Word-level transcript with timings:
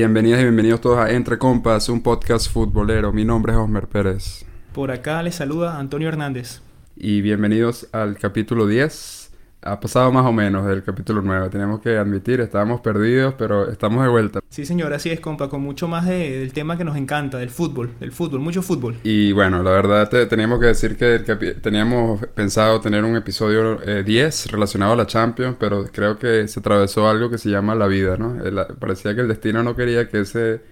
Bienvenidas 0.00 0.40
y 0.40 0.44
bienvenidos 0.44 0.80
todos 0.80 0.96
a 0.96 1.10
Entre 1.10 1.36
Compas, 1.36 1.90
un 1.90 2.02
podcast 2.02 2.50
futbolero. 2.50 3.12
Mi 3.12 3.26
nombre 3.26 3.52
es 3.52 3.58
Osmer 3.58 3.86
Pérez. 3.86 4.46
Por 4.72 4.90
acá 4.90 5.22
les 5.22 5.34
saluda 5.34 5.78
Antonio 5.78 6.08
Hernández. 6.08 6.62
Y 6.96 7.20
bienvenidos 7.20 7.86
al 7.92 8.16
capítulo 8.16 8.66
10 8.66 9.19
ha 9.62 9.78
pasado 9.78 10.10
más 10.10 10.24
o 10.24 10.32
menos 10.32 10.66
del 10.66 10.82
capítulo 10.82 11.20
9. 11.22 11.50
Tenemos 11.50 11.80
que 11.80 11.96
admitir, 11.96 12.40
estábamos 12.40 12.80
perdidos, 12.80 13.34
pero 13.36 13.70
estamos 13.70 14.02
de 14.02 14.08
vuelta. 14.08 14.40
Sí, 14.48 14.64
señor, 14.64 14.92
así 14.92 15.10
es, 15.10 15.20
compa, 15.20 15.48
con 15.48 15.60
mucho 15.60 15.86
más 15.86 16.06
del 16.06 16.52
tema 16.52 16.78
que 16.78 16.84
nos 16.84 16.96
encanta, 16.96 17.38
del 17.38 17.50
fútbol, 17.50 17.90
del 18.00 18.12
fútbol, 18.12 18.40
mucho 18.40 18.62
fútbol. 18.62 18.96
Y 19.04 19.32
bueno, 19.32 19.62
la 19.62 19.70
verdad 19.70 20.08
teníamos 20.28 20.60
que 20.60 20.66
decir 20.66 20.96
que 20.96 21.18
teníamos 21.62 22.20
pensado 22.34 22.80
tener 22.80 23.04
un 23.04 23.16
episodio 23.16 23.76
10 24.02 24.46
eh, 24.46 24.48
relacionado 24.50 24.92
a 24.92 24.96
la 24.96 25.06
Champions, 25.06 25.56
pero 25.58 25.84
creo 25.92 26.18
que 26.18 26.48
se 26.48 26.60
atravesó 26.60 27.08
algo 27.08 27.28
que 27.28 27.38
se 27.38 27.50
llama 27.50 27.74
la 27.74 27.86
vida, 27.86 28.16
¿no? 28.16 28.36
parecía 28.78 29.14
que 29.14 29.20
el 29.20 29.28
destino 29.28 29.62
no 29.62 29.76
quería 29.76 30.08
que 30.08 30.20
ese, 30.20 30.62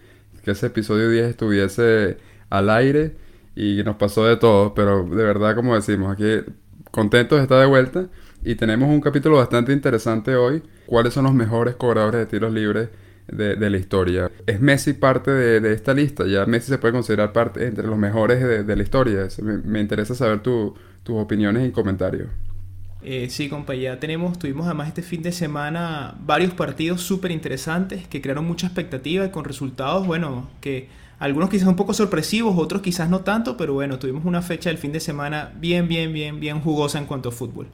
que 0.43 0.53
ese 0.53 0.67
episodio 0.67 1.11
10 1.11 1.27
estuviese 1.27 2.17
al 2.49 2.71
aire 2.71 3.17
y 3.55 3.83
nos 3.85 3.97
pasó 3.97 4.25
de 4.25 4.37
todo, 4.37 4.73
pero 4.75 5.05
de 5.05 5.25
verdad, 5.25 5.55
como 5.55 5.75
decimos, 5.75 6.13
aquí 6.13 6.41
contentos 6.91 7.39
de 7.39 7.43
estar 7.43 7.61
de 7.61 7.67
vuelta. 7.67 8.09
Y 8.49 8.55
tenemos 8.55 8.89
un 8.89 9.03
capítulo 9.03 9.37
bastante 9.37 9.75
interesante 9.75 10.35
hoy. 10.35 10.63
¿Cuáles 10.87 11.13
son 11.13 11.25
los 11.25 11.35
mejores 11.35 11.75
cobradores 11.75 12.21
de 12.21 12.25
tiros 12.25 12.51
libres 12.51 12.89
de, 13.27 13.69
la 13.69 13.77
historia? 13.77 14.31
¿Es 14.47 14.59
Messi 14.59 14.95
parte 14.95 15.31
de, 15.31 15.75
esta 15.75 15.93
lista? 15.93 16.27
Ya 16.27 16.47
Messi 16.47 16.71
se 16.71 16.79
puede 16.79 16.95
considerar 16.95 17.35
parte 17.35 17.67
entre 17.67 17.87
los 17.87 17.99
mejores 17.99 18.67
de, 18.67 18.75
la 18.75 18.83
historia. 18.83 19.29
Me, 19.43 19.83
interesa 19.83 20.15
saber 20.15 20.41
tus 20.41 20.73
opiniones 21.09 21.69
y 21.69 21.73
comentarios. 21.73 22.29
Eh, 23.03 23.29
sí, 23.29 23.51
compa, 23.51 23.75
ya 23.75 24.01
tenemos, 24.01 24.39
tuvimos 24.39 24.65
además 24.65 24.89
este 24.89 25.03
fin 25.03 25.21
de 25.21 25.33
semana 25.33 26.17
varios 26.19 26.55
partidos 26.55 27.03
súper 27.03 27.33
interesantes 27.33 28.09
que 28.09 28.23
crearon 28.23 28.47
mucha 28.47 28.69
expectativa 28.69 29.27
y 29.27 29.29
con 29.29 29.45
resultados, 29.45 30.07
bueno, 30.07 30.49
que 30.63 30.89
algunos 31.19 31.51
quizás 31.51 31.69
un 31.69 31.77
poco 31.77 31.93
sorpresivos, 31.93 32.57
otros 32.57 32.81
quizás 32.81 33.11
no 33.11 33.21
tanto, 33.21 33.57
pero 33.57 33.75
bueno, 33.75 33.99
tuvimos 33.99 34.25
una 34.25 34.41
fecha 34.41 34.71
del 34.71 34.79
fin 34.79 34.93
de 34.93 35.01
semana 35.01 35.53
bien, 35.57 35.87
bien, 35.87 36.13
bien, 36.13 36.41
bien 36.41 36.61
jugosa 36.61 36.99
en 36.99 37.07
cuanto 37.07 37.29
a 37.29 37.33
fútbol. 37.33 37.67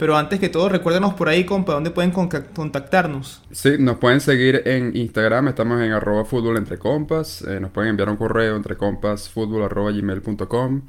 Pero 0.00 0.16
antes 0.16 0.40
que 0.40 0.48
todo, 0.48 0.70
recuérdenos 0.70 1.12
por 1.12 1.28
ahí, 1.28 1.44
compa, 1.44 1.74
¿dónde 1.74 1.90
pueden 1.90 2.10
contactarnos? 2.10 3.42
Sí, 3.50 3.72
nos 3.78 3.98
pueden 3.98 4.22
seguir 4.22 4.62
en 4.64 4.96
Instagram, 4.96 5.48
estamos 5.48 5.78
en 5.82 5.92
arroba 5.92 6.24
fútbol 6.24 6.56
entre 6.56 6.78
compas, 6.78 7.42
eh, 7.42 7.60
nos 7.60 7.70
pueden 7.70 7.90
enviar 7.90 8.08
un 8.08 8.16
correo 8.16 8.56
entre 8.56 8.78
compas 8.78 9.30
gmail.com 9.34 10.82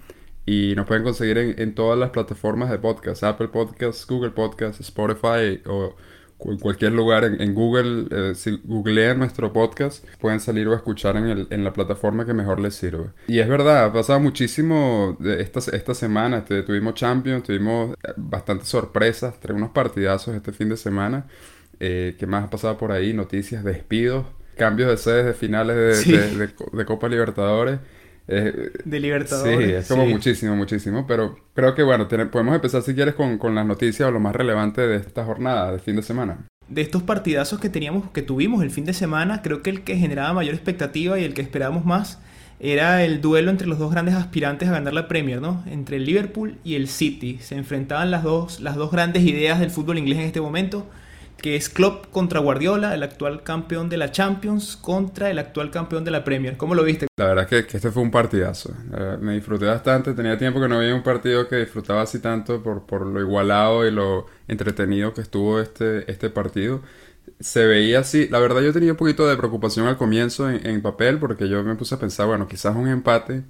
y 0.46 0.74
nos 0.78 0.88
pueden 0.88 1.04
conseguir 1.04 1.38
en, 1.40 1.62
en, 1.62 1.76
todas 1.76 2.00
las 2.00 2.12
plataformas 2.12 2.70
de 2.70 2.80
podcast, 2.80 3.22
Apple 3.26 3.50
Podcasts, 3.50 4.08
Google 4.08 4.32
Podcasts, 4.32 4.80
Spotify 4.80 5.62
o 5.66 5.94
en 6.46 6.58
cualquier 6.58 6.92
lugar 6.94 7.24
en, 7.24 7.54
Google, 7.54 8.08
eh, 8.12 8.36
si 8.36 8.60
googlean 8.64 9.20
nuestro 9.20 9.54
podcast, 9.54 10.06
pueden 10.20 10.40
salir 10.40 10.68
o 10.68 10.74
escuchar 10.74 11.18
en, 11.18 11.28
el, 11.28 11.48
en, 11.50 11.64
la 11.64 11.74
plataforma 11.74 12.26
que 12.26 12.34
mejor 12.34 12.60
les 12.60 12.76
sirve. 12.76 13.10
Y 13.28 13.40
es 13.40 13.48
verdad, 13.48 13.86
ha 13.86 13.94
pasado 13.94 14.20
muchísimo 14.20 15.18
esta, 15.24 15.60
esta 15.60 15.94
semana. 15.94 16.40
Este, 16.40 16.64
tuvimos 16.64 16.96
Champions, 16.96 17.44
tuvimos 17.44 17.96
eh, 18.04 18.14
bastantes 18.18 18.68
sorpresas, 18.68 19.36
unos 19.50 19.72
partidazos 19.72 20.36
este 20.36 20.52
fin 20.52 20.70
de 20.70 20.78
semana. 20.78 21.26
Eh, 21.80 22.16
¿Qué 22.18 22.28
más 22.28 22.46
ha 22.46 22.50
pasado 22.50 22.78
por 22.78 22.92
ahí? 22.92 23.14
Noticias, 23.14 23.64
despidos, 23.64 24.26
cambios 24.56 24.90
de 24.90 24.98
sedes 24.98 25.26
de 25.26 25.34
finales 25.34 26.06
de, 26.08 26.48
de 26.48 26.86
Copa 26.86 27.08
Libertadores. 27.10 27.80
Eh, 28.32 28.72
de 28.86 29.00
Libertadores. 29.00 29.68
Sí, 29.68 29.74
es 29.74 29.88
como 29.88 30.06
muchísimo, 30.06 30.56
muchísimo. 30.56 31.06
Pero 31.06 31.38
creo 31.54 31.76
que 31.76 31.84
bueno, 31.84 32.08
podemos 32.08 32.56
empezar 32.56 32.82
si 32.82 32.96
quieres 32.96 33.14
con, 33.14 33.38
con 33.38 33.54
las 33.54 33.66
noticias 33.66 34.08
o 34.08 34.12
lo 34.12 34.20
más 34.20 34.36
relevante 34.36 34.82
de 34.82 34.96
esta 34.98 35.26
jornada, 35.26 35.74
de 35.74 35.80
fin 35.80 35.98
de 35.98 36.02
semana. 36.02 36.48
De 36.70 36.82
estos 36.82 37.04
partidazos 37.04 37.60
que 37.60 37.70
teníamos, 37.70 38.10
que 38.12 38.22
tuvimos 38.22 38.64
el 38.64 38.72
fin 38.72 38.86
de 38.86 38.94
semana, 38.94 39.42
creo 39.42 39.62
que 39.62 39.70
el 39.70 39.82
que 39.82 39.98
generaba 39.98 40.32
mayor 40.32 40.54
expectativa 40.54 41.20
y 41.20 41.26
el 41.26 41.34
que 41.34 41.42
esperábamos 41.42 41.84
más 41.84 42.20
era 42.62 43.04
el 43.04 43.20
duelo 43.20 43.52
entre 43.52 43.68
los 43.68 43.80
dos 43.80 43.92
grandes 43.92 44.16
aspirantes 44.16 44.70
a 44.70 44.74
ganar 44.74 44.94
la 44.94 45.08
Premier, 45.08 45.42
¿no? 45.42 45.64
Entre 45.66 45.98
el 45.98 46.06
Liverpool 46.06 46.58
y 46.64 46.76
el 46.76 46.88
City. 46.88 47.40
Se 47.42 47.56
enfrentaban 47.56 48.12
las 48.12 48.24
dos, 48.24 48.62
las 48.62 48.76
dos 48.76 48.92
grandes 48.92 49.24
ideas 49.24 49.60
del 49.60 49.72
fútbol 49.72 49.98
inglés 49.98 50.20
en 50.20 50.26
este 50.26 50.40
momento 50.40 50.88
que 51.42 51.56
es 51.56 51.70
Klopp 51.70 52.12
contra 52.12 52.40
Guardiola, 52.40 52.94
el 52.94 53.02
actual 53.04 53.44
campeón 53.44 53.90
de 53.90 53.98
la 53.98 54.12
Champions, 54.12 54.78
contra 54.78 55.32
el 55.32 55.40
actual 55.40 55.72
campeón 55.72 56.04
de 56.04 56.12
la 56.12 56.24
Premier. 56.24 56.56
¿Cómo 56.56 56.76
lo 56.76 56.84
viste? 56.84 57.08
La 57.18 57.26
verdad 57.26 57.52
es 57.52 57.66
que, 57.66 57.78
este 57.78 57.92
fue 57.92 58.04
un 58.04 58.12
partidazo. 58.12 58.74
me 59.20 59.34
disfruté 59.34 59.66
bastante. 59.66 60.14
Tenía 60.14 60.38
tiempo 60.38 60.62
que 60.62 60.68
no 60.68 60.78
veía 60.78 60.94
un 60.94 61.04
partido 61.04 61.48
que 61.48 61.58
disfrutaba 61.58 62.04
así 62.04 62.20
tanto 62.20 62.62
por, 62.62 62.86
por 62.86 63.08
lo 63.08 63.20
igualado 63.20 63.88
y 63.88 63.92
lo 63.92 64.28
entretenido 64.48 65.14
que 65.14 65.22
estuvo 65.22 65.60
este, 65.60 66.10
este 66.12 66.30
partido. 66.30 66.82
Se 67.40 67.66
veía 67.66 68.00
así. 68.00 68.28
La 68.30 68.40
verdad 68.40 68.62
yo 68.62 68.72
tenía 68.72 68.92
un 68.92 68.98
poquito 68.98 69.28
de 69.28 69.36
preocupación 69.36 69.88
al 69.88 69.98
comienzo 69.98 70.50
en, 70.50 70.66
en 70.66 70.82
papel 70.82 71.18
porque 71.18 71.50
yo 71.50 71.64
me 71.64 71.76
puse 71.76 71.96
a 71.96 72.00
pensar, 72.00 72.28
bueno, 72.28 72.48
quizás 72.48 72.76
un 72.76 72.88
empate 72.88 73.44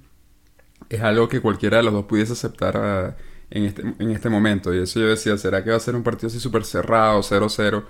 es 0.88 1.00
algo 1.02 1.28
que 1.28 1.40
cualquiera 1.40 1.78
de 1.78 1.82
los 1.84 1.92
dos 1.92 2.06
pudiese 2.06 2.32
aceptar 2.32 2.76
a 2.76 3.16
en 3.52 3.64
este, 3.64 3.82
en 3.98 4.10
este 4.10 4.28
momento. 4.28 4.74
Y 4.74 4.78
eso 4.78 4.98
yo 4.98 5.06
decía, 5.08 5.36
¿será 5.36 5.62
que 5.62 5.70
va 5.70 5.76
a 5.76 5.80
ser 5.80 5.94
un 5.94 6.02
partido 6.02 6.28
así 6.28 6.40
súper 6.40 6.64
cerrado, 6.64 7.20
0-0? 7.20 7.84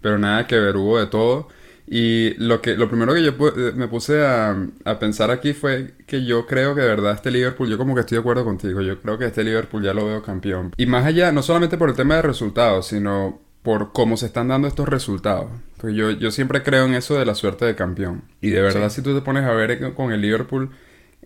Pero 0.00 0.18
nada 0.18 0.46
que 0.46 0.58
ver, 0.58 0.76
hubo 0.76 0.98
de 0.98 1.06
todo. 1.06 1.48
Y 1.90 2.34
lo, 2.34 2.60
que, 2.60 2.76
lo 2.76 2.88
primero 2.88 3.14
que 3.14 3.22
yo 3.22 3.30
eh, 3.30 3.72
me 3.74 3.88
puse 3.88 4.24
a, 4.24 4.54
a, 4.84 4.98
pensar 4.98 5.30
aquí 5.30 5.54
fue 5.54 5.94
que 6.06 6.24
yo 6.24 6.46
creo 6.46 6.74
que 6.74 6.82
de 6.82 6.88
verdad 6.88 7.14
este 7.14 7.30
Liverpool, 7.30 7.68
yo 7.68 7.78
como 7.78 7.94
que 7.94 8.00
estoy 8.00 8.16
de 8.16 8.20
acuerdo 8.20 8.44
contigo, 8.44 8.82
yo 8.82 9.00
creo 9.00 9.16
que 9.16 9.24
este 9.24 9.42
Liverpool 9.42 9.82
ya 9.82 9.94
lo 9.94 10.06
veo 10.06 10.22
campeón. 10.22 10.72
Y 10.76 10.84
más 10.84 11.06
allá, 11.06 11.32
no 11.32 11.42
solamente 11.42 11.78
por 11.78 11.88
el 11.88 11.96
tema 11.96 12.16
de 12.16 12.22
resultados, 12.22 12.88
sino 12.88 13.40
por 13.62 13.92
cómo 13.92 14.18
se 14.18 14.26
están 14.26 14.48
dando 14.48 14.68
estos 14.68 14.88
resultados. 14.88 15.46
Porque 15.78 15.96
yo, 15.96 16.10
yo 16.10 16.30
siempre 16.30 16.62
creo 16.62 16.84
en 16.84 16.94
eso 16.94 17.18
de 17.18 17.24
la 17.24 17.34
suerte 17.34 17.64
de 17.64 17.74
campeón. 17.74 18.22
Y 18.42 18.50
de 18.50 18.60
verdad, 18.60 18.90
si 18.90 19.02
tú 19.02 19.14
te 19.14 19.22
pones 19.22 19.44
a 19.44 19.52
ver 19.52 19.94
con 19.94 20.12
el 20.12 20.20
Liverpool 20.20 20.70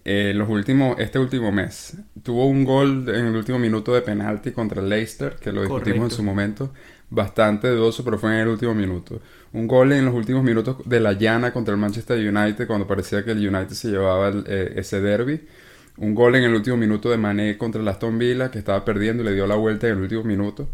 eh, 0.05 0.33
los 0.35 0.49
últimos, 0.49 0.99
este 0.99 1.19
último 1.19 1.53
mes. 1.53 1.97
Tuvo 2.23 2.47
un 2.47 2.65
gol 2.65 3.09
en 3.09 3.27
el 3.27 3.37
último 3.37 3.59
minuto 3.59 3.95
de 3.95 4.03
penalti 4.03 4.51
contra 4.51 4.81
el 4.81 4.89
Leicester, 4.89 5.37
que 5.37 5.53
lo 5.53 5.63
discutimos 5.63 6.11
en 6.11 6.17
su 6.17 6.23
momento. 6.23 6.73
Bastante 7.09 7.69
dudoso, 7.69 8.03
pero 8.05 8.19
fue 8.19 8.33
en 8.35 8.41
el 8.41 8.49
último 8.49 8.75
minuto. 8.75 9.21
Un 9.53 9.69
gol 9.69 9.93
en 9.93 10.05
los 10.05 10.15
últimos 10.15 10.43
minutos 10.43 10.79
de 10.87 10.99
la 10.99 11.13
llana 11.13 11.53
contra 11.53 11.75
el 11.75 11.81
Manchester 11.81 12.19
United, 12.19 12.67
cuando 12.67 12.87
parecía 12.87 13.25
que 13.25 13.33
el 13.33 13.47
United 13.47 13.75
se 13.75 13.91
llevaba 13.91 14.33
eh, 14.47 14.73
ese 14.77 15.01
derby. 15.01 15.43
Un 15.99 16.15
gol 16.15 16.35
en 16.35 16.45
el 16.45 16.55
último 16.55 16.77
minuto 16.77 17.11
de 17.11 17.19
Mané 17.19 17.57
contra 17.59 17.81
el 17.81 17.87
Aston 17.87 18.19
Villa, 18.19 18.51
que 18.51 18.59
estaba 18.59 18.85
perdiendo 18.85 19.23
y 19.23 19.27
le 19.27 19.35
dio 19.35 19.47
la 19.47 19.57
vuelta 19.57 19.87
en 19.87 19.99
el 19.99 20.03
último 20.03 20.25
minuto. 20.25 20.69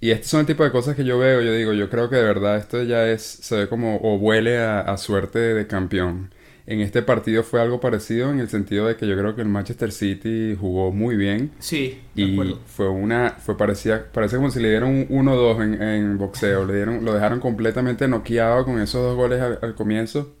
Y 0.00 0.10
este 0.10 0.26
son 0.26 0.40
el 0.40 0.46
tipo 0.46 0.62
de 0.64 0.70
cosas 0.72 0.94
que 0.94 1.04
yo 1.04 1.18
veo, 1.18 1.40
yo 1.40 1.52
digo, 1.52 1.72
yo 1.72 1.88
creo 1.88 2.10
que 2.10 2.16
de 2.16 2.22
verdad 2.22 2.56
esto 2.56 2.82
ya 2.82 3.08
es, 3.08 3.22
se 3.22 3.56
ve 3.56 3.68
como, 3.68 3.96
o 3.96 4.16
huele 4.16 4.58
a 4.58 4.96
suerte 4.96 5.38
de 5.38 5.66
campeón 5.66 6.30
en 6.68 6.82
este 6.82 7.00
partido 7.00 7.42
fue 7.44 7.62
algo 7.62 7.80
parecido 7.80 8.30
en 8.30 8.40
el 8.40 8.50
sentido 8.50 8.86
de 8.86 8.96
que 8.96 9.06
yo 9.08 9.16
creo 9.16 9.34
que 9.34 9.40
el 9.40 9.48
Manchester 9.48 9.90
City 9.90 10.54
jugó 10.54 10.92
muy 10.92 11.16
bien. 11.16 11.50
Sí, 11.60 11.98
y 12.14 12.38
fue 12.66 12.90
una, 12.90 13.30
fue 13.30 13.56
parecía, 13.56 14.04
parece 14.12 14.36
como 14.36 14.50
si 14.50 14.60
le 14.60 14.68
dieron 14.68 15.06
un 15.08 15.26
1-2 15.26 15.62
en, 15.62 15.82
en, 15.82 16.18
boxeo, 16.18 16.66
le 16.66 16.76
dieron, 16.76 17.06
lo 17.06 17.14
dejaron 17.14 17.40
completamente 17.40 18.06
noqueado 18.06 18.66
con 18.66 18.78
esos 18.82 19.02
dos 19.02 19.16
goles 19.16 19.40
al, 19.40 19.74
comienzo. 19.74 20.36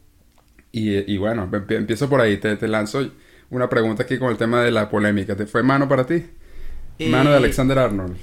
Y, 0.70 1.16
bueno, 1.16 1.50
empiezo 1.70 2.10
por 2.10 2.20
ahí, 2.20 2.36
te, 2.36 2.54
te 2.56 2.68
lanzo 2.68 3.10
una 3.48 3.70
pregunta 3.70 4.02
aquí 4.02 4.18
con 4.18 4.30
el 4.30 4.36
tema 4.36 4.62
de 4.62 4.70
la 4.70 4.90
polémica. 4.90 5.34
¿Te 5.34 5.46
fue 5.46 5.62
mano 5.62 5.88
para 5.88 6.04
ti? 6.04 6.24
Mano 7.08 7.30
de 7.30 7.36
eh, 7.36 7.38
Alexander 7.38 7.78
Arnold. 7.78 8.16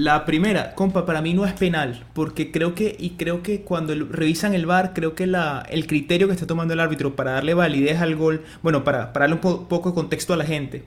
La 0.00 0.24
primera, 0.24 0.74
compa, 0.74 1.04
para 1.04 1.20
mí 1.20 1.34
no 1.34 1.44
es 1.44 1.52
penal, 1.52 2.04
porque 2.14 2.50
creo 2.50 2.74
que, 2.74 2.96
y 2.98 3.10
creo 3.18 3.42
que 3.42 3.60
cuando 3.60 3.94
revisan 3.94 4.54
el 4.54 4.64
VAR, 4.64 4.94
creo 4.94 5.14
que 5.14 5.26
la, 5.26 5.62
el 5.68 5.86
criterio 5.86 6.26
que 6.26 6.32
está 6.32 6.46
tomando 6.46 6.72
el 6.72 6.80
árbitro 6.80 7.14
para 7.14 7.32
darle 7.32 7.52
validez 7.52 8.00
al 8.00 8.16
gol, 8.16 8.42
bueno, 8.62 8.82
para, 8.82 9.12
darle 9.12 9.34
un 9.34 9.40
poco 9.40 9.90
de 9.90 9.94
contexto 9.94 10.32
a 10.32 10.38
la 10.38 10.46
gente, 10.46 10.84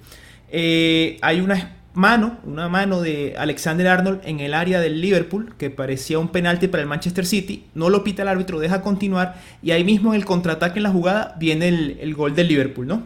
eh, 0.50 1.19
hay 1.21 1.42
una 1.42 1.75
mano, 1.94 2.39
una 2.44 2.69
mano 2.69 3.01
de 3.01 3.36
Alexander 3.38 3.88
Arnold 3.88 4.21
en 4.24 4.39
el 4.39 4.56
área 4.56 4.80
del 4.80 5.00
Liverpool, 5.00 5.54
que 5.60 5.69
parecía 5.69 6.18
un 6.18 6.30
penalti 6.30 6.68
para 6.68 6.81
el 6.81 6.89
Manchester 6.89 7.27
City, 7.27 7.65
no 7.75 7.92
lo 7.92 8.04
pita 8.04 8.24
el 8.24 8.30
árbitro, 8.30 8.60
deja 8.60 8.81
continuar, 8.81 9.39
y 9.62 9.69
ahí 9.69 9.83
mismo 9.83 10.15
en 10.15 10.21
el 10.21 10.25
contraataque 10.25 10.80
en 10.80 10.83
la 10.83 10.89
jugada 10.89 11.36
viene 11.38 11.68
el, 11.68 11.98
el 12.01 12.15
gol 12.15 12.33
del 12.33 12.48
Liverpool, 12.48 12.88
¿no? 12.88 13.04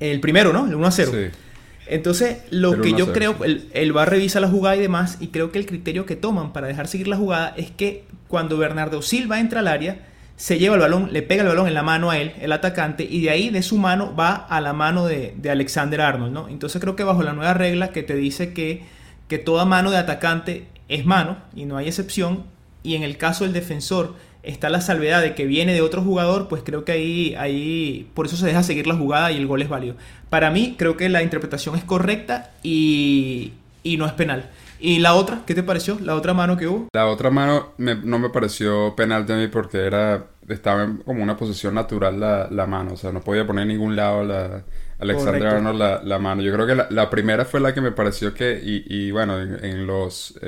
El 0.00 0.18
primero, 0.18 0.52
¿no? 0.52 0.66
El 0.66 0.74
1 0.74 0.84
a 0.84 0.90
0. 0.90 1.12
Sí. 1.14 1.38
Entonces, 1.86 2.38
lo 2.50 2.80
que 2.80 2.92
yo 2.92 3.12
creo, 3.12 3.36
él, 3.44 3.68
él, 3.72 3.96
va 3.96 4.02
a 4.02 4.06
revisar 4.06 4.40
la 4.40 4.48
jugada 4.48 4.76
y 4.76 4.80
demás, 4.80 5.18
y 5.20 5.28
creo 5.28 5.50
que 5.50 5.58
el 5.58 5.66
criterio 5.66 6.06
que 6.06 6.16
toman 6.16 6.52
para 6.52 6.68
dejar 6.68 6.86
seguir 6.86 7.08
la 7.08 7.16
jugada 7.16 7.54
es 7.56 7.70
que 7.70 8.04
cuando 8.28 8.56
Bernardo 8.56 9.02
Silva 9.02 9.40
entra 9.40 9.60
al 9.60 9.68
área, 9.68 10.06
se 10.36 10.58
lleva 10.58 10.74
el 10.74 10.80
balón, 10.80 11.12
le 11.12 11.22
pega 11.22 11.42
el 11.42 11.48
balón 11.48 11.68
en 11.68 11.74
la 11.74 11.82
mano 11.82 12.10
a 12.10 12.18
él, 12.18 12.32
el 12.40 12.50
atacante, 12.50 13.06
y 13.08 13.22
de 13.22 13.30
ahí 13.30 13.50
de 13.50 13.62
su 13.62 13.78
mano 13.78 14.14
va 14.16 14.34
a 14.34 14.60
la 14.60 14.72
mano 14.72 15.06
de, 15.06 15.34
Alexander 15.48 16.00
Arnold, 16.00 16.32
¿no? 16.32 16.48
Entonces 16.48 16.80
creo 16.80 16.96
que 16.96 17.04
bajo 17.04 17.22
la 17.22 17.32
nueva 17.32 17.54
regla 17.54 17.92
que 17.92 18.02
te 18.02 18.16
dice 18.16 18.52
que, 18.52 18.82
que 19.28 19.38
toda 19.38 19.64
mano 19.64 19.90
de 19.90 19.98
atacante 19.98 20.66
es 20.88 21.04
mano, 21.04 21.36
y 21.54 21.64
no 21.64 21.76
hay 21.76 21.86
excepción, 21.86 22.44
y 22.82 22.96
en 22.96 23.02
el 23.02 23.18
caso 23.18 23.44
del 23.44 23.52
defensor 23.52 24.16
está 24.42 24.68
la 24.68 24.80
salvedad 24.80 25.22
de 25.22 25.36
que 25.36 25.46
viene 25.46 25.74
de 25.74 25.80
otro 25.80 26.02
jugador, 26.02 26.48
pues 26.48 26.62
creo 26.64 26.84
que 26.84 26.92
ahí, 26.92 27.34
ahí 27.36 28.10
por 28.14 28.26
eso 28.26 28.36
se 28.36 28.46
deja 28.46 28.64
seguir 28.64 28.88
la 28.88 28.96
jugada 28.96 29.30
y 29.30 29.36
el 29.36 29.46
gol 29.46 29.62
es 29.62 29.68
válido. 29.68 29.94
Para 30.32 30.50
mí 30.50 30.76
creo 30.78 30.96
que 30.96 31.10
la 31.10 31.22
interpretación 31.22 31.76
es 31.76 31.84
correcta 31.84 32.52
y, 32.62 33.52
y 33.82 33.98
no 33.98 34.06
es 34.06 34.12
penal. 34.12 34.48
¿Y 34.80 35.00
la 35.00 35.12
otra? 35.12 35.42
¿Qué 35.44 35.54
te 35.54 35.62
pareció? 35.62 35.98
¿La 36.00 36.14
otra 36.14 36.32
mano 36.32 36.56
que 36.56 36.66
hubo? 36.66 36.88
La 36.94 37.06
otra 37.06 37.28
mano 37.28 37.74
no 37.76 38.18
me 38.18 38.30
pareció 38.30 38.96
penal 38.96 39.26
de 39.26 39.36
mí 39.36 39.48
porque 39.48 39.80
era 39.80 40.24
estaba 40.48 40.84
en 40.84 40.96
como 40.96 41.22
una 41.22 41.36
posición 41.36 41.74
natural 41.74 42.18
la, 42.18 42.48
la 42.50 42.66
mano, 42.66 42.94
o 42.94 42.96
sea, 42.96 43.12
no 43.12 43.20
podía 43.20 43.46
poner 43.46 43.64
en 43.64 43.68
ningún 43.68 43.94
lado 43.94 44.24
la, 44.24 44.64
Alexander 45.00 45.48
Arnold 45.48 45.78
la, 45.78 46.00
la, 46.02 46.18
mano. 46.18 46.40
Yo 46.40 46.50
creo 46.54 46.66
que 46.66 46.76
la, 46.76 46.86
la, 46.88 47.10
primera 47.10 47.44
fue 47.44 47.60
la 47.60 47.74
que 47.74 47.82
me 47.82 47.92
pareció 47.92 48.32
que, 48.32 48.58
y, 48.64 48.84
y 48.86 49.10
bueno, 49.10 49.38
en, 49.38 49.86
los, 49.86 50.40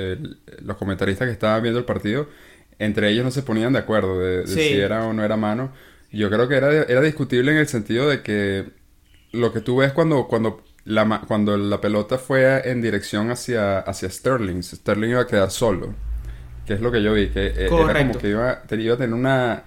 los 0.63 0.77
comentaristas 0.77 1.27
que 1.27 1.31
estaban 1.31 1.61
viendo 1.61 1.77
el 1.77 1.85
partido, 1.85 2.27
entre 2.79 3.11
ellos 3.11 3.23
no 3.23 3.29
se 3.29 3.43
ponían 3.43 3.73
de 3.73 3.79
acuerdo 3.79 4.19
de, 4.19 4.47
si 4.47 4.79
era 4.79 5.05
o 5.05 5.13
no 5.13 5.23
era 5.23 5.37
mano. 5.37 5.71
Yo 6.11 6.31
creo 6.31 6.47
que 6.47 6.55
era, 6.55 6.71
era 6.71 7.01
discutible 7.01 7.51
en 7.51 7.59
el 7.59 7.67
sentido 7.67 8.09
de 8.09 8.23
que 8.23 8.74
lo 9.35 9.51
que 9.53 9.61
tú 9.61 9.77
ves 9.77 9.93
cuando, 9.93 10.27
cuando, 10.27 10.63
la, 10.85 11.21
cuando 11.27 11.57
la 11.57 11.81
pelota 11.81 12.17
fue 12.17 12.69
en 12.69 12.81
dirección 12.81 13.31
hacia, 13.31 13.79
hacia 13.79 14.09
Sterling, 14.09 14.61
Sterling 14.61 15.09
iba 15.09 15.21
a 15.21 15.27
quedar 15.27 15.51
solo. 15.51 15.93
Que 16.65 16.73
es 16.73 16.81
lo 16.81 16.91
que 16.91 17.03
yo 17.03 17.13
vi, 17.13 17.29
que 17.29 17.47
eh, 17.47 17.67
era 17.67 18.07
como 18.07 18.17
que 18.17 18.29
iba, 18.29 18.63
iba 18.71 18.93
a 18.93 18.97
tener 18.97 19.13
una... 19.13 19.63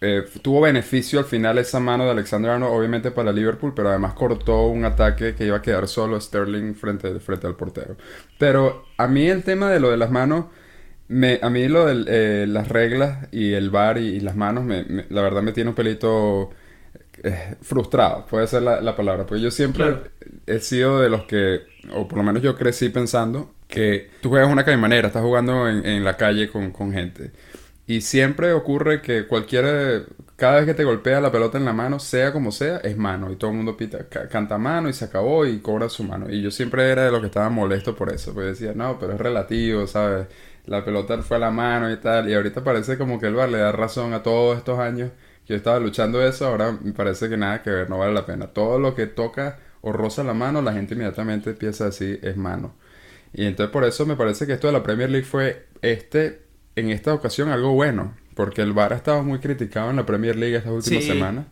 Eh, 0.00 0.22
tuvo 0.42 0.60
beneficio 0.60 1.18
al 1.18 1.24
final 1.24 1.58
esa 1.58 1.80
mano 1.80 2.04
de 2.04 2.10
Alexander 2.10 2.52
Arnold, 2.52 2.72
obviamente 2.72 3.10
para 3.10 3.32
Liverpool, 3.32 3.72
pero 3.74 3.88
además 3.88 4.14
cortó 4.14 4.66
un 4.66 4.84
ataque 4.84 5.34
que 5.34 5.46
iba 5.46 5.56
a 5.56 5.62
quedar 5.62 5.88
solo 5.88 6.20
Sterling 6.20 6.74
frente, 6.74 7.18
frente 7.18 7.46
al 7.48 7.56
portero. 7.56 7.96
Pero 8.38 8.84
a 8.96 9.08
mí 9.08 9.26
el 9.26 9.42
tema 9.42 9.70
de 9.70 9.80
lo 9.80 9.90
de 9.90 9.96
las 9.96 10.10
manos, 10.10 10.46
me, 11.08 11.40
a 11.42 11.50
mí 11.50 11.66
lo 11.66 11.86
de 11.86 12.04
eh, 12.06 12.46
las 12.46 12.68
reglas 12.68 13.28
y 13.32 13.54
el 13.54 13.70
bar 13.70 13.98
y, 13.98 14.20
las 14.20 14.36
manos, 14.36 14.64
me, 14.64 14.84
la 15.08 15.22
verdad 15.22 15.42
me 15.42 15.52
tiene 15.52 15.70
un 15.70 15.76
pelito 15.76 16.50
frustrado, 17.62 18.26
puede 18.26 18.46
ser 18.46 18.62
la, 18.62 18.96
palabra, 18.96 19.26
porque 19.26 19.42
yo 19.42 19.50
siempre 19.50 19.96
he 20.46 20.60
sido 20.60 21.00
de 21.00 21.08
los 21.08 21.24
que, 21.24 21.62
o 21.92 22.08
por 22.08 22.18
lo 22.18 22.24
menos 22.24 22.42
yo 22.42 22.56
crecí 22.56 22.88
pensando 22.88 23.52
que 23.66 24.10
tú 24.20 24.30
juegas 24.30 24.50
una 24.50 24.64
manera 24.76 25.08
estás 25.08 25.22
jugando 25.22 25.68
en, 25.68 26.04
la 26.04 26.16
calle 26.16 26.50
con, 26.50 26.92
gente. 26.92 27.32
Y 27.86 28.02
siempre 28.02 28.52
ocurre 28.52 29.00
que 29.00 29.26
cualquier, 29.26 30.06
cada 30.36 30.56
vez 30.56 30.66
que 30.66 30.74
te 30.74 30.84
golpea 30.84 31.20
la 31.20 31.32
pelota 31.32 31.58
en 31.58 31.64
la 31.64 31.72
mano, 31.72 31.98
sea 31.98 32.32
como 32.32 32.52
sea, 32.52 32.78
es 32.78 32.96
mano. 32.96 33.30
Y 33.32 33.36
todo 33.36 33.50
el 33.50 33.56
mundo 33.56 33.76
pita, 33.76 34.06
canta 34.08 34.58
mano 34.58 34.88
y 34.88 34.92
se 34.92 35.06
acabó 35.06 35.46
y 35.46 35.60
cobra 35.60 35.88
su 35.88 36.04
mano. 36.04 36.30
Y 36.30 36.42
yo 36.42 36.50
siempre 36.50 36.90
era 36.90 37.04
de 37.04 37.10
los 37.10 37.20
que 37.20 37.26
estaba 37.26 37.48
molesto 37.50 37.94
por 37.94 38.12
eso, 38.12 38.34
porque 38.34 38.50
decía, 38.50 38.72
no, 38.74 38.98
pero 38.98 39.14
es 39.14 39.20
relativo, 39.20 39.86
¿sabes? 39.86 40.26
La 40.66 40.84
pelota 40.84 41.20
fue 41.22 41.38
a 41.38 41.40
la 41.40 41.50
mano 41.50 41.90
y 41.90 41.96
tal. 41.96 42.28
Y 42.28 42.34
ahorita 42.34 42.62
parece 42.62 42.98
como 42.98 43.18
que 43.18 43.26
el 43.26 43.34
bar 43.34 43.48
le 43.48 43.58
da 43.58 43.72
razón 43.72 44.12
a 44.12 44.22
todos 44.22 44.58
estos 44.58 44.78
años 44.78 45.10
yo 45.48 45.56
estaba 45.56 45.80
luchando 45.80 46.22
eso, 46.22 46.46
ahora 46.46 46.72
me 46.72 46.92
parece 46.92 47.28
que 47.28 47.36
nada 47.38 47.62
que 47.62 47.70
ver, 47.70 47.88
no 47.88 47.98
vale 47.98 48.12
la 48.12 48.26
pena. 48.26 48.48
Todo 48.48 48.78
lo 48.78 48.94
que 48.94 49.06
toca 49.06 49.58
o 49.80 49.92
roza 49.92 50.22
la 50.22 50.34
mano, 50.34 50.60
la 50.60 50.74
gente 50.74 50.94
inmediatamente 50.94 51.50
empieza 51.50 51.84
a 51.84 51.86
decir 51.88 52.20
es 52.22 52.36
mano. 52.36 52.74
Y 53.32 53.46
entonces 53.46 53.72
por 53.72 53.84
eso 53.84 54.04
me 54.04 54.16
parece 54.16 54.46
que 54.46 54.52
esto 54.52 54.66
de 54.66 54.74
la 54.74 54.82
Premier 54.82 55.08
League 55.08 55.26
fue 55.26 55.66
este, 55.80 56.42
en 56.76 56.90
esta 56.90 57.14
ocasión 57.14 57.48
algo 57.48 57.72
bueno, 57.72 58.14
porque 58.34 58.60
el 58.60 58.74
VAR 58.74 58.92
ha 58.92 58.96
estado 58.96 59.22
muy 59.22 59.38
criticado 59.38 59.88
en 59.88 59.96
la 59.96 60.04
Premier 60.04 60.36
League 60.36 60.56
estas 60.56 60.72
últimas 60.72 61.04
semanas. 61.04 61.46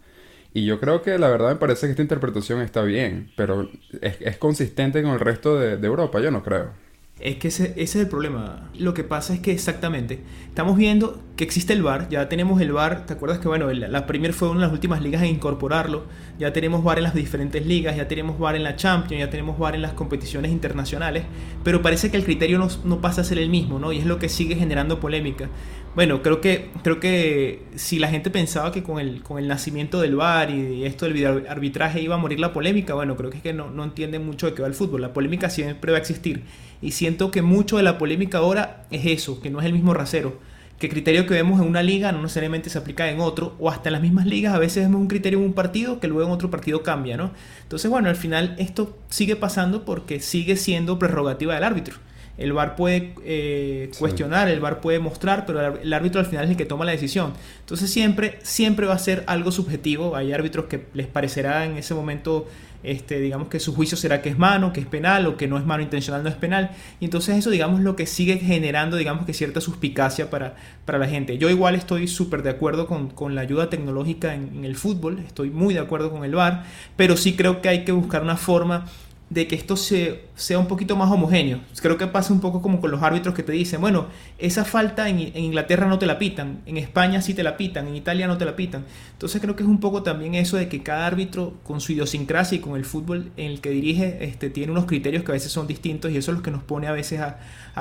Y 0.53 0.65
yo 0.67 0.79
creo 0.79 1.03
que 1.03 1.19
la 1.19 1.29
verdad 1.29 1.51
me 1.51 1.57
parece 1.57 1.87
que 1.87 1.93
esta 1.93 2.03
interpretación 2.03 2.61
está 2.61 2.83
bien, 2.83 3.31
pero 3.37 3.71
es, 4.01 4.37
consistente 4.37 5.03
con 5.03 5.13
el 5.13 5.21
resto 5.21 5.59
de, 5.59 5.79
de 5.79 5.87
Europa, 5.87 6.21
yo 6.21 6.31
no 6.31 6.43
creo. 6.43 6.71
Es 7.19 7.37
que 7.37 7.49
ese, 7.49 7.73
es 7.79 7.97
el 7.97 8.09
problema. 8.09 8.69
Lo 8.75 8.93
que 8.93 9.03
pasa 9.03 9.33
es 9.33 9.41
que 9.41 9.51
exactamente, 9.51 10.21
estamos 10.49 10.77
viendo 10.77 11.23
que 11.35 11.45
existe 11.45 11.73
el 11.73 11.83
VAR, 11.83 12.11
ya 12.11 12.29
tenemos 12.29 12.61
el 12.61 12.73
VAR, 12.73 13.07
¿te 13.07 13.15
acuerdas 13.15 13.39
que 13.39 13.49
bueno, 13.49 13.73
la 13.73 14.07
Premier 14.07 14.35
fue 14.35 14.51
una 14.51 14.61
de 14.61 14.67
las 14.67 14.73
últimas 14.75 15.01
ligas 15.01 15.23
en 15.23 15.29
incorporarlo? 15.29 16.05
Ya 16.39 16.53
tenemos 16.53 16.85
VAR 16.85 16.99
en 16.99 17.05
las 17.05 17.15
diferentes 17.15 17.65
ligas, 17.65 17.97
ya 17.97 18.07
tenemos 18.07 18.39
VAR 18.39 18.55
en 18.55 18.65
la 18.65 18.77
Champions, 18.77 19.21
ya 19.21 19.31
tenemos 19.31 19.59
VAR 19.59 19.75
en 19.75 19.81
las 19.81 19.95
competiciones 19.95 20.53
internacionales, 20.53 21.25
pero 21.65 21.81
parece 21.81 22.11
que 22.11 22.19
el 22.19 22.25
criterio 22.25 22.59
no, 22.59 22.69
no 22.85 23.01
pasa 23.01 23.23
a 23.23 23.25
ser 23.25 23.39
el 23.39 23.49
mismo, 23.49 23.79
¿no? 23.79 23.93
Y 23.93 23.99
es 23.99 24.05
lo 24.05 24.19
que 24.19 24.29
sigue 24.29 24.55
generando 24.55 25.01
polémica. 25.01 25.49
Bueno, 25.97 26.21
creo 26.21 26.43
que, 26.43 26.69
creo 26.83 27.01
que 27.01 27.63
si 27.75 27.99
la 27.99 28.09
gente 28.09 28.29
pensaba 28.29 28.71
que 28.71 28.83
con 28.83 29.01
el, 29.01 29.23
con 29.23 29.39
el 29.39 29.49
nacimiento 29.49 29.99
del 29.99 30.15
VAR 30.15 30.51
y 30.51 30.85
esto 30.85 31.07
del 31.07 31.47
arbitraje 31.49 32.03
iba 32.03 32.17
a 32.17 32.19
morir 32.19 32.39
la 32.39 32.53
polémica, 32.53 32.93
bueno, 32.93 33.17
creo 33.17 33.31
que 33.31 33.39
es 33.39 33.43
que 33.43 33.55
no, 33.55 33.71
no 33.71 33.83
entienden 33.83 34.27
mucho 34.27 34.47
de 34.47 34.53
qué 34.53 34.61
va 34.61 34.69
el 34.69 34.75
fútbol. 34.75 35.01
La 35.01 35.15
polémica 35.15 35.49
siempre 35.49 35.93
va 35.93 35.97
a 35.97 36.01
existir. 36.03 36.43
Y 36.83 36.91
siento 36.91 37.31
que 37.31 37.41
mucho 37.41 37.79
de 37.79 37.83
la 37.83 37.97
polémica 37.97 38.39
ahora 38.39 38.85
es 38.91 39.07
eso, 39.07 39.41
que 39.41 39.49
no 39.49 39.61
es 39.61 39.65
el 39.65 39.73
mismo 39.73 39.95
rasero. 39.95 40.39
Que 40.79 40.91
criterio 40.91 41.27
que 41.27 41.33
vemos 41.33 41.63
en 41.63 41.67
una 41.67 41.83
liga 41.83 42.13
no 42.13 42.21
necesariamente 42.21 42.69
se 42.69 42.77
aplica 42.77 43.09
en 43.09 43.19
otro, 43.19 43.57
o 43.59 43.71
hasta 43.71 43.89
en 43.89 43.95
las 43.95 44.03
mismas 44.03 44.27
ligas 44.27 44.55
a 44.55 44.59
veces 44.59 44.85
vemos 44.85 45.01
un 45.01 45.09
criterio 45.09 45.39
en 45.39 45.47
un 45.47 45.55
partido 45.55 45.99
que 45.99 46.09
luego 46.09 46.29
en 46.29 46.35
otro 46.35 46.51
partido 46.51 46.83
cambia, 46.83 47.17
¿no? 47.17 47.31
Entonces, 47.63 47.91
bueno, 47.91 48.11
al 48.11 48.17
final 48.17 48.55
esto 48.59 48.99
sigue 49.09 49.35
pasando 49.35 49.87
porque 49.87 50.21
sigue 50.21 50.57
siendo 50.57 50.99
prerrogativa 50.99 51.55
del 51.55 51.65
árbitro. 51.65 51.97
El 52.39 52.53
VAR 52.53 52.77
puede 52.77 53.15
eh, 53.25 53.91
cuestionar, 53.99 54.49
el 54.49 54.61
VAR 54.61 54.81
puede 54.81 54.99
mostrar, 54.99 55.47
pero 55.47 55.79
el 55.79 55.93
árbitro 55.93 56.21
al 56.21 56.27
final 56.27 56.45
es 56.45 56.51
el 56.51 56.57
que 56.57 56.67
toma 56.67 56.85
la 56.85 56.93
decisión. 56.93 57.33
Entonces 57.61 57.91
siempre, 57.91 58.39
siempre 58.43 58.87
va 58.87 58.95
a 58.95 58.99
ser 58.99 59.25
algo 59.27 59.51
subjetivo. 59.53 60.17
Hay 60.17 60.33
árbitros 60.33 60.67
que 60.67 60.87
les 60.93 61.07
parecerá 61.07 61.65
en 61.65 61.79
ese 61.79 61.95
momento, 61.95 62.47
este, 62.83 63.21
digamos 63.21 63.49
que 63.49 63.59
su 63.59 63.75
juicio 63.75 63.97
será 63.97 64.21
que 64.21 64.29
es 64.29 64.39
mano, 64.39 64.75
que 64.75 64.81
es 64.81 64.87
penal, 64.87 65.27
o 65.27 65.39
que 65.39 65.49
no 65.49 65.57
es 65.57 65.65
mano 65.65 65.83
intencional, 65.83 66.23
no 66.23 66.29
es 66.29 66.35
penal. 66.35 66.73
Y 67.01 67.07
entonces 67.07 67.39
eso, 67.39 67.49
digamos, 67.49 67.81
lo 67.81 67.97
que 67.97 68.05
sigue 68.07 68.37
generando, 68.37 68.99
digamos 68.99 69.25
que 69.25 69.33
cierta 69.33 69.63
suspicacia 69.63 70.29
para, 70.29 70.57
para 70.85 70.99
la 70.99 71.09
gente. 71.09 71.39
Yo 71.39 71.49
igual 71.49 71.75
estoy 71.75 72.07
súper 72.07 72.43
de 72.43 72.51
acuerdo 72.51 72.87
con, 72.87 73.35
la 73.35 73.41
ayuda 73.41 73.71
tecnológica 73.71 74.35
en, 74.35 74.59
en 74.59 74.65
el 74.67 74.77
fútbol, 74.77 75.21
estoy 75.21 75.49
muy 75.49 75.73
de 75.73 75.81
acuerdo 75.81 76.11
con 76.11 76.23
el 76.23 76.35
VAR, 76.35 76.65
pero 76.97 77.17
sí 77.17 77.35
creo 77.35 77.63
que 77.63 77.71
hay 77.71 77.85
que 77.85 77.93
buscar 77.93 78.23
una 78.23 78.37
forma 78.37 78.85
de 79.29 79.49
que 79.49 79.57
esto 79.57 79.75
sea 79.77 80.59
un 80.59 80.69
poquito 80.69 80.95
más 80.95 81.11
homogéneo. 81.11 81.59
Creo 81.83 81.99
que 81.99 82.07
pasa 82.07 82.33
un 82.33 82.41
poco 82.41 82.63
como 82.63 82.81
con 82.81 82.93
los 82.93 83.03
árbitros 83.03 83.35
que 83.35 83.43
te 83.43 83.51
dicen, 83.51 83.81
bueno, 83.81 84.07
esa 84.39 84.65
falta 84.65 85.09
en, 85.09 85.37
Inglaterra 85.37 85.87
no 85.87 85.99
te 85.99 86.07
la 86.07 86.19
pitan, 86.19 86.61
en 86.65 86.77
España 86.77 87.21
sí 87.21 87.35
te 87.35 87.43
la 87.43 87.57
pitan, 87.57 87.89
en 87.89 87.97
Italia 87.97 88.29
no 88.29 88.39
te 88.39 88.45
la 88.45 88.55
pitan. 88.55 88.85
Entonces 89.13 89.41
creo 89.43 89.57
que 89.57 89.65
es 89.65 89.69
un 89.69 89.81
poco 89.81 90.05
también 90.05 90.37
eso 90.37 90.57
de 90.57 90.69
que 90.69 90.83
cada 90.85 91.07
árbitro 91.07 91.55
con 91.65 91.81
su 91.81 91.93
idiosincrasia 91.93 92.57
y 92.57 92.61
con 92.61 92.77
el 92.77 92.85
fútbol 92.85 93.33
en 93.37 93.51
el 93.51 93.61
que 93.61 93.71
dirige 93.71 94.25
este, 94.25 94.49
tiene 94.49 94.71
unos 94.71 94.85
criterios 94.87 95.25
que 95.25 95.33
a 95.33 95.35
veces 95.35 95.51
son 95.51 95.67
distintos 95.67 96.13
y 96.13 96.17
eso 96.17 96.31
es 96.31 96.37
lo 96.37 96.43
que 96.45 96.53
nos 96.53 96.63
pone 96.63 96.87
a 96.87 96.93
veces 96.93 97.21
a, 97.21 97.39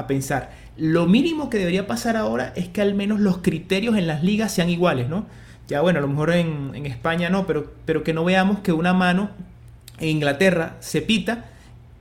pensar. 0.07 0.51
Lo 0.77 1.05
mínimo 1.05 1.49
que 1.49 1.57
debería 1.57 1.87
pasar 1.87 2.17
ahora 2.17 2.51
es 2.55 2.67
que 2.67 2.81
al 2.81 2.95
menos 2.95 3.19
los 3.19 3.37
criterios 3.37 3.95
en 3.95 4.07
las 4.07 4.23
ligas 4.23 4.51
sean 4.51 4.69
iguales, 4.69 5.07
¿no? 5.07 5.25
Ya 5.67 5.81
bueno, 5.81 5.99
a 5.99 6.01
lo 6.01 6.07
mejor 6.09 6.31
en, 6.31 6.71
en 6.75 6.85
España 6.85 7.29
no, 7.29 7.47
pero, 7.47 7.71
pero 7.85 8.03
que 8.03 8.13
no 8.13 8.25
veamos 8.25 8.59
que 8.59 8.73
una 8.73 8.93
mano 8.93 9.29
en 9.99 10.09
Inglaterra 10.09 10.77
se 10.79 11.01
pita 11.01 11.45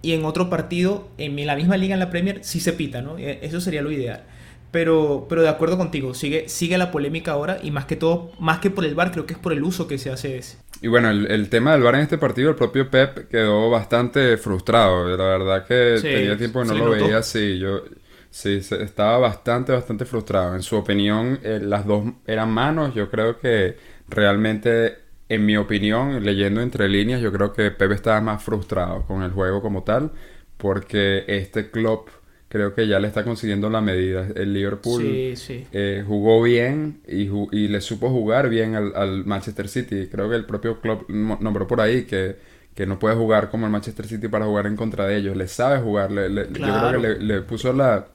y 0.02 0.12
en 0.12 0.24
otro 0.24 0.50
partido, 0.50 1.08
en 1.16 1.46
la 1.46 1.56
misma 1.56 1.76
liga 1.76 1.94
en 1.94 2.00
la 2.00 2.10
Premier, 2.10 2.40
sí 2.42 2.60
se 2.60 2.74
pita, 2.74 3.00
¿no? 3.00 3.18
E, 3.18 3.38
eso 3.42 3.60
sería 3.60 3.82
lo 3.82 3.90
ideal. 3.90 4.22
Pero, 4.70 5.26
pero 5.28 5.42
de 5.42 5.48
acuerdo 5.48 5.78
contigo, 5.78 6.14
sigue, 6.14 6.48
sigue 6.48 6.76
la 6.76 6.90
polémica 6.90 7.32
ahora 7.32 7.58
y 7.62 7.70
más 7.70 7.86
que 7.86 7.96
todo, 7.96 8.32
más 8.38 8.58
que 8.58 8.70
por 8.70 8.84
el 8.84 8.94
VAR, 8.94 9.12
creo 9.12 9.24
que 9.24 9.34
es 9.34 9.38
por 9.38 9.52
el 9.52 9.62
uso 9.62 9.86
que 9.86 9.98
se 9.98 10.10
hace 10.10 10.28
de 10.28 10.38
ese. 10.38 10.58
Y 10.82 10.88
bueno, 10.88 11.10
el, 11.10 11.48
tema 11.48 11.72
del 11.72 11.82
VAR 11.82 11.94
en 11.94 12.00
este 12.02 12.18
partido, 12.18 12.50
el 12.50 12.56
propio 12.56 12.90
Pep 12.90 13.28
quedó 13.30 13.70
bastante 13.70 14.36
frustrado. 14.36 15.16
La 15.16 15.24
verdad 15.24 15.64
que 15.64 15.98
tenía 16.02 16.36
tiempo 16.36 16.60
que 16.62 16.68
no 16.68 16.74
lo 16.74 16.90
veía 16.90 17.18
así. 17.18 17.58
Yo, 17.58 17.84
sí, 18.28 18.60
estaba 18.80 19.16
bastante, 19.18 19.72
bastante 19.72 20.04
frustrado. 20.04 20.56
En 20.56 20.62
su 20.62 20.76
opinión, 20.76 21.38
eh, 21.42 21.60
las 21.62 21.86
dos 21.86 22.04
eran 22.26 22.50
manos. 22.50 22.94
Yo 22.94 23.08
creo 23.08 23.38
que 23.38 23.76
realmente 24.08 25.03
en 25.28 25.46
mi 25.46 25.56
opinión, 25.56 26.24
leyendo 26.24 26.60
entre 26.60 26.88
líneas, 26.88 27.20
yo 27.20 27.32
creo 27.32 27.52
que 27.52 27.70
Pepe 27.70 27.94
estaba 27.94 28.20
más 28.20 28.42
frustrado 28.42 29.06
con 29.06 29.22
el 29.22 29.30
juego 29.30 29.62
como 29.62 29.82
tal, 29.82 30.12
porque 30.56 31.24
este 31.26 31.70
club 31.70 32.10
creo 32.48 32.74
que 32.74 32.86
ya 32.86 33.00
le 33.00 33.08
está 33.08 33.24
consiguiendo 33.24 33.68
la 33.70 33.80
medida. 33.80 34.28
El 34.34 34.52
Liverpool 34.52 35.02
eh, 35.04 36.04
jugó 36.06 36.42
bien 36.42 37.00
y, 37.08 37.28
y, 37.52 37.68
le 37.68 37.80
supo 37.80 38.10
jugar 38.10 38.48
bien 38.48 38.74
al, 38.74 39.24
Manchester 39.24 39.68
City. 39.68 40.08
Creo 40.10 40.28
que 40.30 40.36
el 40.36 40.44
propio 40.44 40.80
club 40.80 41.06
nombró 41.08 41.66
por 41.66 41.80
ahí 41.80 42.04
que, 42.04 42.36
que, 42.74 42.86
no 42.86 42.98
puede 42.98 43.16
jugar 43.16 43.50
como 43.50 43.66
el 43.66 43.72
Manchester 43.72 44.06
City 44.06 44.28
para 44.28 44.44
jugar 44.44 44.66
en 44.66 44.76
contra 44.76 45.06
de 45.06 45.16
ellos. 45.16 45.36
Le 45.36 45.48
sabe 45.48 45.80
jugar. 45.80 46.10
Yo 46.10 46.44
creo 46.52 46.92
que 46.92 46.98
le, 46.98 47.18
le 47.18 47.40
puso 47.42 47.72
la, 47.72 48.06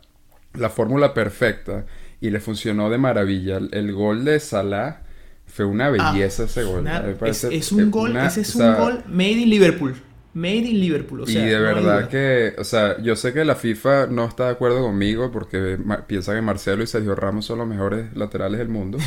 la 0.53 0.69
fórmula 0.69 1.13
perfecta 1.13 1.85
y 2.21 2.29
le 2.29 2.39
funcionó 2.39 2.89
de 2.89 2.97
maravilla. 2.97 3.59
El, 3.71 3.93
gol 3.93 4.25
de 4.25 4.39
Salah 4.39 5.01
fue 5.49 5.65
una 5.65 5.87
ah, 5.87 6.11
belleza 6.11 6.43
ese 6.43 6.63
gol. 6.63 6.87
es, 7.25 7.71
un 7.71 7.91
gol, 7.91 8.15
ese 8.15 8.41
es 8.41 8.55
un 8.55 8.75
gol 8.75 9.03
made 9.07 9.31
in 9.31 9.49
Liverpool. 9.49 9.95
Made 10.31 10.57
in 10.57 10.79
Liverpool. 10.79 11.23
y 11.27 11.33
de 11.33 11.59
verdad 11.59 12.07
que, 12.07 12.53
o 12.57 12.63
sea, 12.63 13.01
yo 13.01 13.15
sé 13.15 13.33
que 13.33 13.43
la 13.43 13.55
FIFA 13.55 14.07
no 14.07 14.25
está 14.25 14.45
de 14.45 14.51
acuerdo 14.51 14.81
conmigo 14.81 15.31
porque 15.31 15.77
piensa 16.05 16.35
que 16.35 16.41
Marcelo 16.41 16.83
y 16.83 16.87
Sergio 16.87 17.15
Ramos 17.15 17.45
son 17.45 17.57
los 17.57 17.67
mejores 17.67 18.15
laterales 18.15 18.59
del 18.59 18.69
mundo. 18.69 18.99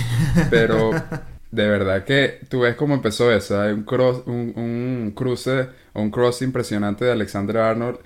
Pero 0.50 0.90
de 1.52 1.68
verdad 1.68 2.04
que 2.04 2.40
tú 2.48 2.60
ves 2.60 2.74
cómo 2.74 2.94
empezó 2.94 3.30
eso. 3.32 3.60
Hay 3.60 3.72
un, 3.72 3.84
cross, 3.84 4.24
un, 4.26 4.52
un 4.56 5.12
cruce, 5.14 5.68
un 5.94 6.10
cross 6.10 6.42
impresionante 6.42 7.04
de 7.04 7.12
Alexander 7.12 7.58
Arnold 7.58 7.98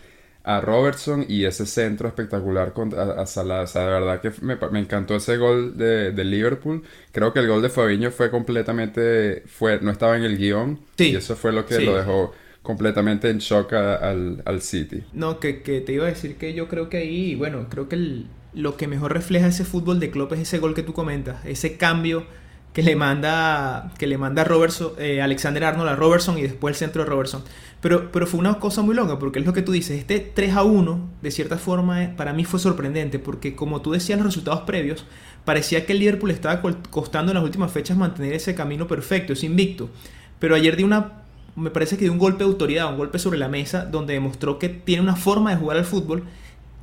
a 0.47 0.61
Robertson 0.61 1.27
y 1.29 1.45
ese 1.45 1.67
centro 1.67 2.07
espectacular 2.07 2.73
contra, 2.73 3.21
a, 3.21 3.27
Salah. 3.27 3.63
O 3.63 3.67
sea, 3.67 3.83
de 3.83 3.91
verdad 3.91 4.21
que 4.21 4.31
me, 4.43 4.79
encantó 4.79 5.17
ese 5.17 5.37
gol 5.39 5.77
de, 5.77 6.13
Liverpool. 6.25 6.85
Creo 7.11 7.33
que 7.33 7.41
el 7.41 7.49
gol 7.49 7.63
de 7.63 7.69
Fabiño 7.69 8.13
fue 8.13 8.31
completamente... 8.31 9.43
Fue, 9.47 9.81
no 9.83 9.91
estaba 9.91 10.17
en 10.17 10.23
el 10.23 10.39
guion. 10.39 10.79
Y 10.99 11.17
eso 11.17 11.35
fue 11.35 11.53
lo 11.53 11.67
que 11.67 11.81
lo 11.81 11.97
dejó 11.97 12.33
completamente 12.63 13.29
en 13.29 13.39
shock 13.39 13.73
al, 13.73 14.41
al, 14.45 14.63
City. 14.63 15.03
No, 15.13 15.41
que, 15.41 15.63
que, 15.63 15.81
te 15.81 15.93
iba 15.93 16.05
a 16.05 16.11
decir 16.11 16.37
que 16.37 16.55
yo 16.55 16.69
creo 16.69 16.89
que 16.89 16.99
ahí, 16.99 17.35
bueno, 17.35 17.67
creo 17.69 17.89
que 17.89 18.25
lo 18.55 18.77
que 18.77 18.87
mejor 18.87 19.15
refleja 19.15 19.49
ese 19.49 19.65
fútbol 19.65 19.99
de 19.99 20.11
Klopp 20.13 20.33
es 20.35 20.41
ese 20.41 20.61
gol 20.61 20.75
que 20.75 20.85
tú 20.85 20.93
comentas. 20.93 21.45
Ese 21.45 21.77
cambio 21.77 22.25
que 22.73 22.83
le 22.83 22.95
manda, 22.95 23.91
que 23.99 24.07
le 24.07 24.19
manda 24.19 24.45
Robertson, 24.45 24.93
eh, 24.99 25.23
Alexander 25.23 25.65
Arnold 25.65 25.89
a 25.89 25.97
Robertson 25.97 26.37
y 26.37 26.43
después 26.43 26.75
el 26.75 26.79
centro 26.79 27.03
de 27.03 27.09
Robertson. 27.09 27.43
Pero, 27.81 28.11
pero 28.11 28.27
fue 28.27 28.41
una 28.41 28.59
cosa 28.59 28.83
muy 28.83 28.95
loca, 28.95 29.19
porque 29.19 29.39
es 29.39 29.47
lo 29.47 29.53
que 29.53 29.63
tú 29.63 29.73
dices, 29.73 29.99
este 29.99 30.19
3 30.19 30.57
a 30.57 30.63
1, 30.63 31.11
de 31.23 31.31
cierta 31.31 31.59
forma, 31.59 32.05
eh, 32.05 32.15
para 32.17 32.33
mí 32.33 32.45
fue 32.45 32.59
sorprendente, 32.59 33.19
porque 33.19 33.55
como 33.55 33.83
tú 33.83 33.93
decías 33.93 34.19
los 34.19 34.27
resultados 34.27 34.63
previos, 34.63 35.05
parecía 35.45 35.85
que 35.87 35.93
el 35.93 36.01
Liverpool 36.01 36.31
estaba 36.31 36.63
costando 36.91 37.33
en 37.33 37.37
las 37.37 37.45
últimas 37.45 37.71
fechas 37.71 37.97
mantener 37.97 38.33
ese 38.33 38.55
camino 38.55 38.87
perfecto, 38.87 39.35
ese 39.35 39.47
invicto. 39.47 39.91
Pero 40.39 40.55
ayer 40.55 40.77
dio 40.77 40.87
una, 40.87 41.23
me 41.55 41.71
parece 41.71 41.97
que 41.97 42.05
dio 42.05 42.13
un 42.13 42.19
golpe 42.19 42.45
de 42.45 42.51
autoridad, 42.51 42.91
un 42.91 42.97
golpe 42.97 43.19
sobre 43.19 43.39
la 43.39 43.49
mesa, 43.49 43.85
donde 43.85 44.15
demostró 44.15 44.59
que 44.59 44.69
tiene 44.69 45.03
una 45.03 45.17
forma 45.17 45.51
de 45.51 45.57
jugar 45.57 45.77
al 45.77 45.85
fútbol 45.85 46.25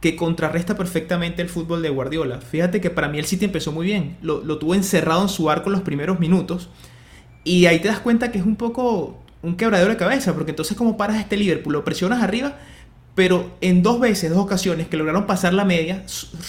que 0.04 0.18
contrarresta 0.18 0.76
perfectamente 0.76 1.42
el 1.42 1.48
fútbol 1.48 1.82
de 1.82 1.90
Guardiola. 1.90 2.42
Fíjate 2.42 2.82
que 2.82 2.90
para 2.90 3.08
mí 3.08 3.20
el 3.20 3.26
City 3.26 3.46
empezó 3.46 3.72
muy 3.72 3.86
bien, 3.86 4.18
lo, 4.22 4.42
tuvo 4.58 4.76
encerrado 4.76 5.22
en 5.22 5.30
su 5.30 5.50
arco 5.50 5.70
los 5.70 5.80
primeros 5.80 6.20
minutos 6.20 6.68
y 7.46 7.68
ahí 7.68 7.80
te 7.80 7.88
das 7.88 8.02
cuenta 8.02 8.30
que 8.30 8.38
es 8.38 8.46
un 8.46 8.58
poco 8.58 9.23
un 9.44 9.56
quebradero 9.56 9.92
de 9.92 9.98
cabeza, 9.98 10.34
porque 10.34 10.52
entonces 10.52 10.76
como 10.76 10.98
paras 10.98 11.20
este 11.20 11.38
Liverpool, 11.38 11.74
lo 11.74 11.84
presionas 11.84 12.24
arriba, 12.24 12.58
pero 13.14 13.52
en 13.62 13.84
dos 13.84 14.00
veces, 14.00 14.32
dos 14.32 14.40
ocasiones 14.40 14.88
que 14.88 14.98
lograron 14.98 15.28
pasar 15.28 15.54
la 15.54 15.66
media, 15.66 16.04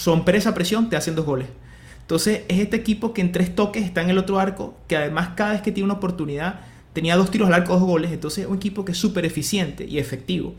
romper 0.05 0.35
esa 0.35 0.55
presión, 0.55 0.89
te 0.89 0.95
hacen 0.95 1.13
dos 1.13 1.25
goles. 1.25 1.47
Entonces 2.01 2.41
es 2.47 2.59
este 2.59 2.77
equipo 2.77 3.13
que 3.13 3.21
en 3.21 3.31
tres 3.31 3.53
toques 3.53 3.83
está 3.83 4.01
en 4.01 4.09
el 4.09 4.17
otro 4.17 4.39
arco, 4.39 4.75
que 4.87 4.95
además 4.95 5.29
cada 5.35 5.51
vez 5.51 5.61
que 5.61 5.71
tiene 5.71 5.85
una 5.85 5.95
oportunidad 5.95 6.61
tenía 6.93 7.17
dos 7.17 7.29
tiros 7.29 7.47
al 7.49 7.53
arco, 7.53 7.73
dos 7.73 7.83
goles, 7.83 8.11
entonces 8.11 8.45
es 8.45 8.49
un 8.49 8.55
equipo 8.55 8.85
que 8.85 8.93
es 8.93 8.97
súper 8.97 9.25
eficiente 9.25 9.85
y 9.85 9.99
efectivo. 9.99 10.55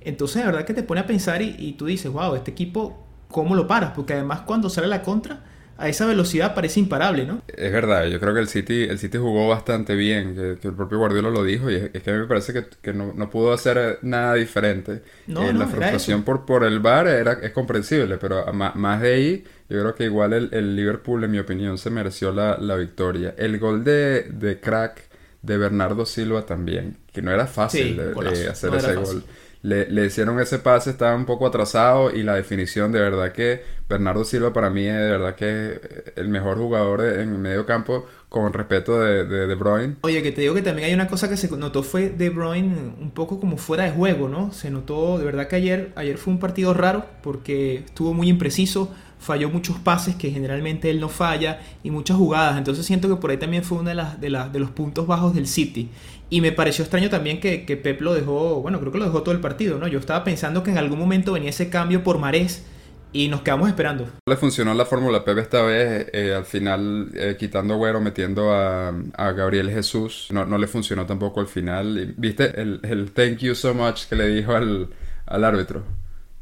Entonces, 0.00 0.36
de 0.36 0.46
verdad 0.46 0.64
que 0.64 0.72
te 0.72 0.84
pone 0.84 1.00
a 1.00 1.06
pensar 1.06 1.42
y, 1.42 1.72
tú 1.72 1.86
dices, 1.86 2.10
wow, 2.10 2.36
este 2.36 2.52
equipo, 2.52 3.04
¿cómo 3.28 3.54
lo 3.54 3.66
paras? 3.66 3.92
Porque 3.94 4.14
además 4.14 4.42
cuando 4.42 4.70
sale 4.70 4.86
la 4.86 5.02
contra, 5.02 5.44
a 5.80 5.88
esa 5.88 6.06
velocidad 6.06 6.54
parece 6.54 6.78
imparable, 6.78 7.24
¿no? 7.24 7.42
Es 7.48 7.72
verdad, 7.72 8.06
yo 8.06 8.20
creo 8.20 8.34
que 8.34 8.40
el 8.40 8.48
City, 8.48 8.82
el 8.82 8.98
City 8.98 9.16
jugó 9.16 9.48
bastante 9.48 9.94
bien, 9.94 10.34
que, 10.34 10.68
el 10.68 10.74
propio 10.74 10.98
Guardiola 10.98 11.30
lo 11.30 11.42
dijo, 11.42 11.70
y 11.70 11.76
es, 11.76 11.90
que 11.90 12.10
a 12.10 12.12
mí 12.12 12.20
me 12.20 12.26
parece 12.26 12.66
que, 12.82 12.92
no, 12.92 13.30
pudo 13.30 13.52
hacer 13.52 13.98
nada 14.02 14.34
diferente. 14.34 15.02
No, 15.26 15.48
eh, 15.48 15.54
la 15.54 15.66
frustración 15.66 16.22
por, 16.22 16.44
por 16.44 16.64
el 16.64 16.80
VAR 16.80 17.08
era, 17.08 17.32
es 17.32 17.52
comprensible, 17.52 18.18
pero 18.18 18.52
más, 18.52 19.00
de 19.00 19.14
ahí, 19.14 19.44
yo 19.68 19.80
creo 19.80 19.94
que 19.94 20.04
igual 20.04 20.32
el, 20.32 20.76
Liverpool, 20.76 21.24
en 21.24 21.30
mi 21.30 21.38
opinión, 21.38 21.78
se 21.78 21.88
mereció 21.88 22.30
la, 22.30 22.76
victoria. 22.76 23.34
El 23.38 23.58
gol 23.58 23.82
de, 23.82 24.24
de 24.24 24.60
crack 24.60 25.08
de 25.40 25.56
Bernardo 25.56 26.04
Silva 26.04 26.44
también, 26.44 26.98
que 27.12 27.22
no 27.22 27.32
era 27.32 27.46
fácil 27.46 27.96
de, 27.96 28.48
hacer 28.48 28.74
ese 28.74 28.94
gol 28.96 29.24
le, 29.62 29.90
le, 29.90 30.06
hicieron 30.06 30.40
ese 30.40 30.58
pase, 30.58 30.90
estaba 30.90 31.14
un 31.14 31.26
poco 31.26 31.46
atrasado 31.46 32.10
y 32.10 32.22
la 32.22 32.34
definición 32.34 32.92
de 32.92 33.00
verdad 33.00 33.32
que 33.32 33.62
Bernardo 33.88 34.24
Silva 34.24 34.52
para 34.52 34.70
mí 34.70 34.86
es 34.86 34.94
de 34.94 35.10
verdad 35.10 35.34
que 35.34 36.12
el 36.16 36.28
mejor 36.28 36.56
jugador 36.56 37.02
en 37.02 37.32
el 37.32 37.38
medio 37.38 37.66
campo 37.66 38.06
con 38.30 38.52
respeto 38.52 39.00
de, 39.00 39.26
de, 39.26 39.46
de, 39.46 39.54
Bruyne. 39.56 39.96
Oye, 40.02 40.22
que 40.22 40.32
te 40.32 40.40
digo 40.40 40.54
que 40.54 40.62
también 40.62 40.88
hay 40.88 40.94
una 40.94 41.08
cosa 41.08 41.28
que 41.28 41.36
se 41.36 41.50
notó 41.56 41.82
fue 41.82 42.08
De 42.08 42.30
Bruyne 42.30 42.94
un 43.00 43.10
poco 43.10 43.40
como 43.40 43.56
fuera 43.58 43.84
de 43.84 43.90
juego, 43.90 44.28
¿no? 44.28 44.52
Se 44.52 44.70
notó, 44.70 45.18
de 45.18 45.24
verdad 45.24 45.48
que 45.48 45.56
ayer, 45.56 45.92
ayer 45.96 46.16
fue 46.16 46.32
un 46.32 46.38
partido 46.38 46.72
raro 46.72 47.04
porque 47.22 47.76
estuvo 47.86 48.14
muy 48.14 48.28
impreciso, 48.28 48.94
falló 49.18 49.50
muchos 49.50 49.78
pases 49.78 50.14
que 50.14 50.30
generalmente 50.30 50.88
él 50.88 51.00
no 51.00 51.08
falla 51.08 51.60
y 51.82 51.90
muchas 51.90 52.16
jugadas, 52.16 52.56
entonces 52.56 52.86
siento 52.86 53.08
que 53.08 53.16
por 53.16 53.30
ahí 53.30 53.36
también 53.36 53.64
fue 53.64 53.78
uno 53.78 53.90
de, 53.90 53.96
las, 53.96 54.20
de, 54.20 54.30
de 54.30 54.58
los 54.58 54.70
puntos 54.70 55.06
bajos 55.06 55.34
del 55.34 55.46
City. 55.46 55.90
Y 56.30 56.40
me 56.40 56.52
pareció 56.52 56.84
extraño 56.84 57.10
también 57.10 57.40
que, 57.40 57.64
que, 57.66 57.76
Pep 57.76 58.00
lo 58.00 58.14
dejó, 58.14 58.62
bueno, 58.62 58.78
creo 58.78 58.92
que 58.92 58.98
lo 58.98 59.04
dejó 59.04 59.22
todo 59.22 59.34
el 59.34 59.40
partido, 59.40 59.78
¿no? 59.78 59.88
Yo 59.88 59.98
estaba 59.98 60.22
pensando 60.22 60.62
que 60.62 60.70
en 60.70 60.78
algún 60.78 60.98
momento 60.98 61.32
venía 61.32 61.50
ese 61.50 61.68
cambio 61.68 62.04
por 62.04 62.18
Marés 62.18 62.64
y 63.12 63.28
nos 63.28 63.42
quedamos 63.42 63.68
esperando. 63.68 64.08
Le 64.28 64.36
funcionó 64.36 64.72
la 64.74 64.86
fórmula 64.86 65.24
Pep 65.24 65.38
esta 65.38 65.62
vez, 65.62 66.06
eh, 66.12 66.32
al 66.32 66.44
final 66.44 67.10
eh, 67.14 67.36
quitando 67.38 67.74
a 67.74 67.76
Güero, 67.76 68.00
metiendo 68.00 68.52
a, 68.52 68.94
a, 69.14 69.32
Gabriel 69.32 69.70
Jesús, 69.70 70.28
no, 70.30 70.46
no 70.46 70.56
le 70.56 70.68
funcionó 70.68 71.04
tampoco 71.04 71.40
al 71.40 71.48
final. 71.48 72.14
¿Viste 72.16 72.60
el, 72.60 72.78
el 72.84 73.10
thank 73.10 73.38
you 73.38 73.56
so 73.56 73.74
much 73.74 74.04
que 74.04 74.14
le 74.14 74.28
dijo 74.28 74.52
al, 74.52 74.88
al 75.26 75.44
árbitro? 75.44 75.82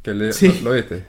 Que 0.02 0.12
le, 0.12 0.33
sí. 0.35 0.61
¿Lo 0.62 0.73
viste? 0.73 1.04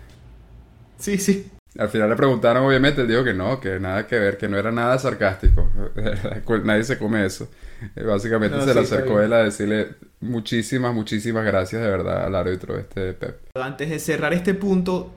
Sí, 0.98 1.18
sí. 1.18 1.52
Al 1.80 1.88
final 1.88 2.10
le 2.10 2.16
preguntaron, 2.18 2.66
obviamente, 2.66 3.02
él 3.02 3.08
dijo 3.08 3.24
que 3.24 3.34
no, 3.34 3.58
que 3.62 3.80
nada 3.80 4.06
que 4.06 4.20
ver, 4.20 4.38
que 4.38 4.50
no 4.50 4.58
era 4.58 4.70
nada 4.70 5.00
sarcástico. 5.00 5.72
Nadie 6.66 6.84
se 6.84 6.98
come 6.98 7.26
eso. 7.26 7.50
Eh, 7.96 8.04
básicamente 8.04 8.62
se 8.62 8.74
le 8.74 8.82
acercó 8.82 9.22
él 9.22 9.32
a 9.32 9.44
decirle 9.44 9.88
muchísimas, 10.20 10.94
muchísimas 10.94 11.46
gracias 11.46 11.82
de 11.82 11.90
verdad 11.90 12.26
al 12.26 12.36
árbitro 12.36 12.78
este 12.78 13.14
Pep. 13.14 13.40
Antes 13.56 13.90
de 13.90 14.00
cerrar 14.00 14.34
este 14.34 14.54
punto, 14.56 15.14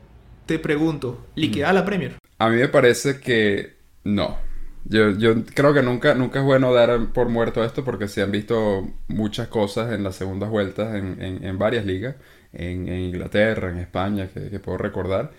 te 0.46 0.60
pregunto, 0.60 1.26
¿liquida 1.34 1.72
la 1.72 1.84
Premier? 1.84 2.14
A 2.38 2.48
mí 2.48 2.54
me 2.54 2.68
parece 2.68 3.18
que 3.18 3.74
no. 4.04 4.38
Yo, 4.84 5.10
yo 5.10 5.34
creo 5.44 5.74
que 5.74 5.82
nunca, 5.82 6.14
nunca 6.14 6.38
es 6.38 6.44
bueno 6.44 6.72
dar 6.72 7.08
por 7.12 7.28
muerto 7.28 7.64
esto 7.64 7.84
porque 7.84 8.06
se 8.06 8.22
han 8.22 8.30
visto 8.30 8.88
muchas 9.08 9.48
cosas 9.48 9.92
en 9.92 10.04
las 10.04 10.14
segundas 10.14 10.48
vueltas 10.48 10.94
en, 10.94 11.20
en, 11.20 11.58
varias 11.58 11.84
ligas, 11.86 12.14
en, 12.52 12.86
Inglaterra, 12.88 13.68
en 13.70 13.78
España, 13.78 14.28
que, 14.32 14.48
que 14.48 14.60
puedo 14.60 14.78
recordar 14.78 15.32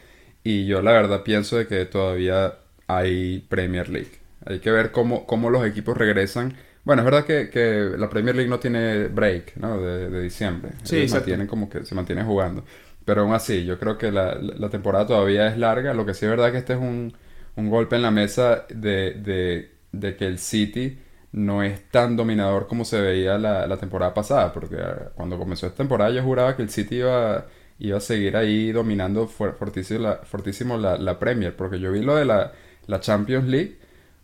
y 0.44 0.66
yo 0.66 0.82
la 0.82 0.92
verdad 0.92 1.24
pienso 1.24 1.58
de 1.58 1.68
que 1.68 1.86
todavía 1.86 2.56
hay 2.88 3.40
Premier 3.50 3.90
League. 3.90 4.12
Hay 4.46 4.60
que 4.60 4.72
ver 4.72 4.92
cómo, 4.92 5.26
cómo 5.26 5.50
los 5.50 5.66
equipos 5.66 5.98
regresan. 5.98 6.56
Bueno, 6.84 7.02
es 7.02 7.06
verdad 7.06 7.26
que, 7.26 7.50
que 7.50 7.92
la 7.98 8.10
Premier 8.10 8.36
League 8.36 8.50
no 8.50 8.60
tiene 8.60 9.08
break, 9.08 9.56
¿no? 9.56 9.80
De, 9.82 10.10
de 10.10 10.22
diciembre. 10.22 10.72
Sí, 10.84 11.08
se 11.08 11.16
mantienen 11.16 11.48
como 11.48 11.70
que 11.70 11.86
se 11.86 11.96
mantienen 11.96 12.26
jugando. 12.26 12.66
Pero 13.06 13.22
aún 13.22 13.34
así, 13.34 13.66
yo 13.66 13.80
creo 13.80 13.98
que 13.98 14.12
la, 14.12 14.36
la, 14.36 14.70
temporada 14.70 15.08
todavía 15.08 15.48
es 15.48 15.58
larga. 15.58 15.94
Lo 15.94 16.06
que 16.06 16.14
sí 16.14 16.26
es 16.26 16.32
verdad 16.32 16.52
que 16.52 16.58
este 16.58 16.74
es 16.74 16.80
un, 16.80 17.14
un 17.56 17.70
golpe 17.70 17.96
en 17.96 18.02
la 18.02 18.12
mesa 18.12 18.66
de, 18.70 19.12
de, 19.14 19.72
de, 19.92 20.16
que 20.16 20.26
el 20.26 20.40
City 20.40 21.00
no 21.32 21.64
es 21.64 21.90
tan 21.90 22.16
dominador 22.16 22.68
como 22.68 22.86
se 22.86 23.02
veía 23.02 23.38
la, 23.38 23.68
la 23.68 23.78
temporada 23.78 24.14
pasada. 24.14 24.54
Porque 24.54 24.78
ah, 24.78 25.12
cuando 25.16 25.38
comenzó 25.38 25.68
esta 25.68 25.78
temporada 25.78 26.12
yo 26.12 26.24
juraba 26.24 26.56
que 26.56 26.64
el 26.64 26.70
City 26.70 26.98
iba 26.98 27.46
iba 27.84 27.98
a 27.98 28.02
seguir 28.02 28.38
ahí 28.38 28.72
dominando 28.72 29.28
fortísimo, 29.28 30.00
la, 30.00 30.16
fortísimo 30.24 30.78
la, 30.78 31.20
Premier, 31.20 31.54
porque 31.56 31.80
yo 31.80 31.92
vi 31.92 32.02
lo 32.02 32.16
de 32.16 32.24
la, 32.24 32.54
la 32.88 33.02
Champions 33.02 33.46
League, 33.46 33.78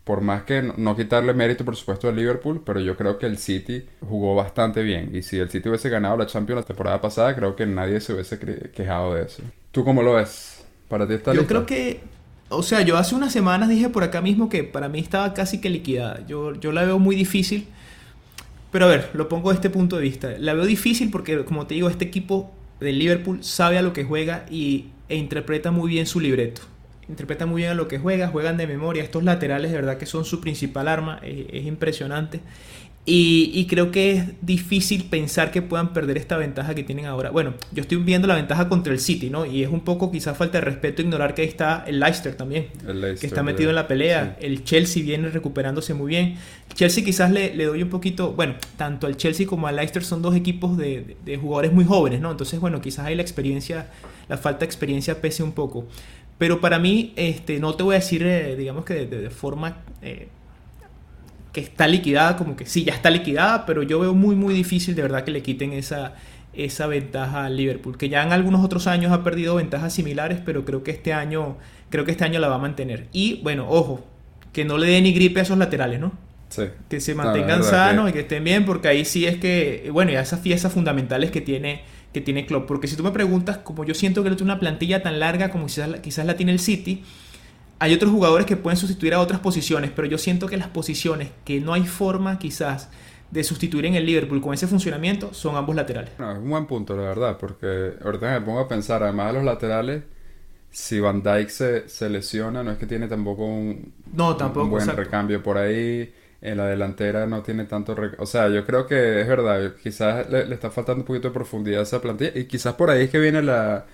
por 0.06 0.22
más 0.22 0.44
que 0.44 0.62
no, 0.62 0.96
quitarle 0.96 1.34
mérito 1.34 1.66
por 1.66 1.76
supuesto 1.76 2.08
al 2.08 2.16
Liverpool, 2.16 2.64
pero 2.66 2.80
yo 2.80 2.96
creo 2.96 3.20
que 3.20 3.26
el 3.26 3.38
City 3.38 3.86
jugó 4.00 4.34
bastante 4.34 4.82
bien, 4.82 5.14
y 5.14 5.24
si 5.24 5.38
el 5.38 5.50
City 5.50 5.68
hubiese 5.68 5.90
ganado 5.90 6.16
la 6.16 6.26
Champions 6.26 6.62
la 6.62 6.66
temporada 6.66 7.02
pasada, 7.02 7.36
creo 7.36 7.58
que 7.58 7.66
nadie 7.66 8.00
se 8.00 8.14
hubiese 8.14 8.40
quejado 8.40 9.16
de 9.16 9.24
eso. 9.24 9.44
¿Tú 9.72 9.84
cómo 9.84 10.02
lo 10.02 10.14
ves? 10.14 10.64
¿Para 10.88 11.06
ti 11.06 11.16
está 11.16 11.34
Yo 11.34 11.46
creo 11.46 11.66
que 11.66 12.00
o 12.48 12.64
sea, 12.64 12.82
yo 12.82 12.98
hace 12.98 13.14
unas 13.14 13.32
semanas 13.32 13.70
dije 13.70 13.90
por 13.90 14.04
acá 14.04 14.22
mismo 14.22 14.50
que 14.50 14.64
para 14.64 14.90
mí 14.90 15.00
estaba 15.00 15.34
casi 15.36 15.62
que 15.62 15.70
liquidada. 15.70 16.26
Yo, 16.26 16.56
yo 16.56 16.72
la 16.72 16.84
veo 16.84 16.98
muy 16.98 17.16
difícil. 17.16 17.68
Pero 18.72 18.86
a 18.86 18.88
ver, 18.88 19.12
lo 19.14 19.30
pongo 19.30 19.50
de 19.50 19.56
este 19.56 19.70
punto 19.70 19.98
de 19.98 20.02
vista. 20.02 20.32
La 20.40 20.54
veo 20.54 20.66
difícil 20.66 21.12
porque, 21.12 21.46
como 21.46 21.68
te 21.68 21.76
digo, 21.76 21.90
este 21.90 22.06
equipo 22.06 22.52
del 22.80 23.00
Liverpool 23.00 23.44
sabe 23.44 23.78
a 23.78 23.82
lo 23.82 23.94
que 23.94 24.04
juega 24.04 24.46
y, 24.50 24.88
e 25.08 25.16
interpreta 25.16 25.72
muy 25.72 25.90
bien 25.90 26.06
su 26.06 26.20
libreto. 26.20 26.62
Interpreta 27.08 27.46
muy 27.46 27.62
bien 27.62 27.72
a 27.72 27.76
lo 27.76 27.88
que 27.88 27.98
juega, 27.98 28.28
juegan 28.28 28.58
de 28.58 28.68
memoria. 28.68 29.04
Estos 29.04 29.24
laterales 29.24 29.72
de 29.72 29.78
verdad 29.78 29.98
que 29.98 30.06
son 30.06 30.26
su 30.26 30.42
principal 30.42 30.88
arma, 30.88 31.20
es 31.24 31.66
impresionante. 31.66 32.40
Y, 33.12 33.66
creo 33.68 33.92
que 33.92 34.12
es 34.12 34.26
difícil 34.42 35.06
pensar 35.06 35.52
que 35.52 35.64
puedan 35.64 35.94
perder 35.94 36.18
esta 36.18 36.38
ventaja 36.38 36.76
que 36.76 36.84
tienen 36.84 37.06
ahora. 37.06 37.32
Bueno, 37.32 37.56
yo 37.72 37.82
estoy 37.82 37.98
viendo 37.98 38.28
la 38.28 38.36
ventaja 38.36 38.70
contra 38.70 38.94
el 38.94 39.00
City, 39.00 39.32
¿no? 39.32 39.48
Y 39.48 39.64
es 39.64 39.70
un 39.70 39.82
poco 39.82 40.12
quizás 40.12 40.38
falta 40.38 40.60
de 40.60 40.66
respeto 40.66 41.02
ignorar 41.02 41.34
que 41.34 41.42
ahí 41.42 41.48
está 41.48 41.84
el 41.88 42.00
Leicester 42.00 42.36
también, 42.36 42.68
que 43.20 43.26
está 43.26 43.42
metido 43.42 43.70
en 43.70 43.76
la 43.76 43.88
pelea. 43.88 44.38
El 44.40 44.64
Chelsea 44.64 45.02
viene 45.02 45.30
recuperándose 45.30 45.96
muy 45.96 46.10
bien. 46.10 46.36
Chelsea 46.76 47.04
quizás 47.04 47.32
le, 47.32 47.56
le, 47.56 47.66
doy 47.66 47.82
un 47.82 47.90
poquito, 47.90 48.34
bueno, 48.34 48.54
tanto 48.78 49.08
al 49.08 49.18
Chelsea 49.18 49.48
como 49.48 49.66
al 49.66 49.76
Leicester 49.76 50.04
son 50.04 50.22
dos 50.22 50.36
equipos 50.36 50.78
de, 50.78 51.18
de, 51.26 51.38
jugadores 51.38 51.74
muy 51.74 51.86
jóvenes, 51.86 52.22
¿no? 52.22 52.30
Entonces, 52.30 52.60
bueno, 52.60 52.80
quizás 52.80 53.08
ahí 53.08 53.16
la 53.16 53.24
experiencia, 53.24 53.88
la 54.28 54.38
falta 54.38 54.60
de 54.60 54.66
experiencia 54.66 55.20
pese 55.20 55.42
un 55.42 55.54
poco. 55.54 55.88
Pero 56.38 56.62
para 56.62 56.78
mí, 56.78 57.14
este, 57.16 57.60
no 57.60 57.74
te 57.74 57.84
voy 57.84 57.96
a 57.96 58.00
decir, 58.00 58.24
eh, 58.24 58.56
digamos 58.56 58.86
que 58.86 59.06
de, 59.06 59.30
forma... 59.30 59.78
Eh, 60.02 60.28
que 61.52 61.62
está 61.62 61.88
liquidada, 61.88 62.38
como 62.38 62.56
que 62.56 62.66
sí, 62.66 62.84
ya 62.84 62.94
está 62.94 63.10
liquidada, 63.10 63.66
pero 63.66 63.84
yo 63.84 64.00
veo 64.00 64.14
muy, 64.14 64.36
muy 64.36 64.54
difícil 64.54 64.96
de 64.96 65.02
verdad 65.02 65.24
que 65.24 65.32
le 65.32 65.42
quiten 65.42 65.74
esa, 65.74 66.14
esa 66.54 66.88
ventaja 66.88 67.46
al 67.46 67.58
Liverpool, 67.58 67.98
que 67.98 68.10
ya 68.10 68.24
en 68.24 68.32
algunos 68.32 68.64
otros 68.64 68.88
años 68.88 69.12
ha 69.12 69.24
perdido 69.24 69.56
ventajas 69.56 69.94
similares, 69.94 70.40
pero 70.46 70.66
creo 70.66 70.84
que 70.84 70.92
este 70.92 71.14
año, 71.14 71.58
creo 71.90 72.06
que 72.06 72.12
este 72.12 72.24
año 72.24 72.40
la 72.40 72.50
va 72.50 72.56
a 72.56 72.60
mantener. 72.60 73.08
Y 73.12 73.42
bueno, 73.42 73.68
ojo, 73.70 74.06
que 74.54 74.66
no 74.66 74.78
le 74.78 74.88
dé 74.88 75.02
ni 75.02 75.14
gripe 75.14 75.40
a 75.40 75.44
esos 75.44 75.58
laterales, 75.58 76.00
¿no? 76.00 76.12
Sí. 76.50 76.64
Que 76.90 77.00
se 77.00 77.14
mantengan 77.14 77.64
sanos 77.64 78.10
y 78.10 78.14
que 78.14 78.22
estén 78.22 78.44
bien, 78.44 78.66
porque 78.66 78.88
ahí 78.88 79.06
sí 79.06 79.26
es 79.26 79.38
que, 79.38 79.90
bueno, 79.92 80.12
ya 80.12 80.22
esas 80.22 80.40
piezas 80.40 80.74
fundamentales 80.74 81.30
que 81.30 81.42
tiene, 81.42 81.84
que 82.12 82.22
tiene 82.22 82.48
Klopp. 82.48 82.68
Porque 82.68 82.88
si 82.88 82.96
tú 82.96 83.04
me 83.04 83.12
preguntas, 83.12 83.60
como 83.60 83.86
yo 83.86 83.94
siento 83.94 84.24
que 84.24 84.32
no 84.32 84.36
tiene 84.36 84.52
una 84.52 84.60
plantilla 84.60 85.04
tan 85.04 85.20
larga 85.20 85.52
como 85.52 85.68
quizás, 85.68 86.00
quizás 86.00 86.26
la 86.26 86.36
tiene 86.36 86.52
el 86.52 86.60
City, 86.60 87.04
hay 87.80 87.94
otros 87.94 88.12
jugadores 88.12 88.46
que 88.46 88.58
pueden 88.58 88.78
sustituir 88.78 89.14
a 89.14 89.20
otras 89.20 89.40
posiciones, 89.40 89.92
pero 89.96 90.08
yo 90.08 90.18
siento 90.18 90.48
que 90.48 90.58
las 90.58 90.68
posiciones 90.68 91.32
que 91.46 91.62
no 91.62 91.74
hay 91.74 91.86
forma 91.86 92.38
quizás 92.38 92.90
de 93.32 93.44
sustituir 93.44 93.86
en 93.86 93.96
el 93.96 94.06
Liverpool 94.06 94.42
con 94.42 94.54
ese 94.54 94.68
funcionamiento 94.68 95.34
son 95.34 95.56
ambos 95.56 95.76
laterales. 95.76 96.12
No, 96.18 96.32
es 96.32 96.40
un 96.40 96.50
buen 96.50 96.66
punto, 96.66 96.96
la 96.98 97.04
verdad, 97.04 97.38
porque 97.40 97.94
ahorita 98.04 98.32
me 98.32 98.42
pongo 98.42 98.60
a 98.60 98.68
pensar, 98.68 99.04
además 99.04 99.28
de 99.28 99.34
los 99.34 99.44
laterales, 99.44 100.04
si 100.70 101.00
Van 101.00 101.24
Dijk 101.24 101.50
se, 101.50 101.90
se 101.90 102.10
lesiona, 102.10 102.64
no 102.64 102.72
es 102.72 102.78
que 102.78 102.86
tiene 102.86 103.08
tampoco 103.08 103.46
un, 103.46 103.94
no, 104.14 104.36
tampoco, 104.36 104.66
un 104.66 104.72
buen 104.72 104.88
recambio 104.88 105.42
por 105.42 105.58
ahí. 105.58 106.14
En 106.42 106.56
la 106.56 106.68
delantera 106.68 107.26
no 107.28 107.42
tiene 107.44 107.66
tanto... 107.66 107.94
O 108.18 108.26
sea, 108.26 108.48
yo 108.48 108.66
creo 108.66 108.88
que 108.88 109.20
es 109.20 109.28
verdad. 109.28 109.74
Quizás 109.84 110.30
le, 110.30 110.54
está 110.54 110.72
faltando 110.72 111.02
un 111.02 111.06
poquito 111.06 111.28
de 111.28 111.34
profundidad 111.34 111.82
a 111.82 111.84
esa 111.84 112.00
plantilla. 112.02 112.32
Y 112.34 112.46
quizás 112.46 112.76
por 112.76 112.90
ahí 112.90 113.04
es 113.04 113.10
que 113.10 113.20
viene 113.20 113.42
la, 113.42 113.86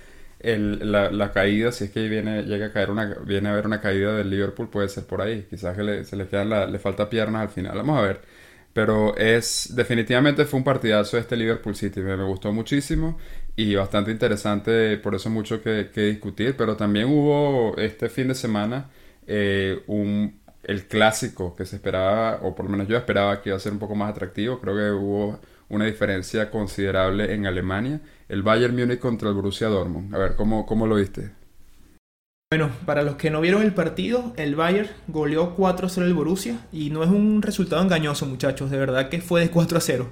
el, 0.46 0.92
la, 0.92 1.32
caída. 1.32 1.72
Si 1.72 1.86
es 1.86 1.92
que 1.92 2.08
viene, 2.08 2.44
llega 2.44 2.68
a 2.68 2.72
caer 2.72 2.92
una... 2.92 3.16
Viene 3.26 3.50
a 3.50 3.54
haber 3.54 3.66
una 3.66 3.82
caída 3.82 4.16
del 4.16 4.30
Liverpool, 4.30 4.70
puede 4.70 4.90
ser 4.90 5.06
por 5.06 5.22
ahí. 5.22 5.48
Quizás 5.50 5.76
que 5.76 5.84
le, 5.84 6.06
se 6.06 6.16
le 6.16 6.28
quedan 6.28 6.50
la, 6.50 6.66
le 6.68 6.80
falta 6.80 7.10
piernas 7.10 7.42
al 7.44 7.50
final. 7.50 7.78
Vamos 7.78 8.00
a 8.00 8.02
ver. 8.02 8.22
Pero 8.74 9.16
es... 9.18 9.74
Definitivamente 9.76 10.46
fue 10.46 10.60
un 10.60 10.64
partidazo 10.64 11.18
este 11.18 11.36
Liverpool 11.36 11.76
City. 11.76 12.02
Me, 12.02 12.16
gustó 12.24 12.52
muchísimo 12.54 13.18
y 13.56 13.76
bastante 13.76 14.12
interesante, 14.12 14.98
por 14.98 15.16
eso 15.16 15.30
mucho 15.30 15.62
que, 15.62 15.90
discutir, 15.94 16.56
pero 16.58 16.76
también 16.76 17.08
hubo 17.08 17.78
este 17.78 18.10
fin 18.10 18.28
de 18.28 18.36
semana 18.36 18.90
eh, 19.28 19.82
el 20.64 20.88
clásico 20.88 21.56
que 21.56 21.66
se 21.66 21.78
esperaba, 21.78 22.40
o 22.42 22.56
por 22.56 22.66
lo 22.66 22.72
menos 22.72 22.88
yo 22.88 22.98
esperaba 22.98 23.42
que 23.42 23.50
iba 23.50 23.58
a 23.58 23.60
ser 23.60 23.72
un 23.72 23.80
poco 23.80 23.96
más 23.96 24.12
atractivo, 24.12 24.60
creo 24.60 24.76
que 24.76 24.92
hubo 24.92 25.40
una 25.70 25.86
diferencia 25.86 26.50
considerable 26.52 27.34
en 27.34 27.46
Alemania, 27.46 28.02
el 28.30 28.44
Bayern 28.44 28.76
Múnich 28.76 29.00
contra 29.00 29.30
el 29.30 29.36
Borussia 29.36 29.68
Dortmund. 29.68 30.14
A 30.14 30.18
ver, 30.18 30.36
¿cómo, 30.36 30.66
cómo 30.66 30.88
lo 30.88 30.96
viste? 30.96 31.32
Bueno, 32.52 32.70
para 32.86 33.02
los 33.02 33.16
que 33.16 33.30
no 33.30 33.42
vieron 33.42 33.64
el 33.64 33.74
partido, 33.74 34.34
el 34.38 34.56
Bayern 34.56 34.90
goleó 35.08 35.56
4 35.56 35.90
0 35.90 36.06
el 36.08 36.14
Borussia 36.14 36.60
y 36.72 36.90
no 36.90 37.04
es 37.04 37.10
un 37.10 37.42
resultado 37.42 37.82
engañoso, 37.82 38.26
muchachos, 38.28 38.70
de 38.70 38.78
verdad 38.78 39.10
que 39.10 39.20
fue 39.20 39.42
de 39.42 39.50
4 39.50 39.78
a 39.78 39.82
0. 39.82 40.08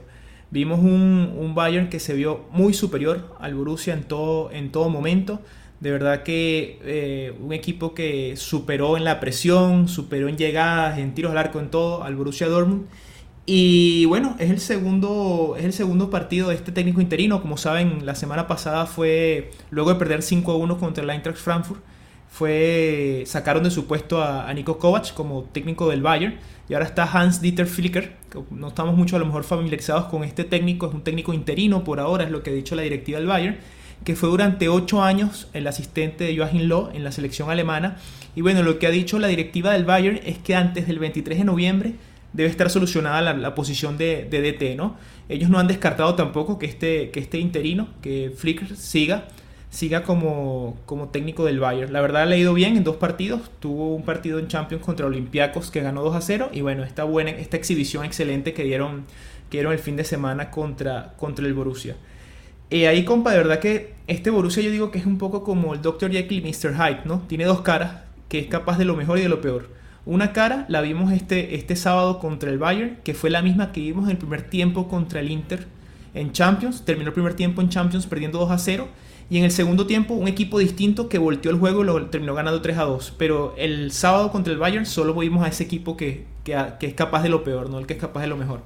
Vimos 0.50 0.79
un, 0.79 1.53
Bayern 1.55 1.89
que 1.89 2.00
se 2.00 2.13
vio 2.13 2.46
muy 2.51 2.74
superior 2.74 3.36
al 3.39 3.55
Borussia 3.55 3.93
en 3.93 4.03
todo, 4.03 4.51
en 4.51 4.72
todo 4.72 4.89
momento. 4.89 5.41
De 5.79 5.91
verdad 5.91 6.24
que 6.24 6.79
eh, 6.84 7.34
un 7.39 7.53
equipo 7.53 7.93
que 7.93 8.36
superó 8.36 8.98
en 8.98 9.03
la 9.03 9.20
presión, 9.20 9.88
superó 9.88 10.27
en 10.27 10.38
llegadas, 10.38 11.00
en 11.00 11.13
tiros 11.13 11.32
al 11.32 11.38
arco, 11.38 11.60
en 11.60 11.70
todo 11.70 12.03
al 12.03 12.15
Borussia 12.15 12.48
Dortmund. 12.48 12.88
Y 13.45 14.05
bueno, 14.05 14.35
es 14.39 14.50
el 14.50 14.59
segundo, 14.59 15.55
es 15.57 15.65
el 15.65 15.73
segundo 15.73 16.09
partido 16.09 16.50
de 16.50 16.55
este 16.55 16.71
técnico 16.71 17.01
interino. 17.01 17.41
Como 17.41 17.57
saben, 17.57 18.05
la 18.05 18.15
semana 18.15 18.47
pasada 18.47 18.85
fue, 18.85 19.51
luego 19.69 19.93
de 19.93 20.00
perder 20.00 20.21
5 20.21 20.51
a 20.51 20.55
1 20.55 20.77
contra 20.77 21.03
el 21.03 21.09
Eintracht 21.09 21.38
Frankfurt, 21.38 21.81
fue, 22.29 23.23
sacaron 23.27 23.63
de 23.63 23.69
su 23.69 23.85
puesto 23.85 24.21
a, 24.21 24.50
a 24.50 24.53
Nico 24.53 24.79
Kovac 24.79 25.13
como 25.13 25.43
técnico 25.43 25.89
del 25.89 26.01
Bayern 26.01 26.39
y 26.67 26.73
ahora 26.73 26.85
está 26.85 27.03
Hans 27.03 27.41
Dieter 27.41 27.67
Flicker, 27.67 28.15
que 28.31 28.39
no 28.50 28.69
estamos 28.69 28.95
mucho 28.95 29.17
a 29.17 29.19
lo 29.19 29.25
mejor 29.25 29.43
familiarizados 29.43 30.05
con 30.05 30.23
este 30.23 30.43
técnico, 30.43 30.88
es 30.88 30.93
un 30.93 31.03
técnico 31.03 31.33
interino 31.33 31.83
por 31.83 32.00
ahora, 32.00 32.23
es 32.23 32.31
lo 32.31 32.41
que 32.41 32.51
ha 32.51 32.53
dicho 32.53 32.75
la 32.75 32.81
directiva 32.81 33.19
del 33.19 33.27
Bayern, 33.27 33.57
que 34.03 34.15
fue 34.15 34.29
durante 34.29 34.69
ocho 34.69 35.03
años 35.03 35.47
el 35.53 35.67
asistente 35.67 36.23
de 36.23 36.38
Joachim 36.38 36.63
Loh 36.63 36.89
en 36.93 37.03
la 37.03 37.12
selección 37.12 37.50
alemana. 37.50 37.97
Y 38.35 38.41
bueno, 38.41 38.63
lo 38.63 38.79
que 38.79 38.88
ha 38.88 38.91
dicho 38.91 39.19
la 39.19 39.27
directiva 39.27 39.71
del 39.71 39.85
Bayern 39.85 40.19
es 40.25 40.38
que 40.38 40.55
antes 40.55 40.88
del 40.88 41.00
23 41.00 41.38
de 41.38 41.43
noviembre 41.43 41.93
debe 42.33 42.49
estar 42.49 42.69
solucionada 42.69 43.33
la, 43.33 43.55
posición 43.55 43.97
de, 43.97 44.27
de, 44.29 44.41
DT, 44.41 44.75
¿no? 44.75 44.97
Ellos 45.29 45.49
no 45.49 45.59
han 45.59 45.67
descartado 45.67 46.15
tampoco 46.15 46.59
que 46.59 46.65
este, 46.65 47.11
que 47.11 47.19
este 47.19 47.37
interino, 47.37 47.87
que 48.01 48.33
Flicker 48.35 48.75
siga 48.75 49.25
siga 49.73 50.03
como, 50.03 50.77
como 50.85 51.09
técnico 51.09 51.45
del 51.45 51.60
Bayern. 51.60 51.91
La 51.91 52.01
verdad 52.01 52.31
ha 52.31 52.38
ido 52.38 52.53
bien 52.53 52.77
en 52.77 52.84
dos 52.84 52.97
partidos. 52.97 53.41
Tuvo 53.60 53.95
un 53.95 54.03
partido 54.03 54.38
en 54.38 54.47
Champions 54.47 54.84
contra 54.84 55.08
Olympiacos 55.08 55.71
que 55.71 55.81
ganó 55.81 56.03
2 56.03 56.15
a 56.15 56.21
0. 56.21 56.49
Y 56.53 56.62
bueno, 56.62 56.84
esta 56.84 57.05
buena, 57.05 57.31
esta 57.31 57.58
exhibición 57.58 58.05
excelente 58.05 58.53
que 58.53 58.63
dieron, 58.63 59.05
que 59.49 59.58
dieron 59.58 59.73
el 59.73 59.79
fin 59.79 59.95
de 59.95 60.03
semana 60.03 60.51
contra, 60.51 61.13
contra 61.17 61.47
el 61.47 61.55
Borussia. 61.55 61.95
Y 62.69 62.86
ahí, 62.86 63.03
compa, 63.03 63.31
de 63.31 63.38
verdad 63.38 63.60
que 63.60 63.95
este 64.05 64.29
Borussia 64.29 64.62
yo 64.62 64.69
digo 64.69 64.91
que 64.91 64.99
es 64.99 65.08
un 65.08 65.17
poco 65.17 65.43
como 65.43 65.73
el 65.73 65.81
Dr. 65.81 66.12
Jekyll 66.12 66.45
y 66.45 66.49
Mr. 66.49 66.75
Hyde, 66.75 67.01
¿no? 67.05 67.23
Tiene 67.27 67.45
dos 67.45 67.62
caras, 67.62 68.03
que 68.29 68.38
es 68.38 68.47
capaz 68.47 68.77
de 68.77 68.86
lo 68.86 68.95
mejor 68.95 69.17
y 69.17 69.21
de 69.21 69.29
lo 69.29 69.41
peor. 69.41 69.69
Una 70.05 70.33
cara 70.33 70.65
la 70.67 70.81
vimos 70.81 71.13
este, 71.13 71.55
este 71.55 71.75
sábado 71.75 72.19
contra 72.19 72.49
el 72.49 72.57
Bayern, 72.57 72.97
que 73.03 73.13
fue 73.13 73.29
la 73.29 73.41
misma 73.41 73.71
que 73.71 73.79
vimos 73.79 74.05
en 74.05 74.11
el 74.11 74.17
primer 74.17 74.41
tiempo 74.41 74.89
contra 74.89 75.21
el 75.21 75.31
Inter 75.31 75.67
en 76.13 76.33
Champions. 76.33 76.83
Terminó 76.83 77.09
el 77.09 77.13
primer 77.13 77.35
tiempo 77.35 77.61
en 77.61 77.69
Champions 77.69 78.05
perdiendo 78.05 78.39
2 78.39 78.51
a 78.51 78.57
0 78.57 78.87
y 79.29 79.37
en 79.37 79.45
el 79.45 79.51
segundo 79.51 79.87
tiempo, 79.87 80.13
un 80.13 80.27
equipo 80.27 80.59
distinto 80.59 81.09
que 81.09 81.17
volteó 81.17 81.51
el 81.51 81.57
juego 81.57 81.81
y 81.81 81.85
lo 81.85 82.05
terminó 82.07 82.33
ganando 82.33 82.61
3 82.61 82.77
a 82.77 82.83
2. 82.83 83.15
Pero 83.17 83.55
el 83.57 83.91
sábado 83.91 84.31
contra 84.31 84.51
el 84.51 84.59
Bayern 84.59 84.85
solo 84.85 85.13
vimos 85.13 85.43
a 85.43 85.47
ese 85.47 85.63
equipo 85.63 85.95
que, 85.95 86.25
que, 86.43 86.75
es 86.81 86.93
capaz 86.93 87.23
de 87.23 87.29
lo 87.29 87.43
peor, 87.43 87.69
no 87.69 87.79
el 87.79 87.87
que 87.87 87.93
es 87.93 87.99
capaz 87.99 88.21
de 88.21 88.27
lo 88.27 88.37
mejor. 88.37 88.61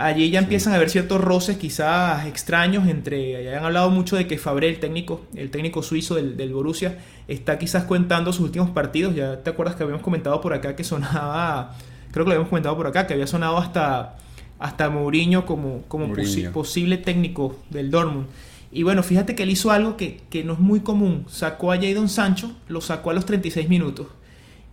Allí 0.00 0.30
ya 0.30 0.38
empiezan 0.38 0.72
a 0.72 0.76
haber 0.76 0.90
ciertos 0.90 1.20
roces 1.20 1.56
quizás 1.56 2.24
extraños 2.26 2.86
entre... 2.86 3.42
Ya 3.42 3.58
han 3.58 3.64
hablado 3.64 3.90
mucho 3.90 4.14
de 4.14 4.28
que 4.28 4.38
Fabre, 4.38 4.68
el 4.68 4.78
técnico, 4.78 5.22
el 5.34 5.50
técnico 5.50 5.82
suizo 5.82 6.14
del, 6.14 6.36
del, 6.36 6.52
Borussia, 6.52 6.98
está 7.26 7.58
quizás 7.58 7.82
cuentando 7.82 8.32
sus 8.32 8.44
últimos 8.44 8.70
partidos. 8.70 9.16
Ya 9.16 9.42
te 9.42 9.50
acuerdas 9.50 9.74
que 9.74 9.82
habíamos 9.82 10.04
comentado 10.04 10.40
por 10.40 10.54
acá 10.54 10.76
que 10.76 10.84
sonaba... 10.84 11.74
Creo 12.12 12.24
que 12.24 12.28
lo 12.28 12.34
habíamos 12.34 12.48
comentado 12.48 12.76
por 12.76 12.86
acá, 12.86 13.08
que 13.08 13.14
había 13.14 13.26
sonado 13.26 13.58
hasta, 13.58 14.18
hasta 14.60 14.88
Mourinho 14.88 15.44
como, 15.44 15.82
como 15.88 16.14
posible 16.52 16.98
técnico 16.98 17.58
del 17.68 17.90
Dortmund. 17.90 18.26
Y 18.70 18.84
bueno, 18.84 19.02
fíjate 19.02 19.34
que 19.34 19.42
él 19.42 19.50
hizo 19.50 19.72
algo 19.72 19.96
que, 19.96 20.20
no 20.44 20.52
es 20.52 20.60
muy 20.60 20.78
común. 20.78 21.24
Sacó 21.28 21.72
a 21.72 21.76
Jadon 21.76 22.08
Sancho, 22.08 22.52
lo 22.68 22.80
sacó 22.80 23.10
a 23.10 23.14
los 23.14 23.26
36 23.26 23.68
minutos. 23.68 24.06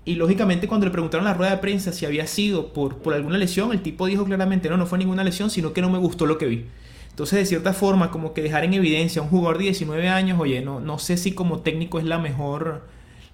Y 0.05 0.15
lógicamente 0.15 0.67
cuando 0.67 0.85
le 0.85 0.91
preguntaron 0.91 1.25
en 1.25 1.31
la 1.31 1.37
rueda 1.37 1.51
de 1.51 1.57
prensa 1.57 1.91
si 1.91 2.05
había 2.05 2.27
sido 2.27 2.73
por, 2.73 2.99
por 2.99 3.15
alguna 3.15 3.39
lesión, 3.39 3.71
el 3.71 3.81
tipo 3.81 4.05
dijo 4.05 4.23
claramente, 4.23 4.69
no, 4.69 4.77
no 4.77 4.85
fue 4.85 4.99
ninguna 4.99 5.23
lesión, 5.23 5.49
sino 5.49 5.73
que 5.73 5.81
no 5.81 5.89
me 5.89 5.97
gustó 5.97 6.27
lo 6.27 6.37
que 6.37 6.45
vi. 6.45 6.65
Entonces, 7.09 7.39
de 7.39 7.45
cierta 7.45 7.73
forma, 7.73 8.11
como 8.11 8.33
que 8.33 8.41
dejar 8.41 8.65
en 8.65 8.73
evidencia 8.73 9.21
a 9.21 9.23
un 9.23 9.29
jugador 9.29 9.57
de 9.57 9.63
19 9.63 10.09
años, 10.09 10.39
oye, 10.39 10.61
no, 10.61 10.79
no 10.79 10.99
sé 10.99 11.17
si 11.17 11.31
como 11.31 11.61
técnico 11.61 11.97
es 11.97 12.03
la 12.03 12.19
mejor, 12.19 12.83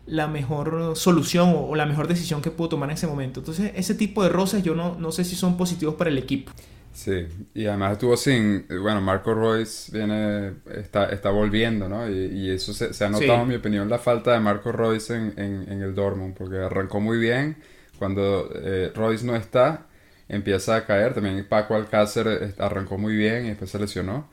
la 0.06 0.28
mejor 0.28 0.94
solución 0.96 1.54
o, 1.58 1.76
la 1.76 1.88
mejor 1.88 2.08
decisión 2.08 2.42
que 2.42 2.52
puedo 2.52 2.70
tomar 2.70 2.90
en 2.90 2.94
ese 2.94 3.08
momento. 3.08 3.40
Entonces, 3.40 3.72
ese 3.76 3.96
tipo 3.96 4.24
de 4.24 4.30
roces 4.30 4.64
yo 4.64 4.76
no, 4.76 4.96
no 5.00 5.12
sé 5.12 5.26
si 5.26 5.36
son 5.36 5.58
positivos 5.58 5.96
para 5.96 6.10
el 6.10 6.18
equipo. 6.18 6.52
Sí, 6.94 7.26
y 7.54 7.66
además 7.68 7.94
estuvo 7.94 8.18
sin, 8.18 8.66
bueno, 8.68 9.00
Marco 9.00 9.34
Royce 9.34 9.92
viene, 9.98 10.56
está, 10.76 11.06
está 11.06 11.30
volviendo, 11.30 11.88
¿no? 11.88 12.10
Y, 12.10 12.50
eso 12.50 12.74
se, 12.74 12.94
se, 12.94 13.06
ha 13.06 13.10
notado, 13.10 13.44
en 13.44 13.48
mi 13.48 13.56
opinión, 13.56 13.90
la 13.90 13.98
falta 13.98 14.34
de 14.34 14.40
Marco 14.42 14.72
Royce 14.72 15.16
en, 15.16 15.34
en, 15.38 15.82
el 15.82 15.96
Dortmund, 15.96 16.36
porque 16.36 16.58
arrancó 16.58 17.00
muy 17.00 17.18
bien, 17.18 17.58
cuando 17.98 18.50
eh, 18.56 18.92
Royce 18.94 19.26
no 19.26 19.36
está, 19.36 19.88
empieza 20.28 20.76
a 20.76 20.86
caer, 20.86 21.14
también 21.14 21.46
Paco 21.48 21.76
Alcácer 21.76 22.28
eh, 22.28 22.54
arrancó 22.58 22.98
muy 22.98 23.16
bien 23.16 23.46
y 23.46 23.50
después 23.50 23.72
se 23.72 23.80
lesionó, 23.80 24.30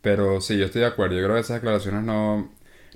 pero 0.00 0.40
sí, 0.40 0.56
yo 0.56 0.66
estoy 0.66 0.80
de 0.80 0.86
acuerdo, 0.86 1.16
yo 1.16 1.24
creo 1.24 1.34
que 1.34 1.40
esas 1.42 1.56
declaraciones 1.56 2.02
no, 2.02 2.50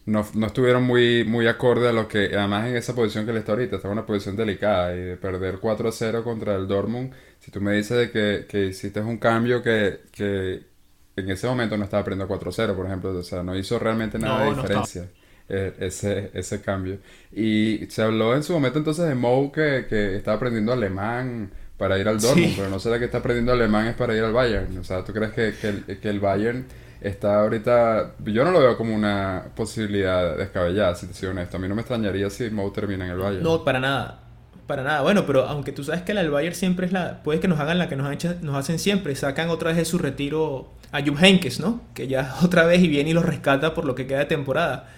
no, 0.06 0.26
no, 0.34 0.46
estuvieron 0.46 0.82
muy, 0.82 1.24
muy 1.24 1.46
acorde 1.46 1.88
a 1.88 1.92
lo 1.92 2.08
que, 2.08 2.36
además 2.36 2.68
en 2.68 2.76
esa 2.76 2.94
posición 2.94 3.24
que 3.24 3.30
él 3.30 3.38
está 3.38 3.52
ahorita, 3.52 3.76
está 3.76 3.88
en 3.88 3.92
una 3.92 4.06
posición 4.06 4.36
delicada 4.36 4.94
y 4.94 5.00
de 5.00 5.16
perder 5.16 5.58
4 5.58 5.88
a 5.88 5.92
0 5.92 6.24
contra 6.24 6.56
el 6.56 6.68
Dortmund, 6.68 7.12
si 7.40 7.50
tú 7.50 7.60
me 7.60 7.72
dices 7.72 7.96
de 7.96 8.10
que, 8.10 8.46
que 8.46 8.66
hiciste 8.66 9.00
un 9.00 9.18
cambio 9.18 9.62
que, 9.62 10.00
que 10.12 10.62
en 11.16 11.30
ese 11.30 11.46
momento 11.46 11.76
no 11.76 11.84
estaba 11.84 12.04
perdiendo 12.04 12.28
4 12.28 12.50
a 12.50 12.52
0, 12.52 12.76
por 12.76 12.86
ejemplo, 12.86 13.10
o 13.10 13.22
sea, 13.22 13.42
no 13.42 13.56
hizo 13.56 13.78
realmente 13.78 14.18
nada 14.18 14.44
de 14.44 14.54
diferencia. 14.54 15.08
Eh, 15.46 15.74
ese, 15.78 16.30
ese 16.32 16.62
cambio. 16.62 17.00
Y 17.30 17.84
se 17.90 18.00
habló 18.00 18.34
en 18.34 18.42
su 18.42 18.54
momento 18.54 18.78
entonces 18.78 19.06
de 19.06 19.14
Mou 19.14 19.52
que, 19.52 19.84
que 19.86 20.16
estaba 20.16 20.38
aprendiendo 20.38 20.72
alemán 20.72 21.50
para 21.76 21.98
ir 21.98 22.08
al 22.08 22.18
Dortmund, 22.18 22.54
pero 22.56 22.70
no 22.70 22.78
será 22.78 22.98
que 22.98 23.04
está 23.04 23.18
aprendiendo 23.18 23.52
alemán 23.52 23.86
es 23.86 23.94
para 23.94 24.16
ir 24.16 24.24
al 24.24 24.32
Bayern. 24.32 24.78
O 24.78 24.84
sea, 24.84 25.04
¿tú 25.04 25.12
crees 25.12 25.32
que, 25.32 25.52
que, 25.60 25.68
el, 25.68 25.84
que 26.00 26.08
el 26.08 26.18
Bayern 26.18 26.64
está 27.04 27.40
ahorita. 27.40 28.14
Yo 28.24 28.44
no 28.44 28.50
lo 28.50 28.60
veo 28.60 28.76
como 28.76 28.94
una 28.94 29.50
posibilidad 29.54 30.36
descabellada, 30.36 30.94
si 30.94 31.06
te 31.06 31.14
soy 31.14 31.28
honesto. 31.28 31.58
A 31.58 31.60
mí 31.60 31.68
no 31.68 31.74
me 31.74 31.82
extrañaría 31.82 32.30
si 32.30 32.50
Mou 32.50 32.70
termina 32.72 33.04
en 33.04 33.12
el 33.12 33.18
Bayern. 33.18 33.42
No, 33.42 33.62
para 33.62 33.78
nada. 33.78 34.20
Para 34.66 34.82
nada. 34.82 35.02
Bueno, 35.02 35.26
pero 35.26 35.44
aunque 35.46 35.72
tú 35.72 35.84
sabes 35.84 36.02
que 36.02 36.14
la 36.14 36.22
del 36.22 36.30
Bayern 36.30 36.54
siempre 36.54 36.86
es 36.86 36.92
la. 36.92 37.22
Puede 37.22 37.40
que 37.40 37.48
nos 37.48 37.60
hagan 37.60 37.78
la 37.78 37.88
que 37.88 37.96
nos, 37.96 38.42
nos 38.42 38.56
hacen 38.56 38.78
siempre. 38.78 39.14
Sacan 39.14 39.50
otra 39.50 39.68
vez 39.68 39.76
de 39.76 39.84
su 39.84 39.98
retiro 39.98 40.70
a 40.90 41.02
Jupp 41.02 41.22
Heynckes, 41.22 41.60
¿no? 41.60 41.82
Que 41.92 42.08
ya 42.08 42.34
otra 42.42 42.64
vez 42.64 42.82
y 42.82 42.88
viene 42.88 43.10
y 43.10 43.12
los 43.12 43.24
rescata 43.24 43.74
por 43.74 43.84
lo 43.84 43.94
que 43.94 44.06
queda 44.06 44.20
de 44.20 44.26
temporada. 44.26 44.88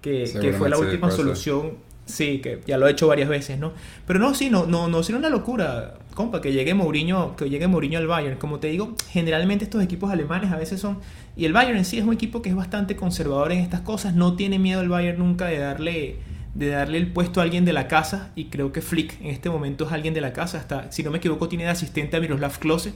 Que, 0.00 0.30
que 0.40 0.54
fue 0.54 0.70
la 0.70 0.78
última 0.78 1.10
solución 1.10 1.89
Sí, 2.10 2.40
que 2.40 2.60
ya 2.66 2.76
lo 2.76 2.88
he 2.88 2.90
hecho 2.90 3.06
varias 3.06 3.28
veces, 3.28 3.58
¿no? 3.58 3.72
Pero 4.06 4.18
no, 4.18 4.34
sí, 4.34 4.50
no, 4.50 4.66
no, 4.66 4.88
no, 4.88 5.00
una 5.16 5.28
locura, 5.28 5.94
compa, 6.14 6.40
que 6.40 6.52
llegue 6.52 6.74
Mourinho, 6.74 7.36
que 7.36 7.48
llegue 7.48 7.66
Mourinho 7.68 7.98
al 7.98 8.06
Bayern. 8.06 8.36
Como 8.38 8.58
te 8.58 8.68
digo, 8.68 8.94
generalmente 9.10 9.64
estos 9.64 9.82
equipos 9.82 10.10
alemanes 10.10 10.50
a 10.52 10.56
veces 10.56 10.80
son, 10.80 10.98
y 11.36 11.44
el 11.44 11.52
Bayern 11.52 11.78
en 11.78 11.84
sí 11.84 11.98
es 11.98 12.04
un 12.04 12.12
equipo 12.12 12.42
que 12.42 12.48
es 12.48 12.56
bastante 12.56 12.96
conservador 12.96 13.52
en 13.52 13.60
estas 13.60 13.80
cosas, 13.80 14.14
no 14.14 14.34
tiene 14.34 14.58
miedo 14.58 14.80
el 14.80 14.88
Bayern 14.88 15.18
nunca 15.18 15.46
de 15.46 15.58
darle, 15.58 16.16
de 16.54 16.68
darle 16.68 16.98
el 16.98 17.12
puesto 17.12 17.40
a 17.40 17.44
alguien 17.44 17.64
de 17.64 17.72
la 17.72 17.88
casa, 17.88 18.30
y 18.34 18.46
creo 18.46 18.72
que 18.72 18.82
Flick 18.82 19.20
en 19.20 19.28
este 19.28 19.50
momento 19.50 19.86
es 19.86 19.92
alguien 19.92 20.14
de 20.14 20.20
la 20.20 20.32
casa, 20.32 20.58
hasta, 20.58 20.90
si 20.92 21.02
no 21.02 21.10
me 21.10 21.18
equivoco, 21.18 21.48
tiene 21.48 21.64
de 21.64 21.70
asistente 21.70 22.16
a 22.16 22.20
Miroslav 22.20 22.58
Klose, 22.58 22.94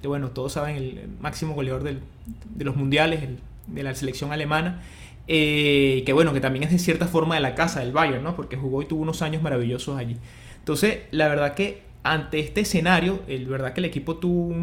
que 0.00 0.08
bueno, 0.08 0.28
todos 0.28 0.52
saben, 0.52 0.76
el 0.76 1.08
máximo 1.20 1.54
goleador 1.54 1.82
de 1.82 2.64
los 2.64 2.76
mundiales, 2.76 3.20
de 3.66 3.82
la 3.82 3.94
selección 3.94 4.32
alemana. 4.32 4.82
Eh, 5.28 6.02
que 6.06 6.12
bueno, 6.12 6.32
que 6.32 6.40
también 6.40 6.64
es 6.64 6.70
de 6.70 6.78
cierta 6.78 7.06
forma 7.06 7.34
de 7.34 7.40
la 7.40 7.54
casa 7.54 7.80
del 7.80 7.92
Bayern, 7.92 8.22
¿no? 8.22 8.36
Porque 8.36 8.56
jugó 8.56 8.82
y 8.82 8.86
tuvo 8.86 9.02
unos 9.02 9.22
años 9.22 9.42
maravillosos 9.42 9.98
allí. 9.98 10.16
Entonces, 10.58 11.00
la 11.10 11.28
verdad 11.28 11.54
que 11.54 11.82
ante 12.02 12.38
este 12.38 12.60
escenario, 12.60 13.20
el 13.26 13.46
verdad 13.46 13.72
que 13.72 13.80
el 13.80 13.86
equipo 13.86 14.16
tuvo 14.16 14.54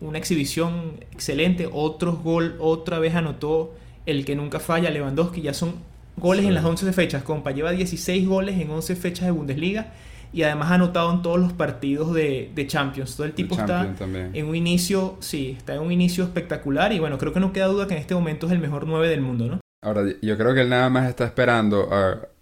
una 0.00 0.18
exhibición 0.18 0.94
excelente, 1.12 1.68
otro 1.72 2.16
gol, 2.16 2.56
otra 2.58 2.98
vez 2.98 3.14
anotó 3.14 3.74
el 4.04 4.24
que 4.24 4.36
nunca 4.36 4.60
falla, 4.60 4.90
Lewandowski, 4.90 5.40
ya 5.40 5.54
son 5.54 5.74
goles 6.16 6.44
en 6.44 6.54
las 6.54 6.64
11 6.64 6.92
fechas, 6.92 7.22
compa. 7.22 7.52
Lleva 7.52 7.72
16 7.72 8.26
goles 8.26 8.60
en 8.60 8.70
11 8.70 8.96
fechas 8.96 9.26
de 9.26 9.30
Bundesliga 9.30 9.92
y 10.32 10.42
además 10.42 10.70
ha 10.70 10.74
anotado 10.74 11.12
en 11.12 11.22
todos 11.22 11.38
los 11.38 11.52
partidos 11.52 12.12
de, 12.12 12.50
de 12.54 12.66
Champions. 12.66 13.16
Todo 13.16 13.26
el 13.26 13.32
tipo 13.32 13.54
está 13.54 13.94
en 14.34 14.46
un 14.46 14.56
inicio, 14.56 15.16
sí, 15.20 15.54
está 15.56 15.74
en 15.74 15.80
un 15.80 15.92
inicio 15.92 16.24
espectacular 16.24 16.92
y 16.92 16.98
bueno, 16.98 17.16
creo 17.18 17.32
que 17.32 17.40
no 17.40 17.52
queda 17.52 17.66
duda 17.66 17.86
que 17.86 17.94
en 17.94 18.00
este 18.00 18.14
momento 18.14 18.46
es 18.46 18.52
el 18.52 18.58
mejor 18.58 18.86
9 18.86 19.08
del 19.08 19.20
mundo, 19.20 19.46
¿no? 19.46 19.60
Ahora, 19.82 20.04
yo 20.22 20.38
creo 20.38 20.54
que 20.54 20.60
él 20.60 20.68
nada 20.68 20.88
más 20.88 21.08
está 21.08 21.24
esperando, 21.24 21.90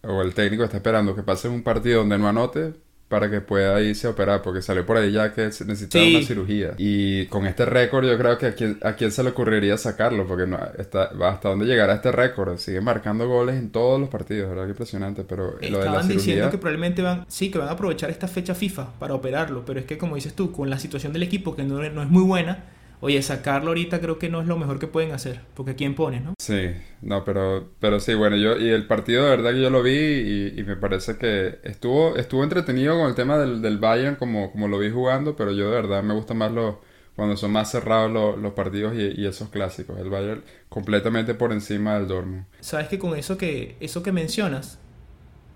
o 0.03 0.23
el 0.23 0.35
técnico 0.35 0.63
está 0.63 0.77
esperando 0.77 1.17
que 1.17 1.23
pase 1.23 1.49
un 1.49 1.63
partido 1.63 2.01
donde 2.01 2.19
no 2.19 2.29
anote 2.29 2.75
para 3.09 3.29
que 3.29 3.41
pueda 3.41 3.81
irse 3.81 4.07
a 4.07 4.11
operar, 4.11 4.41
porque 4.41 4.63
salió 4.63 4.87
por 4.87 4.97
ahí 4.97 5.11
ya 5.11 5.33
que 5.33 5.47
necesitaba 5.47 6.05
una 6.05 6.23
cirugía. 6.23 6.75
Y 6.79 7.27
con 7.27 7.47
este 7.47 7.65
récord 7.65 8.07
yo 8.07 8.17
creo 8.17 8.39
que 8.39 8.47
a 8.47 8.55
quién, 8.55 8.79
a 8.83 8.93
quién 8.93 9.11
se 9.11 9.25
le 9.25 9.31
ocurriría 9.31 9.77
sacarlo, 9.79 10.27
porque 10.29 10.47
no, 10.47 10.61
está, 10.79 11.11
hasta 11.25 11.49
dónde 11.49 11.65
llegará 11.65 11.95
este 11.95 12.13
récord. 12.13 12.59
Sigue 12.59 12.81
marcando 12.81 13.27
goles 13.27 13.57
en 13.57 13.71
todos 13.71 13.99
los 13.99 14.11
partidos, 14.11 14.51
¿verdad? 14.51 14.67
Qué 14.67 14.71
impresionante, 14.71 15.25
pero 15.25 15.57
lo 15.61 15.79
de 15.79 15.85
la 15.87 16.03
cirugía... 16.03 16.15
diciendo 16.15 16.51
que 16.51 16.59
probablemente 16.59 17.03
van, 17.03 17.25
sí, 17.27 17.51
que 17.51 17.59
van 17.59 17.69
a 17.69 17.73
aprovechar 17.73 18.11
esta 18.11 18.29
fecha 18.29 18.55
FIFA 18.55 18.93
para 19.01 19.15
operarlo, 19.15 19.65
pero 19.65 19.81
es 19.81 19.87
que 19.87 19.99
como 19.99 20.15
dices 20.15 20.35
tú, 20.35 20.53
con 20.53 20.71
la 20.71 20.79
situación 20.79 21.13
del 21.13 21.25
equipo 21.25 21.57
que 21.57 21.65
no, 21.65 21.83
no 21.83 22.03
es 22.03 22.09
muy 22.09 22.23
buena, 22.23 22.65
oye, 23.01 23.23
sacarlo 23.23 23.69
ahorita 23.69 24.01
creo 24.01 24.19
que 24.19 24.29
no 24.29 24.41
es 24.41 24.47
lo 24.47 24.57
mejor 24.59 24.79
que 24.79 24.87
pueden 24.87 25.13
hacer, 25.13 25.41
porque 25.55 25.75
quién 25.75 25.95
pone, 25.95 26.21
¿no? 26.21 26.35
Sí, 26.39 26.71
no, 27.03 27.25
pero, 27.25 27.71
pero 27.81 28.01
sí, 28.01 28.15
bueno, 28.15 28.37
yo, 28.37 28.59
y 28.59 28.69
el 28.69 28.87
partido 28.87 29.25
de 29.25 29.31
verdad 29.31 29.53
que 29.53 29.63
yo 29.63 29.71
lo 29.71 29.83
vi 29.83 30.53
y, 30.57 30.63
me 30.65 30.77
parece 30.77 31.17
que 31.17 31.59
estuvo, 31.65 32.17
estuvo 32.17 32.45
entretenido 32.45 32.99
con 32.99 33.09
el 33.09 33.15
tema 33.15 33.39
del, 33.39 33.63
del 33.63 33.79
Bayern 33.79 34.17
como, 34.17 34.53
como 34.53 34.69
lo 34.69 34.79
vi 34.79 34.91
jugando, 34.91 35.37
pero 35.37 35.53
yo 35.53 35.71
de 35.71 35.77
verdad 35.77 36.03
me 36.03 36.15
gusta 36.15 36.35
más 36.35 36.53
los, 36.53 36.77
cuando 37.21 37.37
son 37.37 37.53
más 37.53 37.71
cerrados 37.71 38.39
los, 38.39 38.53
partidos 38.55 38.95
y, 38.97 39.27
esos 39.27 39.51
clásicos, 39.51 39.99
el 39.99 40.09
Bayern 40.09 40.43
completamente 40.69 41.35
por 41.35 41.53
encima 41.53 41.95
del 41.95 42.09
Dortmund. 42.09 42.47
Sabes 42.61 42.89
que 42.89 42.99
con 42.99 43.15
eso 43.15 43.37
que, 43.37 43.77
eso 43.81 44.03
que 44.03 44.11
mencionas, 44.11 44.79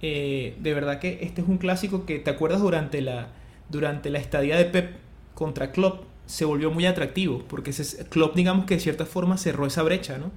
eh, 0.02 0.56
de 0.60 0.74
verdad 0.74 0.98
que 0.98 1.20
este 1.22 1.40
es 1.40 1.48
un 1.48 1.56
clásico 1.58 2.04
que 2.04 2.18
te 2.18 2.30
acuerdas 2.30 2.60
durante 2.60 3.00
la, 3.00 3.28
durante 3.70 4.10
la 4.10 4.18
estadía 4.18 4.58
de 4.58 4.66
Pep 4.66 4.96
contra 5.34 5.72
Klopp, 5.72 6.04
se 6.26 6.44
volvió 6.44 6.70
muy 6.70 6.86
atractivo, 6.86 7.44
porque 7.48 7.70
ese, 7.70 8.06
Klopp 8.08 8.34
digamos 8.34 8.66
que 8.66 8.74
de 8.74 8.80
cierta 8.80 9.06
forma 9.06 9.36
cerró 9.36 9.66
esa 9.66 9.82
brecha, 9.82 10.18
¿no? 10.18 10.30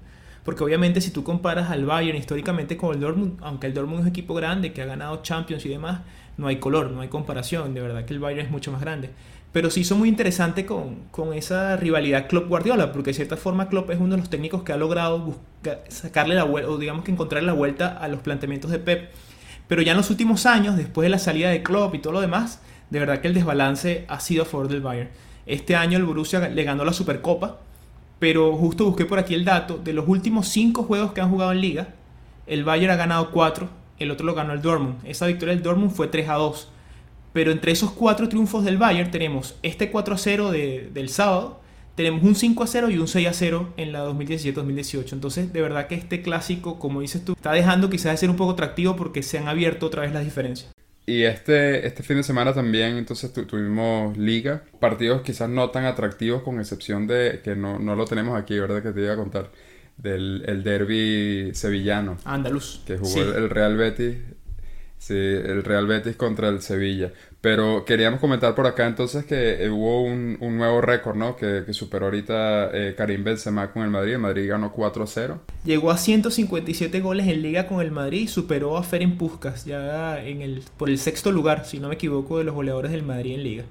Porque 0.43 0.63
obviamente 0.63 1.01
si 1.01 1.11
tú 1.11 1.23
comparas 1.23 1.69
al 1.71 1.85
Bayern 1.85 2.17
históricamente 2.17 2.77
con 2.77 2.93
el 2.93 3.01
Dortmund, 3.01 3.37
aunque 3.41 3.67
el 3.67 3.73
Dortmund 3.73 3.99
es 3.99 4.03
un 4.03 4.09
equipo 4.09 4.33
grande 4.33 4.71
que 4.71 4.81
ha 4.81 4.85
ganado 4.85 5.21
Champions 5.21 5.65
y 5.65 5.69
demás, 5.69 6.01
no 6.37 6.47
hay 6.47 6.57
color, 6.57 6.91
no 6.91 7.01
hay 7.01 7.09
comparación, 7.09 7.73
de 7.73 7.81
verdad 7.81 8.05
que 8.05 8.13
el 8.13 8.19
Bayern 8.19 8.45
es 8.45 8.51
mucho 8.51 8.71
más 8.71 8.79
grande. 8.79 9.09
Pero 9.51 9.69
sí 9.69 9.81
hizo 9.81 9.95
muy 9.95 10.07
interesante 10.07 10.65
con, 10.65 11.07
con 11.11 11.33
esa 11.33 11.75
rivalidad 11.77 12.27
Klopp-Guardiola, 12.27 12.91
porque 12.91 13.09
de 13.09 13.15
cierta 13.15 13.37
forma 13.37 13.69
Klopp 13.69 13.89
es 13.89 13.99
uno 13.99 14.11
de 14.11 14.17
los 14.17 14.29
técnicos 14.29 14.63
que 14.63 14.71
ha 14.71 14.77
logrado 14.77 15.35
sacarle 15.89 16.35
la 16.35 16.43
vuelta, 16.43 16.69
o 16.69 16.77
digamos 16.77 17.03
que 17.03 17.11
encontrarle 17.11 17.47
la 17.47 17.53
vuelta 17.53 17.97
a 17.97 18.07
los 18.07 18.21
planteamientos 18.21 18.71
de 18.71 18.79
Pep. 18.79 19.09
Pero 19.67 19.81
ya 19.81 19.91
en 19.91 19.97
los 19.97 20.09
últimos 20.09 20.45
años, 20.45 20.77
después 20.77 21.05
de 21.05 21.09
la 21.09 21.19
salida 21.19 21.49
de 21.49 21.63
Klopp 21.63 21.95
y 21.95 21.99
todo 21.99 22.13
lo 22.13 22.21
demás, 22.21 22.61
de 22.89 22.99
verdad 22.99 23.19
que 23.19 23.27
el 23.27 23.33
desbalance 23.33 24.05
ha 24.07 24.19
sido 24.19 24.43
a 24.43 24.45
favor 24.45 24.67
del 24.67 24.81
Bayern. 24.81 25.09
Este 25.47 25.77
año 25.77 25.97
el 25.97 26.03
Borussia 26.03 26.49
le 26.49 26.63
ganó 26.63 26.83
la 26.83 26.91
Supercopa, 26.91 27.57
pero 28.19 28.55
justo 28.57 28.85
busqué 28.85 29.05
por 29.05 29.17
aquí 29.17 29.33
el 29.33 29.45
dato, 29.45 29.77
de 29.77 29.93
los 29.93 30.07
últimos 30.07 30.49
5 30.49 30.83
juegos 30.83 31.13
que 31.13 31.21
han 31.21 31.29
jugado 31.29 31.53
en 31.53 31.61
liga, 31.61 31.95
el 32.47 32.65
Bayern 32.65 32.91
ha 32.91 32.97
ganado 32.97 33.31
4, 33.31 33.69
el 33.99 34.11
otro 34.11 34.25
lo 34.25 34.35
ganó 34.35 34.53
el 34.53 34.61
Dortmund. 34.61 34.97
Esa 35.05 35.25
victoria 35.25 35.55
del 35.55 35.63
Dortmund 35.63 35.91
fue 35.91 36.07
3 36.07 36.27
a 36.29 36.33
2. 36.33 36.69
Pero 37.31 37.51
entre 37.51 37.71
esos 37.71 37.91
4 37.91 38.29
triunfos 38.29 38.65
del 38.65 38.77
Bayern 38.77 39.09
tenemos 39.09 39.55
este 39.63 39.89
4 39.89 40.15
a 40.15 40.17
0 40.17 40.51
del 40.51 41.09
sábado, 41.09 41.61
tenemos 41.95 42.23
un 42.23 42.35
5 42.35 42.63
a 42.63 42.67
0 42.67 42.89
y 42.89 42.97
un 42.97 43.07
6 43.07 43.27
a 43.27 43.33
0 43.33 43.73
en 43.77 43.91
la 43.91 44.05
2017-2018. 44.05 45.13
Entonces, 45.13 45.53
de 45.53 45.61
verdad 45.61 45.87
que 45.87 45.95
este 45.95 46.21
clásico, 46.21 46.77
como 46.77 47.01
dices 47.01 47.23
tú, 47.23 47.33
está 47.33 47.53
dejando 47.53 47.89
quizás 47.89 48.11
de 48.11 48.17
ser 48.17 48.29
un 48.29 48.35
poco 48.35 48.51
atractivo 48.51 48.95
porque 48.95 49.23
se 49.23 49.37
han 49.37 49.47
abierto 49.47 49.85
otra 49.85 50.01
vez 50.01 50.11
las 50.13 50.23
diferencias. 50.23 50.76
Y 51.09 51.23
este, 51.23 51.87
este 51.87 52.03
fin 52.03 52.17
de 52.17 52.23
semana 52.23 52.53
también, 52.53 52.97
entonces 52.97 53.31
tuvimos 53.31 54.17
liga, 54.17 54.63
partidos 54.81 55.21
quizás 55.21 55.49
no 55.49 55.69
tan 55.69 55.85
atractivos, 55.85 56.43
con 56.43 56.59
excepción 56.59 57.07
de 57.07 57.39
que 57.45 57.55
no, 57.55 57.79
no 57.79 57.95
lo 57.95 58.03
tenemos 58.03 58.37
aquí, 58.37 58.59
¿verdad? 58.59 58.83
Que 58.83 58.91
te 58.91 59.01
iba 59.01 59.13
a 59.13 59.15
contar, 59.15 59.49
del 59.95 60.43
el 60.47 60.63
derby 60.63 61.51
sevillano. 61.53 62.17
Andaluz. 62.25 62.81
Que 62.85 62.97
jugó 62.97 63.21
el 63.21 63.49
Real 63.49 63.77
Betis 63.77 64.17
Sí, 64.99 65.13
el 65.13 65.63
Real 65.63 65.85
Betis 65.87 66.15
contra 66.15 66.49
el 66.49 66.61
Sevilla. 66.61 67.11
Pero 67.39 67.85
queríamos 67.85 68.19
comentar 68.19 68.55
por 68.55 68.65
acá 68.65 68.87
entonces 68.87 69.23
que 69.25 69.69
hubo 69.69 70.01
un, 70.01 70.37
nuevo 70.57 70.81
récord, 70.81 71.15
¿no? 71.15 71.35
Que, 71.35 71.63
superó 71.71 72.07
ahorita 72.07 72.71
eh, 72.73 72.95
Karim 72.97 73.23
Benzema 73.23 73.71
con 73.71 73.83
el 73.83 73.89
Madrid. 73.89 74.13
El 74.13 74.19
Madrid 74.19 74.49
ganó 74.49 74.73
4-0. 74.73 75.37
Llegó 75.63 75.91
a 75.91 75.97
157 75.97 76.99
goles 76.99 77.27
en 77.27 77.43
liga 77.43 77.67
con 77.67 77.79
el 77.79 77.91
Madrid 77.91 78.21
y 78.21 78.27
superó 78.27 78.75
a 78.75 78.83
Ferenc 78.83 79.17
Puskas 79.17 79.65
ya 79.65 80.21
en 80.21 80.41
el, 80.41 80.63
por 80.77 80.89
el 80.89 80.97
sexto 80.97 81.31
lugar, 81.31 81.65
si 81.65 81.79
no 81.79 81.89
me 81.89 81.95
equivoco, 81.95 82.39
de 82.39 82.43
los 82.43 82.55
goleadores 82.55 82.91
del 82.91 83.03
Madrid 83.03 83.35
en 83.35 83.43
liga. 83.43 83.63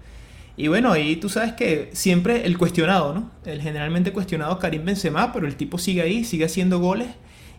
Y 0.57 0.69
bueno, 0.69 0.93
ahí 0.93 1.17
tú 1.17 1.29
sabes 1.29 1.53
que 1.53 1.91
siempre 1.93 2.47
el 2.47 2.57
cuestionado, 2.57 3.13
¿no? 3.13 3.31
El 3.45 3.61
generalmente 3.61 4.13
cuestionado 4.13 4.59
Karim 4.59 4.85
Benzema, 4.85 5.33
pero 5.33 5.47
el 5.47 5.57
tipo 5.57 5.77
sigue 5.77 6.03
ahí, 6.03 6.25
sigue 6.25 6.47
haciendo 6.47 6.79
goles. 6.79 7.09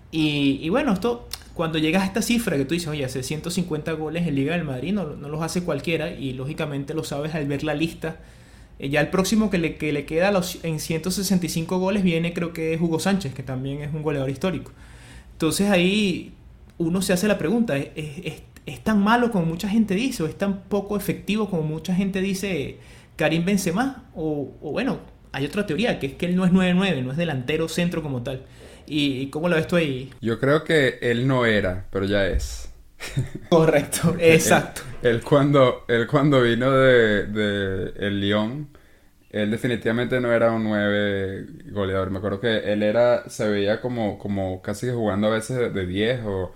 Y, 0.10 0.60
y 0.64 0.70
bueno, 0.70 0.94
esto 0.94 1.28
cuando 1.58 1.80
llegas 1.80 2.04
a 2.04 2.06
esta 2.06 2.22
cifra 2.22 2.56
que 2.56 2.66
tú 2.66 2.76
dices, 2.76 2.88
oye, 2.88 3.04
hace 3.04 3.24
150 3.24 3.92
goles 3.94 4.28
en 4.28 4.36
Liga 4.36 4.54
del 4.54 4.64
Madrid, 4.64 4.94
no, 4.94 5.04
los 5.04 5.42
hace 5.42 5.64
cualquiera 5.64 6.12
y 6.12 6.34
lógicamente 6.34 6.94
lo 6.94 7.04
sabes 7.04 7.34
al 7.34 7.48
ver 7.48 7.64
la 7.64 7.74
lista. 7.74 8.18
Eh, 8.78 8.90
ya 8.90 9.02
el 9.02 9.10
próximo 9.10 9.50
que 9.50 9.58
le, 9.58 9.76
que 9.76 9.92
le 9.92 10.06
queda 10.06 10.32
los, 10.32 10.64
en 10.64 10.80
165 10.80 11.80
goles 11.80 12.04
viene 12.04 12.32
creo 12.32 12.54
que 12.54 12.76
es 12.76 12.80
Hugo 12.80 13.00
Sánchez, 13.00 13.34
que 13.34 13.42
también 13.42 13.82
es 13.82 13.92
un 13.92 14.04
goleador 14.04 14.30
histórico. 14.30 14.72
Entonces 15.34 15.72
ahí 15.72 16.34
uno 16.78 17.02
se 17.02 17.14
hace 17.14 17.28
la 17.28 17.40
pregunta, 17.40 17.76
¿es, 17.76 18.44
tan 18.84 19.04
malo 19.04 19.32
como 19.32 19.46
mucha 19.46 19.68
gente 19.68 19.96
dice 19.96 20.24
o 20.24 20.28
es 20.28 20.38
tan 20.38 20.62
poco 20.64 20.96
efectivo 20.96 21.50
como 21.50 21.64
mucha 21.64 21.96
gente 21.96 22.22
dice 22.22 22.78
Karim 23.16 23.46
Benzema? 23.46 24.06
O, 24.16 24.52
o 24.62 24.72
bueno, 24.72 25.00
hay 25.32 25.46
otra 25.46 25.66
teoría, 25.66 25.98
que 25.98 26.06
es 26.06 26.14
que 26.14 26.28
él 26.28 26.36
no 26.36 26.46
es 26.46 26.52
9-9, 26.52 27.04
no 27.04 27.12
es 27.12 27.18
delantero 27.18 27.68
centro 27.68 28.04
como 28.04 28.22
tal. 28.22 28.44
¿Y 28.88 29.28
cómo 29.30 29.50
lo 29.50 29.56
ves 29.58 29.68
tú 29.68 29.76
ahí? 29.76 30.12
Yo 30.22 30.40
creo 30.40 30.64
que 30.64 30.98
él 31.02 31.28
no 31.28 31.46
era, 31.46 31.86
pero 31.92 32.06
ya 32.06 32.26
es. 32.26 32.70
Correcto, 33.50 34.16
exacto. 34.18 34.82
él, 35.04 35.22
cuando, 35.22 35.84
él 35.88 36.08
cuando 36.08 36.42
vino 36.42 36.72
de, 36.72 37.94
el 37.98 38.22
Lyon, 38.22 38.70
él 39.30 39.52
definitivamente 39.52 40.20
no 40.22 40.32
era 40.32 40.52
un 40.52 40.64
9 40.64 41.48
goleador. 41.72 42.10
Me 42.12 42.20
acuerdo 42.20 42.40
que 42.40 42.72
él 42.72 42.82
era, 42.82 43.30
se 43.30 43.48
veía 43.50 43.82
como, 43.82 44.18
como 44.18 44.62
casi 44.62 44.90
jugando 44.90 45.28
a 45.28 45.32
veces 45.32 45.74
de 45.74 45.86
10 45.86 46.22
o, 46.26 46.54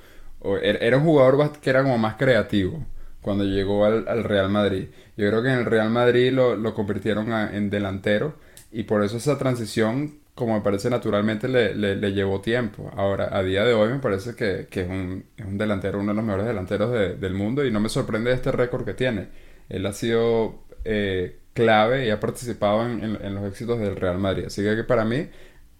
er, 0.61 0.79
era 0.81 0.97
un 0.97 1.03
jugador 1.03 1.51
que 1.59 1.69
era 1.69 1.83
como 1.83 1.97
más 1.97 2.15
creativo 2.15 2.83
cuando 3.21 3.43
llegó 3.43 3.85
al, 3.85 4.23
Real 4.23 4.49
Madrid. 4.49 4.87
Yo 5.17 5.27
creo 5.27 5.43
que 5.43 5.49
en 5.49 5.59
el 5.59 5.65
Real 5.65 5.89
Madrid 5.91 6.31
lo, 6.31 6.55
lo 6.55 6.73
convirtieron 6.73 7.31
en 7.31 7.69
delantero 7.69 8.35
y 8.71 8.83
por 8.83 9.03
eso 9.03 9.17
esa 9.17 9.37
transición 9.37 10.20
como 10.35 10.55
me 10.55 10.61
parece 10.61 10.89
naturalmente, 10.89 11.47
le, 11.47 11.75
le, 11.75 12.13
llevó 12.13 12.41
tiempo. 12.41 12.91
Ahora, 12.95 13.35
a 13.35 13.43
día 13.43 13.63
de 13.65 13.73
hoy 13.73 13.89
me 13.89 13.99
parece 13.99 14.35
que, 14.35 14.67
que 14.69 14.81
es, 14.81 14.89
un, 14.89 15.25
es, 15.37 15.45
un, 15.45 15.57
delantero, 15.57 15.99
uno 15.99 16.11
de 16.11 16.15
los 16.15 16.25
mejores 16.25 16.47
delanteros 16.47 16.91
del 17.19 17.33
mundo 17.33 17.65
y 17.65 17.71
no 17.71 17.79
me 17.79 17.89
sorprende 17.89 18.31
este 18.31 18.51
récord 18.51 18.85
que 18.85 18.93
tiene. 18.93 19.27
Él 19.69 19.85
ha 19.85 19.93
sido 19.93 20.63
eh, 20.85 21.37
clave 21.53 22.07
y 22.07 22.09
ha 22.09 22.19
participado 22.19 22.85
en, 22.85 23.03
en, 23.21 23.35
los 23.35 23.45
éxitos 23.45 23.79
del 23.79 23.95
Real 23.95 24.17
Madrid. 24.17 24.45
Así 24.45 24.63
que 24.63 24.83
para 24.83 25.05
mí 25.05 25.29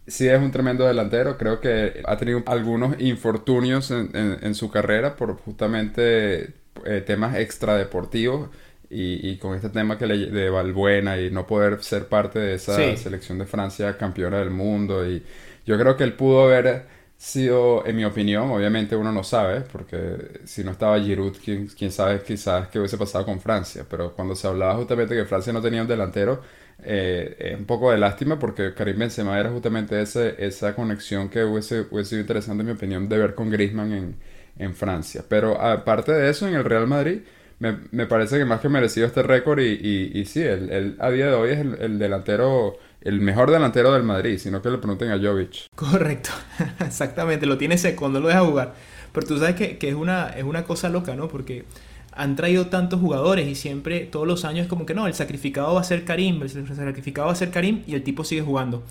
sí 0.08 0.28
es 0.28 0.40
un 0.40 0.52
tremendo 0.52 0.86
delantero. 0.86 1.38
Creo 1.38 1.62
que 1.62 2.02
ha 2.06 2.18
tenido 2.18 2.44
algunos 2.46 3.00
infortunios 3.00 3.92
en, 3.92 4.12
en 4.14 4.56
su 4.56 4.70
carrera 4.70 5.16
por 5.16 5.38
justamente 5.38 6.54
eh, 6.86 7.02
temas 7.06 7.36
extradeportivos 7.36 8.50
y, 8.92 9.38
con 9.38 9.56
este 9.56 9.70
tema 9.70 9.98
que 9.98 10.06
le, 10.06 10.28
de 10.28 10.50
Valbuena 10.50 11.20
y 11.20 11.32
no 11.32 11.48
poder 11.48 11.82
ser 11.84 12.08
parte 12.08 12.40
de 12.40 12.56
esa 12.56 12.76
selección 12.98 13.38
de 13.38 13.46
Francia 13.46 13.98
campeona 13.98 14.40
del 14.40 14.50
mundo 14.50 15.08
y 15.08 15.24
yo 15.66 15.78
creo 15.80 15.96
que 15.96 16.04
él 16.04 16.14
pudo 16.14 16.44
haber 16.44 16.86
sido, 17.18 17.86
en 17.86 17.96
mi 17.96 18.04
opinión, 18.04 18.50
obviamente 18.50 18.96
uno 18.96 19.12
no 19.12 19.24
sabe, 19.24 19.62
porque 19.62 20.42
si 20.44 20.64
no 20.64 20.72
estaba 20.72 21.00
Giroud, 21.00 21.38
quién, 21.44 21.68
quién 21.68 21.92
sabe 21.92 22.22
quizás 22.24 22.68
qué 22.70 22.80
hubiese 22.80 22.98
pasado 22.98 23.26
con 23.26 23.40
Francia, 23.40 23.86
pero 23.88 24.14
cuando 24.14 24.36
se 24.36 24.48
hablaba 24.48 24.76
justamente 24.76 25.16
que 25.16 25.26
Francia 25.26 25.54
no 25.54 25.62
tenía 25.62 25.84
un 25.84 25.88
delantero, 25.88 26.42
eh, 26.84 27.36
es 27.38 27.60
un 27.60 27.66
poco 27.66 27.92
de 27.92 28.00
lástima 28.00 28.40
porque 28.40 28.74
Karim 28.74 28.98
Benzema 28.98 29.40
era 29.40 29.52
justamente 29.52 30.02
ese, 30.02 30.36
esa 30.44 30.76
conexión 30.76 31.30
que 31.30 31.44
hubiese, 31.44 31.86
hubiese 31.92 32.10
sido 32.12 32.22
interesante, 32.22 32.62
en 32.62 32.68
mi 32.68 32.74
opinión, 32.74 33.08
de 33.08 33.18
ver 33.20 33.36
con 33.36 33.52
Griezmann 33.52 33.94
en, 33.94 34.16
en 34.58 34.74
Francia. 34.74 35.24
Pero 35.30 35.62
aparte 35.62 36.12
de 36.12 36.30
eso, 36.30 36.48
en 36.48 36.56
el 36.56 36.64
Real 36.64 36.88
Madrid 36.88 37.20
me, 37.62 37.78
me, 37.92 38.08
parece 38.08 38.40
que 38.40 38.46
más 38.46 38.60
que 38.60 38.70
merecido 38.70 39.06
este 39.06 39.22
récord 39.22 39.60
y, 39.60 39.70
y, 39.74 40.20
y 40.20 40.26
sí, 40.26 40.42
él, 40.42 40.96
a 41.00 41.12
día 41.12 41.28
de 41.28 41.34
hoy 41.34 41.52
es 41.52 41.60
el, 41.60 42.00
delantero, 42.00 42.80
el 43.02 43.22
mejor 43.22 43.52
delantero 43.52 43.94
del 43.94 44.02
Madrid, 44.02 44.40
sino 44.40 44.64
que 44.64 44.72
le 44.72 44.80
pregunten 44.80 45.12
a 45.12 45.20
Jovic. 45.20 45.68
Correcto, 45.76 46.32
exactamente, 46.80 47.46
lo 47.46 47.60
tiene 47.60 47.78
seco, 47.78 48.10
no 48.10 48.20
lo 48.20 48.30
deja 48.30 48.42
jugar. 48.42 48.74
Pero 49.14 49.28
tú 49.28 49.38
sabes 49.38 49.56
que, 49.56 49.78
que, 49.78 49.90
es, 49.90 49.96
una, 49.96 50.30
es 50.30 50.44
una 50.44 50.64
cosa 50.64 50.90
loca, 50.90 51.16
¿no? 51.16 51.28
Porque 51.28 51.66
han 52.14 52.36
traído 52.36 52.66
tantos 52.68 53.00
jugadores 53.00 53.48
y 53.48 53.54
siempre, 53.54 54.02
todos 54.02 54.26
los 54.26 54.44
años, 54.44 54.64
es 54.64 54.68
como 54.68 54.88
que 54.88 54.96
no, 54.96 55.06
el 55.06 55.14
sacrificado 55.14 55.76
va 55.76 55.82
a 55.82 55.84
ser 55.84 56.04
Karim, 56.04 56.42
el 56.42 56.50
sacrificado 56.50 57.28
va 57.28 57.34
a 57.34 57.36
ser 57.36 57.52
Karim 57.52 57.84
y 57.86 57.94
el 57.94 58.02
tipo 58.02 58.24
sigue 58.24 58.42
jugando. 58.42 58.82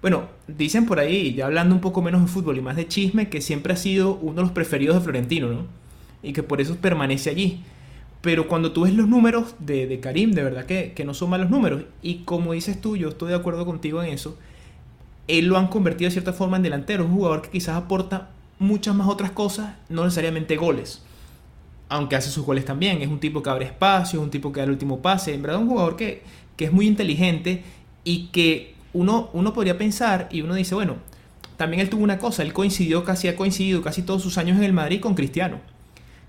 Bueno, 0.00 0.28
dicen 0.46 0.86
por 0.86 1.00
ahí, 1.00 1.34
ya 1.34 1.46
hablando 1.46 1.74
un 1.74 1.80
poco 1.80 2.00
menos 2.00 2.22
de 2.22 2.28
fútbol 2.28 2.56
y 2.56 2.60
más 2.60 2.76
de 2.76 2.86
chisme, 2.86 3.28
que 3.28 3.40
siempre 3.40 3.72
ha 3.72 3.76
sido 3.76 4.14
uno 4.14 4.36
de 4.36 4.42
los 4.42 4.52
preferidos 4.52 4.94
de 4.94 5.02
Florentino, 5.02 5.48
¿no? 5.48 5.66
Y 6.22 6.32
que 6.32 6.44
por 6.44 6.60
eso 6.60 6.76
permanece 6.76 7.28
allí. 7.28 7.64
Pero 8.20 8.48
cuando 8.48 8.72
tú 8.72 8.82
ves 8.82 8.94
los 8.94 9.08
números 9.08 9.54
de, 9.58 9.98
Karim, 10.00 10.32
de 10.32 10.42
verdad 10.42 10.66
que, 10.66 10.92
que, 10.92 11.04
no 11.04 11.14
son 11.14 11.30
malos 11.30 11.48
números. 11.48 11.84
Y 12.02 12.16
como 12.18 12.52
dices 12.52 12.80
tú, 12.80 12.96
yo 12.96 13.08
estoy 13.08 13.30
de 13.30 13.36
acuerdo 13.36 13.64
contigo 13.64 14.02
en 14.02 14.10
eso. 14.10 14.36
Él 15.26 15.46
lo 15.46 15.56
han 15.56 15.68
convertido 15.68 16.08
de 16.08 16.12
cierta 16.12 16.32
forma 16.32 16.58
en 16.58 16.62
delantero. 16.62 17.04
Un 17.04 17.14
jugador 17.14 17.42
que 17.42 17.50
quizás 17.50 17.76
aporta 17.76 18.30
muchas 18.58 18.94
más 18.94 19.08
otras 19.08 19.30
cosas, 19.30 19.74
no 19.88 20.04
necesariamente 20.04 20.56
goles. 20.56 21.02
Aunque 21.88 22.14
hace 22.14 22.30
sus 22.30 22.44
goles 22.44 22.66
también. 22.66 23.00
Es 23.00 23.08
un 23.08 23.20
tipo 23.20 23.42
que 23.42 23.50
abre 23.50 23.64
espacio, 23.64 24.20
es 24.20 24.24
un 24.24 24.30
tipo 24.30 24.52
que 24.52 24.60
da 24.60 24.64
el 24.64 24.70
último 24.70 25.00
pase. 25.00 25.32
En 25.32 25.42
verdad, 25.42 25.60
un 25.60 25.68
jugador 25.68 25.96
que, 25.96 26.22
que 26.56 26.66
es 26.66 26.72
muy 26.72 26.86
inteligente 26.86 27.64
y 28.04 28.26
que 28.26 28.74
uno, 28.92 29.30
uno 29.32 29.54
podría 29.54 29.78
pensar 29.78 30.28
y 30.30 30.42
uno 30.42 30.54
dice, 30.54 30.74
bueno, 30.74 30.96
también 31.56 31.80
él 31.80 31.88
tuvo 31.88 32.04
una 32.04 32.18
cosa. 32.18 32.42
Él 32.42 32.52
coincidió, 32.52 33.02
casi 33.02 33.28
ha 33.28 33.36
coincidido 33.36 33.82
casi 33.82 34.02
todos 34.02 34.22
sus 34.22 34.36
años 34.36 34.58
en 34.58 34.64
el 34.64 34.74
Madrid 34.74 35.00
con 35.00 35.14
Cristiano. 35.14 35.58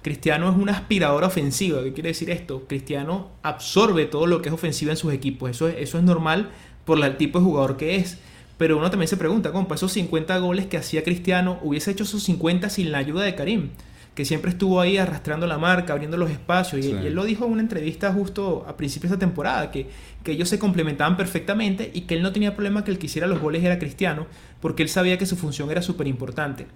Cristiano 0.01 0.49
es 0.49 0.57
una 0.57 0.73
aspiradora 0.73 1.27
ofensiva. 1.27 1.83
¿Qué 1.83 1.93
quiere 1.93 2.09
decir 2.09 2.29
esto? 2.31 2.65
Cristiano 2.67 3.29
absorbe 3.43 4.05
todo 4.05 4.25
lo 4.25 4.41
que 4.41 4.49
es 4.49 4.53
ofensiva 4.53 4.91
en 4.91 4.97
sus 4.97 5.13
equipos. 5.13 5.51
Eso 5.51 5.67
es, 5.67 5.75
eso 5.77 5.97
es 5.97 6.03
normal 6.03 6.49
por 6.85 7.03
el 7.03 7.17
tipo 7.17 7.39
de 7.39 7.45
jugador 7.45 7.77
que 7.77 7.97
es. 7.97 8.17
Pero 8.57 8.77
uno 8.77 8.89
también 8.89 9.07
se 9.07 9.17
pregunta, 9.17 9.51
compa, 9.51 9.75
esos 9.75 9.91
50 9.91 10.37
goles 10.39 10.65
que 10.67 10.77
hacía 10.77 11.03
Cristiano, 11.03 11.59
hubiese 11.63 11.91
hecho 11.91 12.03
esos 12.03 12.23
50 12.23 12.69
sin 12.69 12.91
la 12.91 12.99
ayuda 12.99 13.23
de 13.23 13.33
Karim, 13.33 13.69
que 14.13 14.23
siempre 14.23 14.51
estuvo 14.51 14.79
ahí 14.79 14.97
arrastrando 14.97 15.47
la 15.47 15.57
marca, 15.57 15.93
abriendo 15.93 16.17
los 16.17 16.29
espacios. 16.29 16.85
Y, 16.85 16.91
él 16.91 17.13
lo 17.13 17.23
dijo 17.23 17.45
en 17.45 17.53
una 17.53 17.61
entrevista 17.61 18.13
justo 18.13 18.65
a 18.67 18.77
principios 18.77 19.09
de 19.09 19.15
esta 19.15 19.25
temporada, 19.25 19.71
que, 19.71 19.87
que 20.23 20.33
ellos 20.33 20.49
se 20.49 20.59
complementaban 20.59 21.17
perfectamente 21.17 21.89
y 21.93 22.01
que 22.01 22.15
él 22.15 22.21
no 22.21 22.31
tenía 22.31 22.53
problema 22.53 22.83
que 22.83 22.91
el 22.91 22.99
que 22.99 23.07
hiciera 23.07 23.27
los 23.27 23.39
goles 23.39 23.63
era 23.63 23.79
Cristiano, 23.79 24.27
porque 24.61 24.83
él 24.83 24.89
sabía 24.89 25.17
que 25.17 25.25
su 25.25 25.37
función 25.37 25.71
era 25.71 25.81
súper 25.81 26.07
importante 26.07 26.67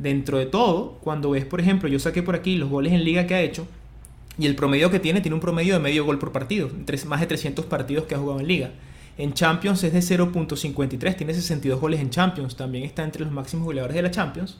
dentro 0.00 0.38
de 0.38 0.46
todo, 0.46 0.98
cuando 1.02 1.30
ves, 1.30 1.44
por 1.44 1.60
ejemplo, 1.60 1.88
yo 1.88 1.98
saqué 1.98 2.22
por 2.22 2.34
aquí 2.34 2.56
los 2.56 2.70
goles 2.70 2.92
en 2.94 3.04
liga 3.04 3.26
que 3.26 3.34
ha 3.34 3.42
hecho, 3.42 3.66
y 4.38 4.46
el 4.46 4.56
promedio 4.56 4.90
que 4.90 4.98
tiene, 4.98 5.20
tiene 5.20 5.34
un 5.34 5.40
promedio 5.40 5.74
de 5.74 5.80
medio 5.80 6.06
gol 6.06 6.18
por 6.18 6.32
partido, 6.32 6.70
más 7.06 7.20
de 7.20 7.26
300 7.26 7.66
partidos 7.66 8.06
que 8.06 8.14
ha 8.14 8.18
jugado 8.18 8.40
en 8.40 8.48
liga. 8.48 8.70
En 9.18 9.34
Champions 9.34 9.84
es 9.84 9.92
de 9.92 9.98
0.53, 10.00 11.16
tiene 11.16 11.34
62 11.34 11.78
goles 11.78 12.00
en 12.00 12.08
Champions, 12.08 12.56
también 12.56 12.84
está 12.84 13.04
entre 13.04 13.22
los 13.22 13.32
máximos 13.32 13.66
goleadores 13.66 13.94
de 13.94 14.02
la 14.02 14.10
Champions. 14.10 14.58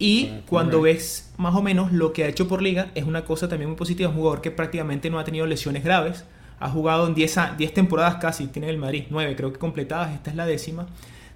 Y 0.00 0.30
cuando 0.48 0.80
ves 0.80 1.32
más 1.36 1.54
o 1.54 1.62
menos 1.62 1.92
lo 1.92 2.12
que 2.12 2.24
ha 2.24 2.28
hecho 2.28 2.48
por 2.48 2.60
liga, 2.60 2.90
es 2.96 3.04
una 3.04 3.24
cosa 3.24 3.48
también 3.48 3.70
muy 3.70 3.76
positiva, 3.76 4.10
un 4.10 4.16
jugador 4.16 4.40
que 4.40 4.50
prácticamente 4.50 5.08
no 5.08 5.20
ha 5.20 5.24
tenido 5.24 5.46
lesiones 5.46 5.84
graves, 5.84 6.24
ha 6.58 6.68
jugado 6.68 7.06
en 7.06 7.14
10, 7.14 7.38
10 7.58 7.74
temporadas 7.74 8.16
casi, 8.16 8.48
tiene 8.48 8.68
el 8.70 8.78
Madrid 8.78 9.04
9 9.10 9.36
creo 9.36 9.52
que 9.52 9.58
completadas, 9.60 10.12
esta 10.14 10.30
es 10.30 10.36
la 10.36 10.46
décima 10.46 10.88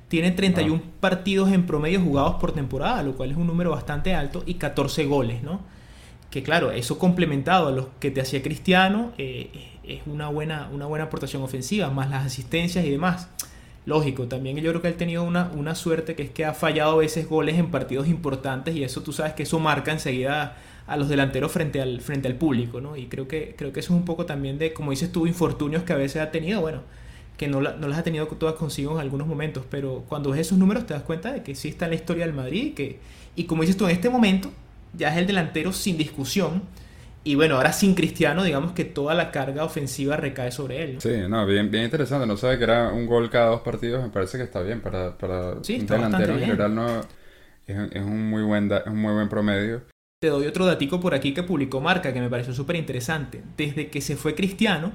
tiene 0.08 0.30
31 0.30 0.82
ah. 0.82 0.90
partidos 1.00 1.52
en 1.52 1.66
promedio 1.66 2.00
jugados 2.00 2.36
por 2.36 2.52
temporada, 2.52 3.02
lo 3.02 3.14
cual 3.14 3.30
es 3.30 3.36
un 3.36 3.46
número 3.46 3.70
bastante 3.70 4.14
alto, 4.14 4.42
y 4.46 4.54
14 4.54 5.04
goles, 5.06 5.42
¿no? 5.42 5.60
Que 6.30 6.42
claro, 6.42 6.72
eso 6.72 6.98
complementado 6.98 7.68
a 7.68 7.70
los 7.70 7.86
que 8.00 8.10
te 8.10 8.20
hacía 8.20 8.42
Cristiano, 8.42 9.12
eh, 9.18 9.50
es 9.84 10.02
una 10.06 10.28
buena, 10.28 10.68
una 10.72 10.86
buena 10.86 11.06
aportación 11.06 11.42
ofensiva, 11.42 11.90
más 11.90 12.10
las 12.10 12.26
asistencias 12.26 12.84
y 12.84 12.90
demás. 12.90 13.28
Lógico, 13.86 14.26
también 14.26 14.56
yo 14.58 14.70
creo 14.70 14.82
que 14.82 14.88
él 14.88 14.94
ha 14.94 14.98
tenido 14.98 15.22
una, 15.22 15.50
una 15.54 15.74
suerte 15.74 16.14
que 16.14 16.24
es 16.24 16.30
que 16.30 16.44
ha 16.44 16.52
fallado 16.52 16.92
a 16.92 16.96
veces 16.96 17.26
goles 17.26 17.58
en 17.58 17.70
partidos 17.70 18.06
importantes 18.06 18.76
y 18.76 18.84
eso 18.84 19.02
tú 19.02 19.14
sabes 19.14 19.32
que 19.32 19.44
eso 19.44 19.58
marca 19.58 19.92
enseguida 19.92 20.58
a 20.86 20.96
los 20.96 21.08
delanteros 21.08 21.52
frente 21.52 21.80
al, 21.80 22.00
frente 22.02 22.28
al 22.28 22.34
público, 22.34 22.80
¿no? 22.80 22.96
Y 22.96 23.06
creo 23.06 23.28
que, 23.28 23.54
creo 23.56 23.72
que 23.72 23.80
eso 23.80 23.94
es 23.94 23.98
un 23.98 24.04
poco 24.04 24.26
también 24.26 24.58
de, 24.58 24.72
como 24.72 24.90
dices 24.90 25.10
tú, 25.10 25.26
infortunios 25.26 25.84
que 25.84 25.94
a 25.94 25.96
veces 25.96 26.20
ha 26.20 26.30
tenido, 26.30 26.60
bueno, 26.60 26.82
que 27.38 27.46
no, 27.46 27.60
no, 27.60 27.88
las 27.88 27.98
ha 27.98 28.02
tenido 28.02 28.26
todas 28.26 28.56
consigo 28.56 28.92
en 28.92 29.00
algunos 29.00 29.26
momentos, 29.26 29.64
pero 29.70 30.04
cuando 30.08 30.30
ves 30.30 30.40
esos 30.40 30.58
números 30.58 30.84
te 30.86 30.92
das 30.92 31.04
cuenta 31.04 31.32
de 31.32 31.42
que 31.42 31.54
sí 31.54 31.68
está 31.68 31.86
en 31.86 31.92
la 31.92 31.94
historia 31.94 32.26
del 32.26 32.34
Madrid 32.34 32.64
y 32.64 32.70
que, 32.72 32.98
y 33.36 33.44
como 33.44 33.62
dices 33.62 33.76
tú, 33.76 33.86
en 33.86 33.92
este 33.92 34.10
momento 34.10 34.50
ya 34.92 35.10
es 35.10 35.16
el 35.16 35.26
delantero 35.26 35.72
sin 35.72 35.96
discusión. 35.96 36.62
Y 37.24 37.34
bueno, 37.34 37.56
ahora 37.56 37.72
sin 37.72 37.94
Cristiano, 37.94 38.42
digamos 38.42 38.72
que 38.72 38.84
toda 38.84 39.14
la 39.14 39.30
carga 39.30 39.64
ofensiva 39.64 40.16
recae 40.16 40.50
sobre 40.50 40.82
él. 40.82 41.00
Sí, 41.00 41.12
no, 41.28 41.46
bien, 41.46 41.70
bien 41.70 41.84
interesante. 41.84 42.26
No 42.26 42.36
sabe 42.36 42.58
que 42.58 42.64
era 42.64 42.90
un 42.92 43.06
gol 43.06 43.28
cada 43.30 43.50
dos 43.50 43.60
partidos, 43.60 44.02
me 44.02 44.08
parece 44.08 44.38
que 44.38 44.44
está 44.44 44.62
bien 44.62 44.80
para, 44.80 45.16
para 45.16 45.52
un 45.52 45.62
delantero 45.62 46.34
en 46.34 46.40
general. 46.40 46.74
No, 46.74 47.00
es, 47.66 48.02
un 48.02 48.30
muy 48.30 48.42
buen 48.42 48.72
es 48.72 48.86
un 48.86 49.00
muy 49.00 49.12
buen 49.12 49.28
promedio. 49.28 49.82
Te 50.20 50.28
doy 50.28 50.46
otro 50.46 50.66
datico 50.66 51.00
por 51.00 51.14
aquí 51.14 51.34
que 51.34 51.44
publicó 51.44 51.80
Marca 51.80 52.12
que 52.12 52.20
me 52.20 52.30
pareció 52.30 52.52
súper 52.52 52.76
interesante. 52.76 53.42
Desde 53.56 53.88
que 53.90 54.00
se 54.00 54.16
fue 54.16 54.34
Cristiano, 54.34 54.92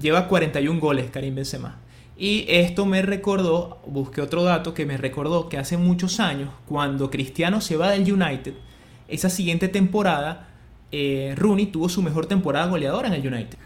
lleva 0.00 0.28
41 0.28 0.80
goles 0.80 1.10
Karim 1.10 1.34
Benzema. 1.34 1.78
Y 2.16 2.46
esto 2.48 2.84
me 2.84 3.00
recordó, 3.02 3.78
busqué 3.86 4.20
otro 4.20 4.42
dato 4.42 4.74
que 4.74 4.86
me 4.86 4.96
recordó 4.96 5.48
que 5.48 5.56
hace 5.56 5.76
muchos 5.76 6.18
años, 6.18 6.50
cuando 6.66 7.10
Cristiano 7.10 7.60
se 7.60 7.76
va 7.76 7.92
del 7.92 8.12
United, 8.12 8.54
esa 9.06 9.30
siguiente 9.30 9.68
temporada, 9.68 10.48
eh, 10.90 11.34
Rooney 11.36 11.66
tuvo 11.66 11.88
su 11.88 12.02
mejor 12.02 12.26
temporada 12.26 12.66
goleadora 12.66 13.06
en 13.08 13.14
el 13.14 13.26
United. 13.26 13.58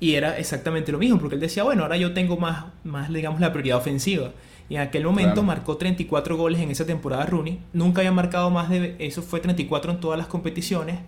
Y 0.00 0.14
era 0.14 0.38
exactamente 0.38 0.90
lo 0.90 0.98
mismo, 0.98 1.20
porque 1.20 1.36
él 1.36 1.40
decía, 1.40 1.62
bueno, 1.62 1.82
ahora 1.82 1.96
yo 1.98 2.12
tengo 2.12 2.36
más, 2.36 2.64
más 2.82 3.12
digamos, 3.12 3.40
la 3.40 3.52
prioridad 3.52 3.78
ofensiva. 3.78 4.32
Y 4.68 4.76
en 4.76 4.80
aquel 4.80 5.04
momento 5.04 5.42
marcó 5.42 5.76
34 5.76 6.36
goles 6.36 6.60
en 6.60 6.70
esa 6.70 6.86
temporada 6.86 7.26
Rooney. 7.26 7.60
Nunca 7.72 8.00
había 8.00 8.12
marcado 8.12 8.50
más 8.50 8.70
de... 8.70 8.96
Eso 8.98 9.20
fue 9.20 9.40
34 9.40 9.92
en 9.92 10.00
todas 10.00 10.18
las 10.18 10.26
competiciones. 10.26 10.98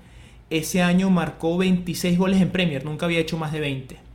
Ese 0.51 0.83
año 0.83 1.11
marcó 1.11 1.57
26 1.57 2.19
goles 2.19 2.41
en 2.41 2.51
Premier. 2.51 2.85
Nunca 2.85 3.07
había 3.07 3.21
hecho 3.21 3.39
más 3.39 3.53
de 3.53 3.61
20. 3.61 4.12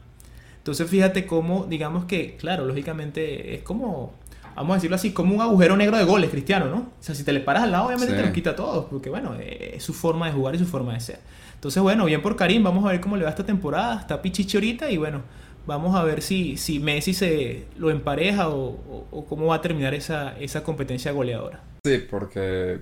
Entonces 0.68 0.90
fíjate 0.90 1.26
cómo, 1.26 1.66
digamos 1.66 2.04
que, 2.04 2.36
claro, 2.36 2.66
lógicamente 2.66 3.56
es 3.56 3.62
como, 3.62 4.14
vamos 4.54 4.72
a 4.72 4.76
decirlo 4.76 4.98
así, 4.98 5.12
como 5.12 5.34
un 5.34 5.40
agujero 5.40 5.78
negro 5.78 5.96
de 5.96 6.04
goles, 6.04 6.30
Cristiano, 6.30 6.66
¿no? 6.66 6.78
O 6.80 6.92
sea, 7.00 7.16
si 7.16 7.24
te 7.24 7.32
le 7.32 7.40
paras 7.40 7.64
al 7.64 7.72
lado, 7.72 7.86
obviamente 7.86 8.14
te 8.14 8.22
los 8.22 8.32
quita 8.32 8.50
a 8.50 8.56
todos, 8.58 8.84
porque 8.90 9.10
bueno, 9.10 9.38
es 9.40 9.82
su 9.82 9.94
forma 9.94 10.26
de 10.26 10.34
jugar 10.34 10.56
y 10.56 10.60
su 10.60 10.66
forma 10.66 10.94
de 10.94 11.00
ser. 11.00 11.20
Entonces, 11.54 11.82
bueno, 11.82 12.04
bien 12.04 12.22
por 12.22 12.36
Karim, 12.36 12.66
vamos 12.66 12.84
a 12.84 12.90
ver 12.90 13.00
cómo 13.00 13.16
le 13.16 13.24
va 13.24 13.30
esta 13.30 13.46
temporada, 13.46 13.98
está 14.02 14.22
pichichi 14.22 14.58
ahorita 14.58 14.92
y 14.92 14.98
bueno, 14.98 15.22
vamos 15.66 15.96
a 15.96 16.04
ver 16.04 16.22
si, 16.22 16.58
si 16.58 16.82
Messi 16.82 17.14
se 17.14 17.64
lo 17.78 17.90
empareja 17.90 18.50
o, 18.50 19.26
cómo 19.30 19.46
va 19.46 19.56
a 19.56 19.62
terminar 19.62 19.94
esa, 19.94 20.38
esa 20.38 20.64
competencia 20.66 21.14
goleadora. 21.14 21.64
Sí, 21.86 22.00
porque 22.10 22.80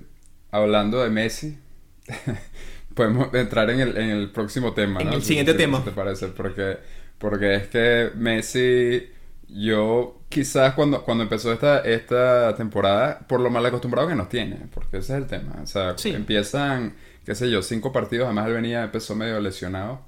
hablando 0.50 1.04
de 1.04 1.12
Messi, 1.12 1.60
podemos 2.96 3.32
entrar 3.36 3.70
en 3.70 3.80
el, 3.80 3.96
en 3.96 4.10
el 4.10 4.32
próximo 4.32 4.74
tema, 4.74 5.02
¿no? 5.02 5.10
En 5.10 5.14
el 5.14 5.22
siguiente 5.22 5.54
tema. 5.54 5.84
¿Te 5.84 5.92
parece? 5.92 6.30
Porque 6.30 6.78
porque 7.26 7.56
es 7.56 7.68
que 7.70 8.12
Messi, 8.14 9.10
yo 9.48 10.22
quizás 10.30 10.76
cuando, 10.76 11.04
cuando 11.04 11.24
empezó 11.24 11.52
esta, 11.52 11.80
esta 11.80 12.54
temporada, 12.56 13.26
por 13.28 13.40
lo 13.40 13.50
mal 13.50 13.66
acostumbrado 13.66 14.08
que 14.08 14.14
nos 14.14 14.30
tiene, 14.30 14.68
porque 14.72 14.98
ese 14.98 15.14
es 15.14 15.24
el 15.24 15.26
tema. 15.26 15.60
O 15.64 15.66
sea, 15.66 15.96
empiezan, 16.04 16.94
qué 17.26 17.34
sé 17.34 17.50
yo, 17.50 17.64
cinco 17.64 17.92
partidos, 17.92 18.26
además 18.26 18.46
él 18.46 18.54
venía, 18.54 18.84
empezó 18.84 19.16
medio 19.16 19.40
lesionado. 19.40 20.02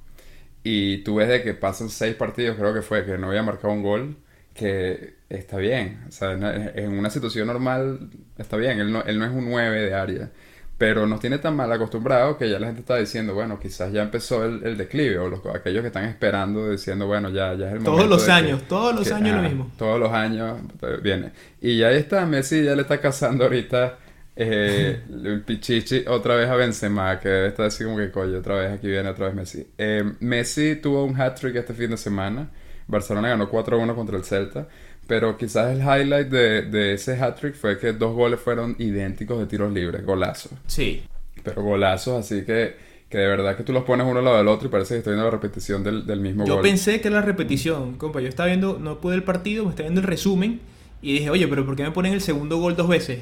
Y 0.62 1.00
tú 1.00 1.16
ves 1.16 1.28
de 1.30 1.42
que 1.42 1.56
pasan 1.56 1.90
seis 1.90 2.14
partidos, 2.16 2.56
creo 2.56 2.72
que 2.72 2.84
fue, 2.84 3.04
que 3.04 3.18
no 3.18 3.30
había 3.30 3.42
marcado 3.42 3.74
un 3.74 3.82
gol, 3.82 4.18
que 4.54 5.16
está 5.28 5.58
bien. 5.58 6.04
O 6.08 6.12
sea, 6.12 6.34
en 6.34 7.00
una 7.00 7.10
situación 7.10 7.48
normal 7.48 8.12
está 8.38 8.58
bien. 8.58 8.80
Él 8.80 8.92
no, 8.92 9.02
él 9.02 9.18
no 9.18 9.26
es 9.26 9.32
un 9.32 9.50
9 9.50 9.82
de 9.82 9.94
área 9.96 10.32
pero 10.78 11.08
nos 11.08 11.20
tiene 11.20 11.40
tan 11.40 11.56
mal 11.56 11.72
acostumbrados 11.72 12.38
que 12.38 12.50
ya 12.50 12.60
la 12.60 12.68
gente 12.68 12.82
está 12.82 12.98
diciendo, 12.98 13.34
bueno, 13.34 13.60
quizás 13.60 13.92
ya 13.92 14.04
empezó 14.04 14.46
el, 14.46 14.78
declive, 14.78 15.18
o 15.18 15.28
los, 15.28 15.42
aquellos 15.48 15.82
que 15.82 15.88
están 15.88 16.06
esperando 16.06 16.70
diciendo, 16.70 17.08
bueno, 17.08 17.30
ya, 17.30 17.56
ya 17.56 17.68
es 17.68 17.74
el 17.74 17.80
momento. 17.80 17.92
Todos 17.92 18.10
los 18.10 18.30
años, 18.30 18.62
todos 18.68 18.96
los 18.96 19.12
años 19.12 19.36
lo 19.36 19.42
mismo. 19.42 19.72
Todos 19.78 20.00
los 20.00 20.12
años 20.12 20.60
viene. 21.02 21.32
Y 21.62 21.78
ya 21.78 21.92
está, 21.92 22.26
Messi 22.28 22.64
ya 22.64 22.76
le 22.76 22.84
está 22.84 23.00
cazando 23.00 23.46
ahorita 23.46 23.98
eh, 24.36 25.02
el 25.10 25.42
pichichi 25.42 26.06
otra 26.08 26.36
vez 26.36 26.48
a 26.48 26.56
Benzema, 26.56 27.20
que 27.20 27.48
está 27.48 27.66
así 27.66 27.84
como 27.84 27.98
que, 27.98 28.12
coño, 28.12 28.38
otra 28.38 28.56
vez 28.56 28.72
aquí 28.72 28.88
viene 28.88 29.10
otra 29.10 29.26
vez 29.26 29.36
Messi. 29.36 29.68
Eh, 29.80 30.04
Messi 30.20 30.76
tuvo 30.76 31.06
un 31.06 31.20
hat-trick 31.20 31.56
este 31.56 31.74
fin 31.74 31.90
de 31.90 31.98
semana. 31.98 32.52
Barcelona 32.86 33.30
ganó 33.30 33.50
4-1 33.50 33.96
contra 33.96 34.16
el 34.16 34.24
Celta. 34.24 34.68
Pero 35.08 35.38
quizás 35.38 35.72
el 35.72 35.80
highlight 35.80 36.28
de, 36.28 36.64
de 36.64 36.94
ese 36.94 37.20
hat-trick 37.20 37.56
fue 37.56 37.80
que 37.80 37.94
dos 37.94 38.14
goles 38.14 38.40
fueron 38.40 38.76
idénticos 38.78 39.40
de 39.40 39.46
tiros 39.46 39.72
libres, 39.72 40.06
golazos. 40.06 40.52
Sí. 40.68 41.04
Pero 41.44 41.64
golazos, 41.64 42.20
así 42.20 42.44
que, 42.44 42.76
que 43.10 43.18
de 43.18 43.28
verdad 43.28 43.56
que 43.56 43.64
tú 43.64 43.72
los 43.72 43.84
pones 43.84 44.06
uno 44.06 44.20
al 44.20 44.26
lado 44.26 44.38
del 44.38 44.48
otro 44.50 44.68
y 44.68 44.72
parece 44.72 44.96
que 44.96 44.98
estoy 45.00 45.14
viendo 45.14 45.26
la 45.26 45.32
repetición 45.32 45.84
del, 45.84 46.06
del 46.06 46.20
mismo 46.20 46.46
Yo 46.46 46.56
gol. 46.56 46.64
Yo 46.64 46.70
pensé 46.70 47.00
que 47.00 47.08
era 47.08 47.22
la 47.22 47.26
repetición, 47.26 47.94
compa. 47.98 48.20
Yo 48.20 48.28
estaba 48.28 48.48
viendo, 48.48 48.80
no 48.80 49.00
pude 49.00 49.16
el 49.16 49.24
partido, 49.24 49.64
me 49.64 49.70
estaba 49.70 49.88
viendo 49.88 50.02
el 50.02 50.08
resumen 50.08 50.60
y 51.02 51.14
dije, 51.14 51.30
oye, 51.30 51.48
pero 51.48 51.66
¿por 51.66 51.76
qué 51.76 51.84
me 51.84 51.92
ponen 51.92 52.14
el 52.14 52.22
segundo 52.22 52.58
gol 52.58 52.76
dos 52.76 52.90
veces? 52.90 53.22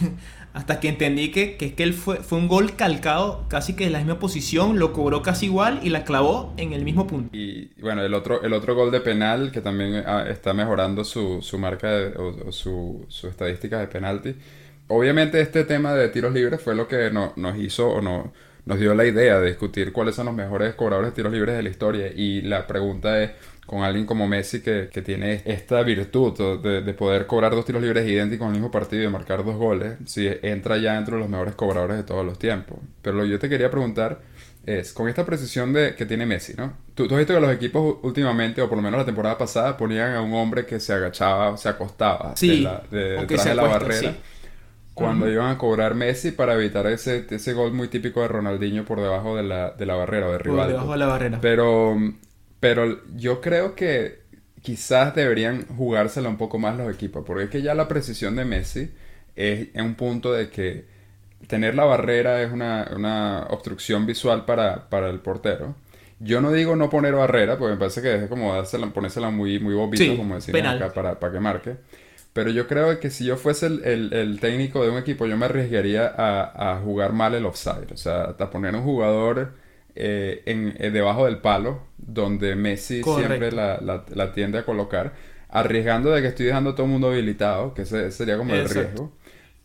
Hasta 0.54 0.78
que 0.78 0.88
entendí 0.88 1.32
que, 1.32 1.56
que, 1.56 1.74
que 1.74 1.82
él 1.82 1.92
fue, 1.92 2.18
fue 2.18 2.38
un 2.38 2.46
gol 2.46 2.76
calcado 2.76 3.44
casi 3.48 3.74
que 3.74 3.86
en 3.86 3.92
la 3.92 3.98
misma 3.98 4.20
posición, 4.20 4.78
lo 4.78 4.92
cobró 4.92 5.20
casi 5.20 5.46
igual 5.46 5.80
y 5.82 5.90
la 5.90 6.04
clavó 6.04 6.54
en 6.56 6.72
el 6.72 6.84
mismo 6.84 7.08
punto. 7.08 7.36
Y 7.36 7.70
bueno, 7.80 8.02
el 8.02 8.14
otro, 8.14 8.40
el 8.40 8.52
otro 8.52 8.76
gol 8.76 8.92
de 8.92 9.00
penal 9.00 9.50
que 9.50 9.60
también 9.60 10.04
ah, 10.06 10.24
está 10.28 10.54
mejorando 10.54 11.02
su, 11.02 11.42
su 11.42 11.58
marca 11.58 11.88
o, 12.16 12.52
su, 12.52 13.04
su 13.08 13.26
estadística 13.26 13.80
de 13.80 13.88
penalti. 13.88 14.36
Obviamente 14.86 15.40
este 15.40 15.64
tema 15.64 15.92
de 15.92 16.08
tiros 16.08 16.32
libres 16.32 16.60
fue 16.62 16.76
lo 16.76 16.86
que 16.86 17.10
no, 17.10 17.32
nos 17.34 17.58
hizo 17.58 17.88
o 17.88 18.00
no, 18.00 18.32
nos 18.64 18.78
dio 18.78 18.94
la 18.94 19.06
idea 19.06 19.40
de 19.40 19.48
discutir 19.48 19.92
cuáles 19.92 20.14
son 20.14 20.26
los 20.26 20.34
mejores 20.36 20.74
cobradores 20.74 21.10
de 21.10 21.16
tiros 21.16 21.32
libres 21.32 21.56
de 21.56 21.64
la 21.64 21.68
historia. 21.68 22.12
Y 22.14 22.42
la 22.42 22.66
pregunta 22.68 23.20
es, 23.20 23.32
con 23.66 23.82
alguien 23.82 24.06
como 24.06 24.28
Messi 24.28 24.60
que, 24.60 24.90
que 24.92 25.02
tiene 25.02 25.42
esta 25.44 25.82
virtud 25.82 26.60
de, 26.60 26.82
de, 26.82 26.94
poder 26.94 27.26
cobrar 27.26 27.52
dos 27.52 27.64
tiros 27.64 27.82
libres 27.82 28.06
idénticos 28.06 28.44
en 28.44 28.54
el 28.54 28.60
mismo 28.60 28.70
partido 28.70 29.04
y 29.04 29.08
marcar 29.08 29.44
dos 29.44 29.56
goles, 29.56 29.96
si 30.04 30.28
entra 30.42 30.76
ya 30.76 30.96
entre 30.96 31.18
los 31.18 31.28
mejores 31.28 31.54
cobradores 31.54 31.96
de 31.96 32.02
todos 32.02 32.24
los 32.24 32.38
tiempos. 32.38 32.78
Pero 33.00 33.16
lo 33.16 33.24
que 33.24 33.30
yo 33.30 33.38
te 33.38 33.48
quería 33.48 33.70
preguntar 33.70 34.20
es, 34.66 34.92
con 34.92 35.08
esta 35.08 35.24
precisión 35.24 35.72
de, 35.72 35.94
que 35.94 36.06
tiene 36.06 36.26
Messi, 36.26 36.54
¿no? 36.56 36.72
Tú, 36.94 37.06
tú 37.06 37.14
has 37.14 37.18
visto 37.18 37.34
que 37.34 37.40
los 37.40 37.52
equipos 37.52 37.98
últimamente, 38.02 38.62
o 38.62 38.68
por 38.68 38.78
lo 38.78 38.82
menos 38.82 38.98
la 38.98 39.04
temporada 39.04 39.36
pasada, 39.36 39.76
ponían 39.76 40.14
a 40.14 40.22
un 40.22 40.34
hombre 40.34 40.64
que 40.64 40.80
se 40.80 40.92
agachaba, 40.92 41.56
se 41.56 41.68
acostaba 41.68 42.36
sí, 42.36 42.48
de 42.48 42.60
la, 42.60 42.82
de, 42.90 42.98
detrás 43.20 43.44
de 43.44 43.54
la 43.54 43.62
barrera. 43.62 44.14
Cuando 44.94 45.28
iban 45.28 45.50
a 45.50 45.58
cobrar 45.58 45.94
Messi 45.96 46.30
para 46.30 46.54
evitar 46.54 46.86
ese, 46.86 47.26
ese 47.28 47.52
gol 47.52 47.72
muy 47.72 47.88
típico 47.88 48.20
de 48.22 48.28
Ronaldinho 48.28 48.84
por 48.84 49.00
debajo 49.00 49.36
de 49.36 49.42
la, 49.42 49.72
de 49.72 49.86
la 49.86 49.96
barrera 49.96 50.28
o 50.28 50.32
de 50.32 50.38
rival. 50.38 50.58
Por 50.58 50.68
debajo 50.68 50.92
de 50.92 50.98
la 50.98 51.06
barrera. 51.06 51.38
Pero, 51.40 51.96
pero 52.64 52.98
yo 53.14 53.42
creo 53.42 53.74
que 53.74 54.20
quizás 54.62 55.14
deberían 55.14 55.66
jugársela 55.66 56.30
un 56.30 56.38
poco 56.38 56.58
más 56.58 56.74
los 56.78 56.90
equipos, 56.90 57.22
porque 57.26 57.44
es 57.44 57.50
que 57.50 57.60
ya 57.60 57.74
la 57.74 57.88
precisión 57.88 58.36
de 58.36 58.46
Messi 58.46 58.90
es 59.36 59.68
en 59.74 59.84
un 59.84 59.94
punto 59.96 60.32
de 60.32 60.48
que 60.48 60.86
tener 61.46 61.74
la 61.74 61.84
barrera 61.84 62.40
es 62.40 62.50
una, 62.50 62.88
una 62.96 63.48
obstrucción 63.50 64.06
visual 64.06 64.46
para, 64.46 64.88
para, 64.88 65.10
el 65.10 65.20
portero. 65.20 65.74
Yo 66.20 66.40
no 66.40 66.52
digo 66.52 66.74
no 66.74 66.88
poner 66.88 67.12
barrera, 67.12 67.58
porque 67.58 67.74
me 67.74 67.78
parece 67.78 68.00
que 68.00 68.14
es 68.14 68.28
como 68.30 68.54
dársela, 68.54 68.86
ponérsela 68.86 69.28
muy, 69.28 69.60
muy 69.60 69.74
bobito, 69.74 70.16
como 70.16 70.36
decimos 70.36 70.62
acá, 70.64 70.90
para, 70.94 71.20
para 71.20 71.34
que 71.34 71.40
marque. 71.40 71.76
Pero 72.32 72.48
yo 72.48 72.66
creo 72.66 72.98
que 72.98 73.10
si 73.10 73.26
yo 73.26 73.36
fuese 73.36 73.66
el, 73.66 73.84
el, 73.84 74.12
el 74.14 74.40
técnico 74.40 74.82
de 74.82 74.88
un 74.88 74.96
equipo, 74.96 75.26
yo 75.26 75.36
me 75.36 75.44
arriesgaría 75.44 76.06
a, 76.16 76.72
a, 76.72 76.80
jugar 76.80 77.12
mal 77.12 77.34
el 77.34 77.44
offside. 77.44 77.92
O 77.92 77.98
sea, 77.98 78.34
a 78.38 78.50
poner 78.50 78.74
un 78.74 78.84
jugador 78.84 79.52
eh, 79.96 80.42
en, 80.46 80.74
eh, 80.78 80.90
debajo 80.90 81.26
del 81.26 81.38
palo, 81.38 81.80
donde 81.98 82.56
Messi 82.56 83.00
Correcto. 83.00 83.28
siempre 83.28 83.52
la, 83.52 83.78
la, 83.80 84.04
la, 84.14 84.32
tiende 84.32 84.58
a 84.58 84.64
colocar, 84.64 85.14
arriesgando 85.48 86.10
de 86.10 86.22
que 86.22 86.28
estoy 86.28 86.46
dejando 86.46 86.70
a 86.70 86.74
todo 86.74 86.86
el 86.86 86.92
mundo 86.92 87.08
habilitado, 87.08 87.74
que 87.74 87.82
ese 87.82 88.10
sería 88.10 88.36
como 88.36 88.54
Exacto. 88.54 88.80
el 88.80 88.86
riesgo 88.86 89.12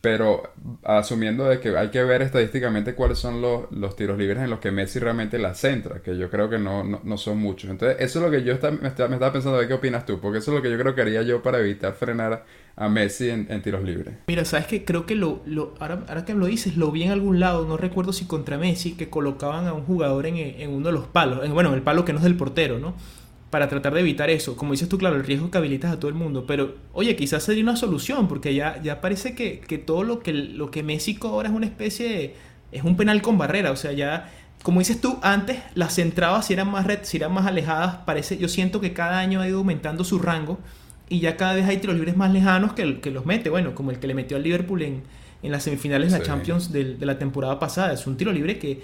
pero 0.01 0.53
asumiendo 0.83 1.45
de 1.45 1.59
que 1.59 1.77
hay 1.77 1.89
que 1.89 2.03
ver 2.03 2.21
estadísticamente 2.21 2.95
cuáles 2.95 3.17
son 3.17 3.41
los, 3.41 3.69
los, 3.71 3.97
tiros 3.97 4.17
libres 4.17 4.41
en 4.41 4.49
los 4.49 4.59
que 4.59 4.71
Messi 4.71 4.99
realmente 4.99 5.37
la 5.37 5.53
centra, 5.53 6.01
que 6.01 6.17
yo 6.17 6.29
creo 6.29 6.49
que 6.49 6.57
no, 6.57 6.85
no, 6.85 7.01
no 7.03 7.17
son 7.17 7.37
muchos. 7.39 7.69
Entonces, 7.69 7.97
eso 7.99 8.19
es 8.19 8.25
lo 8.25 8.31
que 8.31 8.43
yo 8.43 8.53
está, 8.53 8.71
me, 8.71 8.87
está, 8.87 9.09
me, 9.09 9.15
estaba 9.15 9.33
pensando 9.33 9.59
de 9.59 9.67
qué 9.67 9.73
opinas 9.73 10.05
tú, 10.05 10.21
porque 10.21 10.37
eso 10.37 10.51
es 10.51 10.55
lo 10.55 10.61
que 10.61 10.71
yo 10.71 10.79
creo 10.79 10.95
que 10.95 11.01
haría 11.01 11.21
yo 11.23 11.43
para 11.43 11.59
evitar 11.59 11.93
frenar 11.93 12.45
a 12.79 12.87
Messi 12.87 13.29
en, 13.29 13.45
en 13.49 13.61
tiros 13.61 13.83
libres. 13.83 14.15
Mira, 14.27 14.45
sabes 14.45 14.65
que 14.65 14.85
creo 14.85 15.05
que 15.05 15.13
lo, 15.13 15.41
lo 15.45 15.75
ahora, 15.79 16.05
ahora, 16.07 16.23
que 16.23 16.33
lo 16.33 16.45
dices, 16.45 16.77
lo 16.77 16.91
vi 16.91 17.03
en 17.03 17.11
algún 17.11 17.39
lado, 17.39 17.67
no 17.67 17.75
recuerdo 17.75 18.13
si 18.13 18.23
contra 18.25 18.57
Messi, 18.57 18.93
que 18.93 19.09
colocaban 19.09 19.67
a 19.67 19.73
un 19.73 19.83
jugador 19.83 20.25
en, 20.25 20.37
en 20.37 20.69
uno 20.71 20.87
de 20.87 20.93
los 20.93 21.05
palos, 21.05 21.43
en, 21.43 21.53
bueno, 21.53 21.73
el 21.73 21.81
palo 21.81 22.05
que 22.05 22.13
no 22.13 22.19
es 22.19 22.23
del 22.23 22.37
portero, 22.37 22.79
¿no? 22.79 22.95
para 23.49 23.67
tratar 23.67 23.93
de 23.95 24.01
evitar 24.01 24.29
eso. 24.29 24.55
Como 24.55 24.71
dices 24.73 24.87
tú, 24.87 24.97
claro, 24.97 25.15
el 25.15 25.23
riesgo 25.23 25.49
que 25.49 25.57
habilitas 25.57 25.91
a 25.91 25.99
todo 25.99 26.07
el 26.07 26.13
mundo. 26.13 26.45
Pero, 26.45 26.75
oye, 26.93 27.15
quizás 27.15 27.43
sería 27.43 27.63
una 27.63 27.75
solución, 27.75 28.27
porque 28.27 28.53
ya, 28.53 28.79
ya 28.81 29.01
parece 29.01 29.33
que, 29.33 29.59
que 29.59 29.79
todo 29.79 30.03
lo 30.03 30.19
que, 30.19 30.33
lo 30.33 30.69
que 30.69 30.83
Messi 30.83 31.15
cobra 31.15 31.49
es 31.49 31.55
una 31.55 31.65
especie 31.65 32.07
de, 32.07 32.35
es 32.71 32.83
un 32.83 32.95
penal 32.95 33.21
con 33.23 33.39
barrera. 33.39 33.71
O 33.71 33.75
sea, 33.75 33.91
ya, 33.91 34.31
como 34.61 34.79
dices 34.79 35.01
tú, 35.01 35.17
antes 35.23 35.57
las 35.73 35.95
centrabas 35.95 36.45
si 36.45 36.53
eran 36.53 36.69
más, 36.69 36.85
red, 36.85 36.99
si 37.01 37.17
eran 37.17 37.33
más 37.33 37.47
alejadas, 37.47 37.97
parece, 38.05 38.37
yo 38.37 38.47
siento 38.47 38.79
que 38.79 38.93
cada 38.93 39.17
año 39.17 39.41
ha 39.41 39.47
ido 39.47 39.57
aumentando 39.57 40.03
su 40.03 40.19
rango 40.19 40.59
y 41.09 41.19
ya 41.19 41.35
cada 41.35 41.55
vez 41.55 41.65
hay 41.65 41.77
tiros 41.77 41.95
libres 41.95 42.15
más 42.15 42.31
lejanos 42.31 42.73
que, 42.73 43.01
que 43.01 43.11
los 43.11 43.25
mete. 43.25 43.49
Bueno, 43.49 43.75
como 43.75 43.91
el 43.91 43.99
que 43.99 44.07
le 44.07 44.13
metió 44.13 44.37
al 44.37 44.43
Liverpool 44.43 44.83
en, 44.83 45.03
en 45.41 45.51
las 45.51 45.63
semifinales 45.63 46.11
de 46.11 46.17
sí. 46.17 46.21
la 46.21 46.27
Champions 46.27 46.71
de, 46.71 46.95
de, 46.95 47.05
la 47.05 47.17
temporada 47.17 47.59
pasada. 47.59 47.93
Es 47.93 48.05
un 48.07 48.15
tiro 48.15 48.31
libre 48.31 48.59
que 48.59 48.83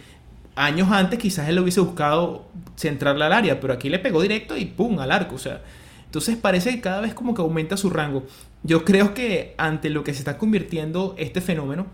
años 0.56 0.90
antes 0.92 1.20
quizás 1.20 1.48
él 1.50 1.56
lo 1.56 1.62
hubiese 1.62 1.82
buscado 1.82 2.48
centrarla 2.78 3.28
al 3.28 3.34
área, 3.34 3.60
pero 3.60 3.74
aquí 3.74 3.90
le 3.90 4.00
pegó 4.00 4.22
directo 4.22 4.58
y 4.58 4.66
¡pum! 4.66 5.00
al 5.00 5.12
arco. 5.12 5.36
O 5.36 5.40
sea, 5.40 5.62
entonces 6.06 6.38
parece 6.38 6.72
que 6.72 6.82
cada 6.82 7.02
vez 7.02 7.14
como 7.14 7.36
que 7.36 7.42
aumenta 7.42 7.78
su 7.78 7.90
rango. 7.90 8.26
Yo 8.64 8.86
creo 8.86 9.14
que 9.14 9.54
ante 9.58 9.90
lo 9.90 10.04
que 10.04 10.14
se 10.14 10.20
está 10.20 10.38
convirtiendo 10.38 11.14
este 11.18 11.42
fenómeno 11.42 11.88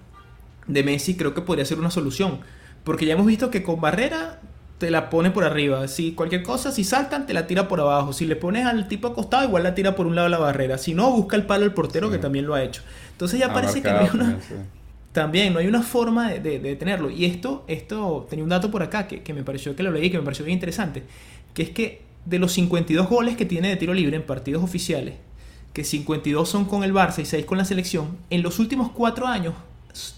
de 0.68 0.84
Messi, 0.84 1.16
creo 1.16 1.34
que 1.34 1.42
podría 1.42 1.66
ser 1.66 1.80
una 1.80 1.92
solución. 1.92 2.40
Porque 2.84 3.06
ya 3.06 3.14
hemos 3.14 3.26
visto 3.26 3.52
que 3.52 3.64
con 3.64 3.82
barrera 3.82 4.40
te 4.82 4.90
la 4.90 5.12
pone 5.12 5.30
por 5.30 5.44
arriba. 5.44 5.88
Si 5.88 6.14
cualquier 6.14 6.42
cosa, 6.42 6.72
si 6.72 6.84
saltan, 6.84 7.28
te 7.28 7.36
la 7.36 7.46
tira 7.46 7.68
por 7.68 7.80
abajo. 7.80 8.14
Si 8.14 8.26
le 8.26 8.36
pones 8.36 8.66
al 8.66 8.88
tipo 8.88 9.08
acostado, 9.08 9.44
igual 9.44 9.62
la 9.62 9.76
tira 9.76 9.96
por 9.96 10.08
un 10.08 10.16
lado 10.16 10.26
de 10.26 10.32
la 10.32 10.40
barrera. 10.40 10.80
Si 10.80 10.96
no, 10.96 11.12
busca 11.12 11.36
el 11.36 11.46
palo 11.46 11.62
del 11.66 11.74
portero, 11.74 12.08
sí. 12.08 12.14
que 12.14 12.18
también 12.18 12.48
lo 12.48 12.56
ha 12.56 12.64
hecho. 12.64 12.82
Entonces 13.12 13.40
ya 13.40 13.54
parece 13.54 13.84
que 13.84 13.92
no 13.92 14.00
hay 14.00 14.10
una... 14.14 14.40
Sí 14.42 14.56
también 15.12 15.52
no 15.52 15.60
hay 15.60 15.68
una 15.68 15.82
forma 15.82 16.30
de, 16.30 16.40
de, 16.40 16.60
de, 16.60 16.76
tenerlo. 16.78 17.10
Y 17.10 17.26
esto, 17.26 17.66
esto, 17.68 18.26
tenía 18.30 18.44
un 18.44 18.50
dato 18.50 18.72
por 18.72 18.82
acá 18.82 19.08
que, 19.08 19.22
que, 19.22 19.34
me 19.34 19.44
pareció 19.44 19.76
que 19.76 19.84
lo 19.84 19.92
leí, 19.92 20.10
que 20.10 20.18
me 20.18 20.24
pareció 20.24 20.46
bien 20.46 20.56
interesante, 20.56 21.04
que 21.54 21.64
es 21.64 21.70
que 21.72 22.02
de 22.24 22.40
los 22.40 22.54
52 22.54 23.10
goles 23.10 23.36
que 23.36 23.46
tiene 23.46 23.68
de 23.68 23.76
tiro 23.76 23.94
libre 23.94 24.16
en 24.16 24.24
partidos 24.24 24.64
oficiales, 24.64 25.16
que 25.74 25.84
52 25.84 26.48
son 26.48 26.64
con 26.64 26.86
el 26.86 26.94
Barça 26.94 27.20
y 27.20 27.26
6 27.26 27.46
con 27.46 27.58
la 27.58 27.66
selección, 27.66 28.18
en 28.30 28.42
los 28.42 28.58
últimos 28.60 28.90
4 28.92 29.28
años 29.28 29.54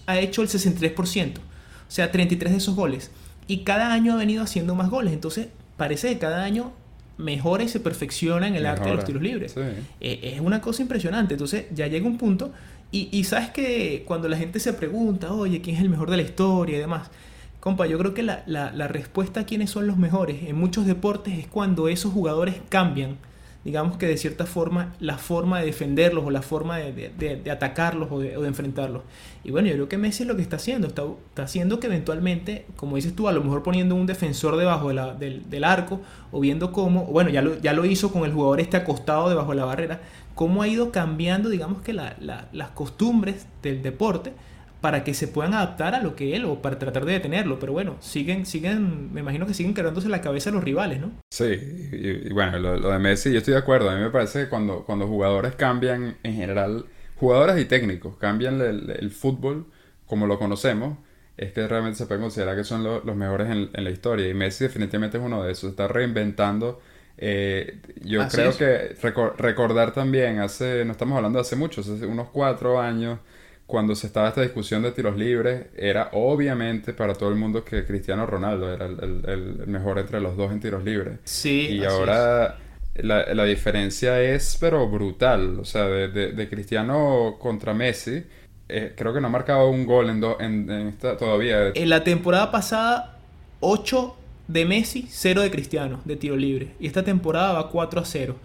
ha 0.06 0.18
hecho 0.20 0.42
el 0.42 0.48
63%, 0.48 1.38
o 1.38 1.40
sea, 1.88 2.12
33 2.12 2.52
de 2.52 2.58
esos 2.58 2.76
goles. 2.76 3.10
Y 3.46 3.58
cada 3.58 3.92
año 3.92 4.14
ha 4.14 4.16
venido 4.16 4.42
haciendo 4.42 4.74
más 4.74 4.90
goles, 4.90 5.12
entonces 5.12 5.48
parece 5.76 6.08
que 6.08 6.18
cada 6.18 6.44
año 6.44 6.72
mejora 7.18 7.62
y 7.64 7.68
se 7.68 7.80
perfecciona 7.80 8.48
en 8.48 8.56
el 8.56 8.62
mejora. 8.62 8.80
arte 8.80 8.90
de 8.90 8.96
los 8.96 9.04
tiros 9.04 9.22
libres. 9.22 9.52
Sí. 9.52 9.60
Eh, 10.00 10.32
es 10.34 10.40
una 10.40 10.60
cosa 10.60 10.82
impresionante, 10.82 11.34
entonces 11.34 11.66
ya 11.72 11.86
llega 11.86 12.06
un 12.06 12.18
punto 12.18 12.52
y, 12.90 13.08
y, 13.10 13.24
sabes 13.24 13.50
que 13.50 14.04
cuando 14.06 14.28
la 14.28 14.36
gente 14.36 14.60
se 14.60 14.72
pregunta, 14.72 15.32
oye, 15.32 15.60
¿quién 15.60 15.76
es 15.76 15.82
el 15.82 15.88
mejor 15.88 16.10
de 16.10 16.16
la 16.16 16.22
historia 16.22 16.76
y 16.76 16.80
demás? 16.80 17.10
Compa, 17.58 17.86
yo 17.86 17.98
creo 17.98 18.14
que 18.14 18.22
la, 18.22 18.44
la, 18.46 18.70
la, 18.72 18.86
respuesta 18.86 19.40
a 19.40 19.46
quiénes 19.46 19.70
son 19.70 19.86
los 19.86 19.96
mejores 19.96 20.44
en 20.46 20.54
muchos 20.54 20.86
deportes 20.86 21.36
es 21.38 21.48
cuando 21.48 21.88
esos 21.88 22.12
jugadores 22.12 22.56
cambian, 22.68 23.16
digamos 23.64 23.96
que 23.96 24.06
de 24.06 24.16
cierta 24.16 24.46
forma, 24.46 24.94
la 25.00 25.18
forma 25.18 25.58
de 25.58 25.66
defenderlos 25.66 26.24
o 26.24 26.30
la 26.30 26.42
forma 26.42 26.78
de, 26.78 27.10
de, 27.18 27.50
atacarlos 27.50 28.12
o, 28.12 28.16
o 28.16 28.20
de, 28.20 28.46
enfrentarlos. 28.46 29.02
Y 29.44 29.50
bueno, 29.50 29.68
yo 29.68 29.74
creo 29.74 29.88
que 29.90 29.98
Messi 29.98 30.22
es 30.22 30.28
lo 30.28 30.36
que 30.36 30.42
está 30.42 30.56
haciendo, 30.56 30.86
está, 30.86 31.02
está, 31.28 31.42
haciendo 31.42 31.78
que 31.78 31.86
eventualmente, 31.86 32.64
como 32.76 32.96
dices 32.96 33.14
tú, 33.14 33.28
a 33.28 33.32
lo 33.32 33.42
mejor 33.42 33.62
poniendo 33.62 33.94
un 33.94 34.06
defensor 34.06 34.56
debajo 34.56 34.88
del, 34.88 35.42
del, 35.50 35.64
arco 35.64 36.00
o 36.32 36.40
viendo 36.40 36.72
cómo, 36.72 37.04
bueno, 37.04 37.28
ya 37.28 37.42
lo, 37.42 37.60
ya 37.60 37.74
lo 37.74 37.84
hizo 37.84 38.10
con 38.10 38.24
el 38.24 38.32
jugador 38.32 38.60
este 38.60 38.78
acostado 38.78 39.28
debajo 39.28 39.50
de 39.50 39.56
la 39.56 39.66
barrera, 39.66 40.00
cómo 40.34 40.62
ha 40.62 40.68
ido 40.68 40.90
cambiando, 40.90 41.50
digamos 41.50 41.82
que 41.82 41.92
la, 41.92 42.16
la, 42.20 42.48
las 42.52 42.70
costumbres 42.70 43.46
del 43.62 43.82
deporte 43.82 44.32
para 44.80 45.02
que 45.02 45.14
se 45.14 45.28
puedan 45.28 45.54
adaptar 45.54 45.94
a 45.94 46.02
lo 46.02 46.14
que 46.14 46.36
él 46.36 46.44
o 46.44 46.60
para 46.60 46.78
tratar 46.78 47.06
de 47.06 47.12
detenerlo. 47.12 47.58
Pero 47.58 47.72
bueno, 47.72 47.96
siguen, 48.00 48.44
siguen, 48.44 49.14
me 49.14 49.20
imagino 49.20 49.46
que 49.46 49.54
siguen 49.54 49.72
quedándose 49.72 50.10
la 50.10 50.20
cabeza 50.20 50.50
los 50.50 50.62
rivales, 50.62 51.00
¿no? 51.00 51.10
Sí, 51.30 51.44
y, 51.90 52.28
y 52.28 52.32
bueno, 52.34 52.58
lo, 52.58 52.76
lo, 52.76 52.90
de 52.90 52.98
Messi, 52.98 53.32
yo 53.32 53.38
estoy 53.38 53.54
de 53.54 53.60
acuerdo. 53.60 53.88
A 53.88 53.96
mí 53.96 54.02
me 54.02 54.10
parece 54.10 54.40
que 54.40 54.48
cuando, 54.50 54.84
cuando 54.84 55.06
jugadores 55.06 55.54
cambian 55.54 56.18
en 56.22 56.34
general, 56.34 56.84
jugadores 57.16 57.60
y 57.60 57.64
técnicos 57.66 58.16
cambian 58.16 58.60
el, 58.60 58.90
el 58.90 59.10
fútbol 59.10 59.66
como 60.06 60.26
lo 60.26 60.38
conocemos, 60.38 60.98
es 61.36 61.52
que 61.52 61.66
realmente 61.66 61.98
se 61.98 62.06
puede 62.06 62.20
considerar 62.20 62.56
que 62.56 62.64
son 62.64 62.84
lo, 62.84 63.02
los 63.04 63.16
mejores 63.16 63.50
en, 63.50 63.70
en, 63.72 63.84
la 63.84 63.90
historia. 63.90 64.28
Y 64.28 64.34
Messi 64.34 64.64
definitivamente 64.64 65.18
es 65.18 65.24
uno 65.24 65.42
de 65.42 65.52
esos. 65.52 65.70
Está 65.70 65.88
reinventando 65.88 66.80
eh, 67.16 67.80
yo 68.02 68.22
Así 68.22 68.36
creo 68.36 68.50
es. 68.50 68.56
que 68.56 68.96
recor 69.00 69.34
recordar 69.38 69.92
también, 69.92 70.40
hace, 70.40 70.84
no 70.84 70.92
estamos 70.92 71.16
hablando 71.16 71.38
de 71.38 71.42
hace 71.42 71.56
mucho, 71.56 71.80
hace 71.80 72.06
unos 72.06 72.28
cuatro 72.30 72.80
años, 72.80 73.20
cuando 73.66 73.94
se 73.94 74.06
estaba 74.08 74.28
esta 74.28 74.42
discusión 74.42 74.82
de 74.82 74.92
tiros 74.92 75.16
libres, 75.16 75.66
era 75.76 76.10
obviamente 76.12 76.92
para 76.92 77.14
todo 77.14 77.30
el 77.30 77.36
mundo 77.36 77.64
que 77.64 77.84
Cristiano 77.86 78.26
Ronaldo 78.26 78.72
era 78.72 78.86
el, 78.86 79.00
el, 79.00 79.30
el 79.60 79.66
mejor 79.68 79.98
entre 79.98 80.20
los 80.20 80.36
dos 80.36 80.52
en 80.52 80.60
tiros 80.60 80.84
libres. 80.84 81.18
Sí. 81.24 81.68
Y 81.70 81.84
ahora 81.84 82.63
la, 82.94 83.34
la, 83.34 83.44
diferencia 83.44 84.20
es, 84.22 84.56
pero 84.60 84.88
brutal. 84.88 85.58
O 85.60 85.64
sea, 85.64 85.84
de, 85.86 86.08
de, 86.08 86.32
de 86.32 86.48
Cristiano 86.48 87.36
contra 87.40 87.74
Messi, 87.74 88.24
eh, 88.68 88.94
creo 88.96 89.12
que 89.12 89.20
no 89.20 89.26
ha 89.26 89.30
marcado 89.30 89.68
un 89.68 89.86
gol 89.86 90.10
en, 90.10 90.20
do, 90.20 90.38
en, 90.40 90.70
en 90.70 90.88
esta 90.88 91.16
todavía. 91.16 91.68
En 91.74 91.88
la 91.88 92.04
temporada 92.04 92.50
pasada, 92.50 93.18
8 93.60 94.16
de 94.48 94.64
Messi, 94.64 95.06
0 95.08 95.42
de 95.42 95.50
Cristiano 95.50 96.00
de 96.04 96.16
tiro 96.16 96.36
libre. 96.36 96.74
Y 96.80 96.86
esta 96.86 97.02
temporada 97.02 97.52
va 97.52 97.70
4 97.70 98.00
a 98.00 98.04
0. 98.04 98.36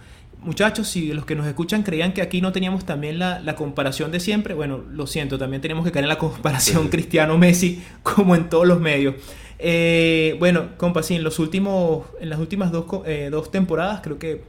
Muchachos, 0.42 0.88
si 0.88 1.12
los 1.12 1.26
que 1.26 1.36
nos 1.36 1.46
escuchan 1.48 1.84
creían 1.84 2.14
que 2.14 2.22
aquí 2.22 2.40
no 2.40 2.54
teníamos 2.54 2.86
también 2.86 3.20
la, 3.20 3.40
la 3.40 3.56
comparación 3.56 4.10
de 4.12 4.22
siempre, 4.22 4.54
bueno, 4.54 4.78
lo 4.90 5.06
siento, 5.06 5.38
también 5.38 5.62
tenemos 5.62 5.84
que 5.84 5.92
caer 5.92 6.06
en 6.06 6.10
la 6.10 6.18
comparación 6.18 6.84
sí. 6.84 6.90
Cristiano-Messi 6.92 7.84
como 8.04 8.36
en 8.36 8.50
todos 8.50 8.66
los 8.66 8.80
medios. 8.80 9.16
Eh, 9.60 10.36
bueno, 10.40 10.78
compa, 10.78 11.04
sí, 11.04 11.16
en, 11.16 11.24
los 11.24 11.38
últimos, 11.38 12.08
en 12.20 12.30
las 12.30 12.40
últimas 12.40 12.72
dos, 12.72 12.86
eh, 13.06 13.30
dos 13.30 13.52
temporadas 13.52 14.00
creo 14.02 14.18
que 14.18 14.42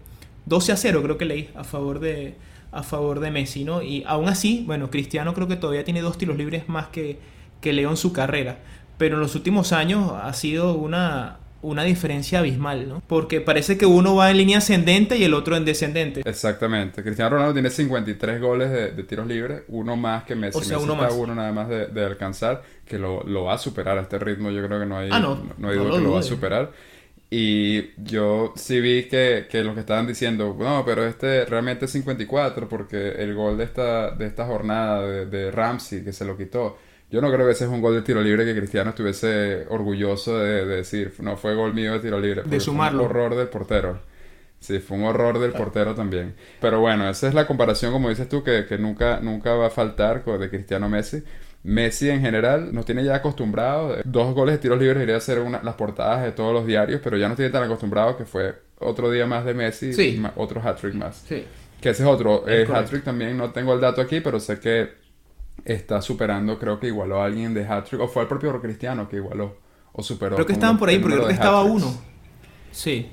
12 0.46 0.72
a 0.72 0.76
0 0.76 1.02
creo 1.02 1.18
que 1.18 1.24
leí 1.24 1.50
a 1.56 1.64
favor 1.64 1.98
de, 1.98 2.34
a 2.70 2.82
favor 2.82 3.20
de 3.20 3.30
Messi, 3.30 3.64
¿no? 3.64 3.82
Y 3.82 4.04
aún 4.06 4.28
así, 4.28 4.62
bueno, 4.66 4.90
Cristiano 4.90 5.34
creo 5.34 5.48
que 5.48 5.56
todavía 5.56 5.84
tiene 5.84 6.00
dos 6.00 6.16
tiros 6.16 6.36
libres 6.36 6.68
más 6.68 6.88
que, 6.88 7.18
que 7.60 7.72
Leo 7.72 7.90
en 7.90 7.96
su 7.96 8.12
carrera 8.12 8.58
pero 9.00 9.14
en 9.14 9.22
los 9.22 9.34
últimos 9.34 9.72
años 9.72 10.12
ha 10.12 10.30
sido 10.34 10.74
una, 10.74 11.38
una 11.62 11.84
diferencia 11.84 12.38
abismal, 12.38 12.88
¿no? 12.88 13.02
Porque 13.06 13.40
parece 13.40 13.76
que 13.76 13.86
uno 13.86 14.14
va 14.14 14.30
en 14.30 14.38
línea 14.38 14.58
ascendente 14.58 15.18
y 15.18 15.24
el 15.24 15.34
otro 15.34 15.56
en 15.56 15.64
descendente. 15.64 16.22
Exactamente. 16.24 17.02
Cristiano 17.02 17.30
Ronaldo 17.30 17.54
tiene 17.54 17.70
53 17.70 18.40
goles 18.40 18.70
de, 18.70 18.92
de 18.92 19.02
tiros 19.04 19.26
libres, 19.26 19.62
uno 19.68 19.96
más 19.96 20.24
que 20.24 20.34
Messi. 20.34 20.58
O 20.58 20.62
sea, 20.62 20.78
Messi 20.78 20.90
uno 20.90 20.96
más. 21.00 21.12
uno 21.14 21.34
nada 21.34 21.52
más 21.52 21.68
de, 21.68 21.86
de, 21.86 22.04
alcanzar, 22.04 22.62
que 22.84 22.98
lo, 22.98 23.22
lo 23.24 23.44
va 23.44 23.54
a 23.54 23.58
superar 23.58 23.98
a 23.98 24.02
este 24.02 24.18
ritmo. 24.18 24.50
Yo 24.50 24.64
creo 24.66 24.80
que 24.80 24.86
no 24.86 24.98
hay, 24.98 25.10
ah, 25.12 25.20
no, 25.20 25.36
no, 25.36 25.54
no 25.58 25.68
hay 25.68 25.76
duda 25.76 25.88
no 25.88 25.94
que 25.94 26.00
lo, 26.00 26.04
lo 26.08 26.12
va 26.14 26.20
a 26.20 26.22
superar. 26.22 26.72
Y 27.32 27.94
yo 28.02 28.52
sí 28.56 28.80
vi 28.80 29.04
que, 29.04 29.46
que 29.48 29.62
los 29.62 29.74
que 29.74 29.80
estaban 29.80 30.06
diciendo, 30.06 30.56
no, 30.58 30.84
pero 30.84 31.06
este 31.06 31.44
realmente 31.44 31.84
es 31.84 31.92
54 31.92 32.68
porque 32.68 33.10
el 33.10 33.34
gol 33.34 33.56
de 33.56 33.64
esta, 33.64 34.10
de 34.10 34.26
esta 34.26 34.46
jornada 34.46 35.06
de, 35.06 35.26
de 35.26 35.50
Ramsey 35.52 36.02
que 36.02 36.12
se 36.12 36.24
lo 36.24 36.36
quitó. 36.36 36.76
Yo 37.10 37.20
no 37.20 37.32
creo 37.32 37.44
que 37.46 37.52
ese 37.52 37.64
es 37.64 37.70
un 37.70 37.80
gol 37.80 37.94
de 37.94 38.02
tiro 38.02 38.22
libre 38.22 38.44
que 38.44 38.54
Cristiano 38.54 38.90
estuviese 38.90 39.66
orgulloso 39.68 40.38
de, 40.38 40.64
de 40.64 40.76
decir, 40.76 41.12
no 41.18 41.36
fue 41.36 41.54
gol 41.54 41.74
mío 41.74 41.92
de 41.94 41.98
tiro 42.00 42.20
libre. 42.20 42.42
De 42.44 42.60
sumarlo. 42.60 43.00
Fue 43.00 43.06
un 43.06 43.10
horror 43.10 43.34
del 43.36 43.48
portero. 43.48 43.98
Sí, 44.60 44.78
fue 44.78 44.96
un 44.98 45.04
horror 45.04 45.38
del 45.38 45.52
portero 45.52 45.94
también. 45.94 46.34
Pero 46.60 46.80
bueno, 46.80 47.08
esa 47.08 47.26
es 47.28 47.34
la 47.34 47.46
comparación, 47.46 47.92
como 47.92 48.10
dices 48.10 48.28
tú, 48.28 48.44
que, 48.44 48.66
que 48.66 48.76
nunca, 48.78 49.18
nunca 49.20 49.54
va 49.54 49.66
a 49.66 49.70
faltar 49.70 50.22
con- 50.22 50.38
de 50.38 50.48
Cristiano 50.50 50.88
Messi. 50.88 51.22
Messi 51.62 52.08
en 52.10 52.20
general 52.20 52.72
nos 52.72 52.84
tiene 52.86 53.02
ya 53.04 53.16
acostumbrado. 53.16 53.96
Dos 54.04 54.34
goles 54.34 54.54
de 54.54 54.58
tiros 54.58 54.78
libres 54.78 55.02
iría 55.02 55.16
a 55.16 55.20
ser 55.20 55.40
una- 55.40 55.62
las 55.62 55.74
portadas 55.74 56.22
de 56.24 56.32
todos 56.32 56.52
los 56.52 56.66
diarios, 56.66 57.00
pero 57.02 57.16
ya 57.16 57.26
nos 57.28 57.36
tiene 57.36 57.50
tan 57.50 57.62
acostumbrado 57.64 58.16
que 58.16 58.24
fue 58.24 58.54
otro 58.78 59.10
día 59.10 59.26
más 59.26 59.44
de 59.44 59.54
Messi, 59.54 59.92
Sí. 59.94 60.20
y 60.20 60.26
otro 60.36 60.60
hat-trick 60.62 60.94
más. 60.94 61.24
Sí. 61.26 61.44
Que 61.80 61.90
ese 61.90 62.02
es 62.02 62.08
otro. 62.08 62.46
Es 62.46 62.68
Eh, 62.68 62.72
hat-trick 62.72 63.02
también 63.02 63.36
no 63.36 63.50
tengo 63.50 63.72
el 63.74 63.80
dato 63.80 64.00
aquí, 64.02 64.20
pero 64.20 64.38
sé 64.40 64.60
que 64.60 64.99
está 65.64 66.00
superando, 66.02 66.58
creo 66.58 66.78
que 66.80 66.86
igualó 66.88 67.20
a 67.22 67.26
alguien 67.26 67.54
de 67.54 67.66
hat-trick, 67.66 68.00
o 68.00 68.08
fue 68.08 68.22
el 68.22 68.28
propio 68.28 68.60
Cristiano 68.60 69.08
que 69.08 69.16
igualó, 69.16 69.56
o 69.92 70.02
superó. 70.02 70.36
Creo 70.36 70.46
que 70.46 70.52
estaban 70.54 70.78
por 70.78 70.88
ahí, 70.88 70.98
porque 70.98 71.16
creo 71.16 71.28
que 71.28 71.34
estaba 71.34 71.62
uno. 71.62 71.92
Sí. 72.72 73.10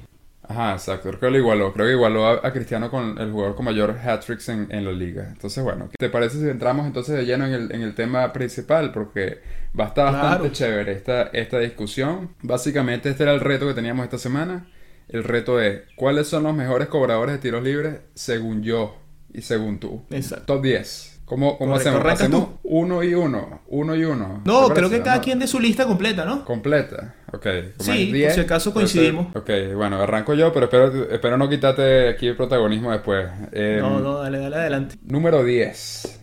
Ajá, 0.49 0.71
exacto. 0.73 1.09
Creo 1.09 1.19
que 1.19 1.29
lo 1.31 1.37
igualó. 1.39 1.73
Creo 1.73 1.87
que 1.87 1.91
igualó 1.91 2.25
a, 2.25 2.47
a 2.47 2.53
Cristiano 2.53 2.89
con 2.89 3.17
el 3.17 3.31
jugador 3.31 3.55
con 3.55 3.65
mayor 3.65 3.97
hat-tricks 4.01 4.47
en, 4.49 4.67
en 4.71 4.85
la 4.85 4.93
liga. 4.93 5.27
Entonces, 5.29 5.61
bueno, 5.61 5.89
¿te 5.97 6.09
parece 6.09 6.39
si 6.39 6.47
entramos 6.47 6.85
entonces 6.87 7.17
de 7.17 7.25
lleno 7.25 7.45
en 7.45 7.53
el, 7.53 7.71
en 7.75 7.81
el 7.81 7.93
tema 7.95 8.31
principal? 8.31 8.93
Porque 8.93 9.41
va 9.77 9.85
a 9.85 9.87
estar 9.89 10.05
bastante 10.05 10.37
Claro. 10.37 10.53
chévere 10.53 10.91
esta, 10.93 11.23
esta 11.33 11.59
discusión. 11.59 12.29
Básicamente, 12.41 13.09
este 13.09 13.23
era 13.23 13.33
el 13.33 13.41
reto 13.41 13.67
que 13.67 13.73
teníamos 13.73 14.05
esta 14.05 14.17
semana. 14.17 14.67
El 15.09 15.25
reto 15.25 15.59
es, 15.59 15.81
¿cuáles 15.97 16.27
son 16.27 16.43
los 16.43 16.55
mejores 16.55 16.87
cobradores 16.87 17.33
de 17.35 17.39
tiros 17.41 17.61
libres 17.63 17.99
según 18.13 18.63
yo 18.63 18.95
y 19.33 19.41
según 19.41 19.79
tú? 19.79 20.05
Exacto. 20.11 20.45
Top 20.53 20.63
10. 20.63 21.16
¿Cómo, 21.27 21.57
cómo 21.57 21.73
Correcto. 21.73 21.89
hacemos? 21.89 21.99
¿Arrancas 21.99 22.21
Hacemos 22.21 22.49
tú? 22.53 22.59
uno 22.63 23.03
y 23.03 23.13
uno. 23.13 23.61
Uno 23.67 23.95
y 23.95 24.03
uno. 24.05 24.41
No, 24.45 24.67
¿Te 24.69 24.75
creo 24.75 24.89
que 24.89 24.99
cada 24.99 25.11
Vamos. 25.17 25.25
quien 25.25 25.39
de 25.39 25.47
su 25.47 25.59
lista 25.59 25.85
completa, 25.85 26.23
¿no? 26.23 26.45
Completa, 26.45 27.15
ok. 27.33 27.45
Sí, 27.79 27.91
hay 27.91 28.05
por 28.07 28.13
10, 28.15 28.33
si 28.35 28.39
acaso 28.39 28.73
puede 28.73 28.87
ser- 28.87 29.11
coincidimos. 29.13 29.35
Ok, 29.35 29.75
bueno, 29.75 30.01
arranco 30.01 30.33
yo, 30.35 30.53
pero 30.53 30.65
espero, 30.67 31.11
espero 31.11 31.37
no 31.37 31.49
quitarte 31.49 32.07
aquí 32.07 32.27
el 32.27 32.37
protagonismo 32.37 32.93
después. 32.93 33.27
Eh, 33.51 33.79
No, 33.81 33.99
no, 33.99 34.19
dale, 34.19 34.39
dale 34.39 34.55
adelante. 34.55 34.95
Número 35.03 35.43
10. 35.43 36.21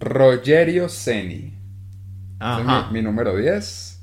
Rogerio 0.00 0.88
Ceni. 0.88 1.36
Ese 1.36 1.52
es 1.52 1.56
Ajá. 2.40 2.86
mi, 2.90 2.94
mi 2.98 3.02
número 3.02 3.36
10. 3.36 4.02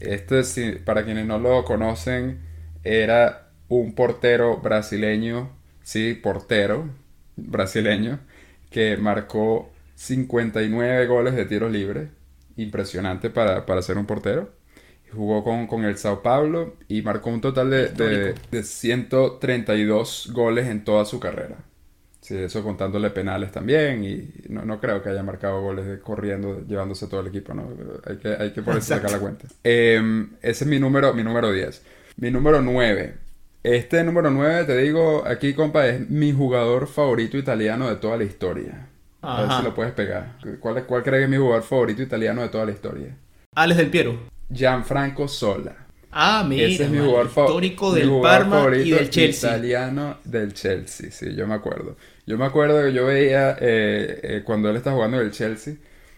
Este, 0.00 0.44
sí, 0.44 0.72
para 0.84 1.04
quienes 1.04 1.26
no 1.26 1.38
lo 1.38 1.64
conocen, 1.64 2.40
era 2.82 3.48
un 3.68 3.94
portero 3.94 4.58
brasileño, 4.58 5.50
sí, 5.82 6.12
portero 6.14 6.90
brasileño, 7.36 8.20
que 8.74 8.96
marcó 8.98 9.72
59 9.94 11.06
goles 11.06 11.34
de 11.36 11.44
tiros 11.46 11.70
libres. 11.72 12.10
Impresionante 12.56 13.30
para, 13.30 13.66
para 13.66 13.82
ser 13.82 13.98
un 13.98 14.06
portero. 14.06 14.52
Jugó 15.12 15.44
con, 15.44 15.66
con 15.68 15.84
el 15.84 15.96
Sao 15.96 16.22
Paulo 16.22 16.76
y 16.88 17.02
marcó 17.02 17.30
un 17.30 17.40
total 17.40 17.70
de, 17.70 17.88
de, 17.90 18.32
Histórico. 18.32 18.34
de 18.50 18.62
132 18.64 20.30
goles 20.32 20.66
en 20.68 20.84
toda 20.84 21.04
su 21.04 21.20
carrera. 21.20 21.56
Sí, 22.20 22.36
eso 22.36 22.62
contándole 22.64 23.10
penales 23.10 23.52
también 23.52 24.02
y 24.04 24.32
no, 24.48 24.64
no 24.64 24.80
creo 24.80 25.02
que 25.02 25.10
haya 25.10 25.22
marcado 25.22 25.60
goles 25.60 25.86
de- 25.86 26.00
corriendo, 26.00 26.64
llevándose 26.66 27.06
todo 27.06 27.20
el 27.20 27.26
equipo, 27.28 27.52
¿no? 27.54 27.68
Hay 28.06 28.16
que, 28.16 28.28
hay 28.28 28.52
que 28.52 28.62
por 28.62 28.76
eso 28.76 28.88
sacar 28.88 29.10
la 29.10 29.20
cuenta. 29.20 29.46
Eh, 29.62 30.00
ese 30.42 30.64
es 30.64 30.70
mi 30.70 30.78
número, 30.80 31.12
mi 31.14 31.22
número 31.22 31.52
10. 31.52 31.82
Mi 32.16 32.30
número 32.30 32.62
9. 32.62 33.14
Este 33.64 34.04
número 34.04 34.30
9, 34.30 34.64
te 34.64 34.76
digo 34.76 35.24
aquí, 35.26 35.54
compa, 35.54 35.86
es 35.86 36.10
mi 36.10 36.32
jugador 36.32 36.86
favorito 36.86 37.38
italiano 37.38 37.88
de 37.88 37.96
toda 37.96 38.18
la 38.18 38.24
historia. 38.24 38.88
A 39.22 39.40
ver 39.40 39.52
si 39.52 39.62
lo 39.62 39.74
puedes 39.74 39.94
pegar. 39.94 40.36
¿Cuál, 40.60 40.84
cuál 40.84 41.02
crees 41.02 41.20
que 41.20 41.24
es 41.24 41.30
mi 41.30 41.38
jugador 41.38 41.62
favorito 41.62 42.02
italiano 42.02 42.42
de 42.42 42.50
toda 42.50 42.66
la 42.66 42.72
historia? 42.72 43.16
Alex 43.54 43.78
del 43.78 43.88
Piero. 43.88 44.18
Gianfranco 44.52 45.26
Sola. 45.28 45.74
Ah, 46.10 46.44
mira. 46.46 46.68
Ese 46.68 46.84
es 46.84 46.90
mi 46.90 46.98
jugador, 46.98 47.26
Histórico 47.28 47.92
mi 47.92 48.00
del 48.00 48.08
jugador 48.10 48.50
Parma 48.50 48.76
y 48.76 48.90
del 48.90 49.08
Chelsea. 49.08 49.50
Italiano 49.50 50.18
del 50.24 50.52
Chelsea, 50.52 51.10
sí, 51.10 51.34
yo 51.34 51.46
me 51.46 51.54
acuerdo. 51.54 51.96
Yo 52.26 52.36
me 52.36 52.44
acuerdo 52.44 52.82
que 52.82 52.92
yo 52.92 53.06
veía 53.06 53.52
eh, 53.52 54.20
eh, 54.22 54.42
cuando 54.44 54.68
él 54.68 54.76
estaba 54.76 54.96
jugando 54.96 55.18
en 55.18 55.24
el 55.24 55.32
Chelsea. 55.32 55.76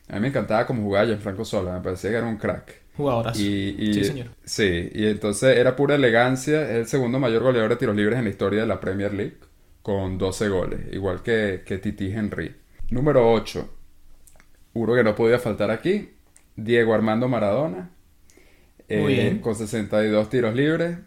A 0.08 0.14
mí 0.14 0.20
me 0.20 0.28
encantaba 0.28 0.66
como 0.66 0.82
jugaba 0.82 1.06
Gianfranco 1.06 1.44
Sola, 1.44 1.74
me 1.74 1.80
parecía 1.80 2.10
que 2.10 2.16
era 2.16 2.26
un 2.26 2.38
crack. 2.38 2.85
Jugadorazo. 2.96 3.40
Y, 3.40 3.74
y- 3.78 3.94
Sí, 3.94 4.04
señor. 4.04 4.28
sí, 4.44 4.90
y 4.94 5.06
entonces 5.06 5.56
era 5.58 5.76
pura 5.76 5.94
elegancia. 5.96 6.62
Es 6.62 6.76
el 6.76 6.86
segundo 6.86 7.18
mayor 7.18 7.42
goleador 7.42 7.70
de 7.70 7.76
tiros 7.76 7.96
libres 7.96 8.18
en 8.18 8.24
la 8.24 8.30
historia 8.30 8.60
de 8.62 8.66
la 8.66 8.80
Premier 8.80 9.12
League, 9.14 9.36
con 9.82 10.18
12 10.18 10.48
goles, 10.48 10.80
igual 10.92 11.22
que, 11.22 11.62
que 11.64 11.78
Titi 11.78 12.06
Henry. 12.12 12.56
Número 12.90 13.30
8. 13.32 13.68
Uno 14.74 14.94
que 14.94 15.04
no 15.04 15.14
podía 15.14 15.38
faltar 15.38 15.70
aquí, 15.70 16.10
Diego 16.56 16.94
Armando 16.94 17.28
Maradona, 17.28 17.90
eh, 18.88 19.00
Muy 19.00 19.14
bien. 19.14 19.38
con 19.40 19.54
62 19.54 20.28
tiros 20.30 20.54
libres. 20.54 20.98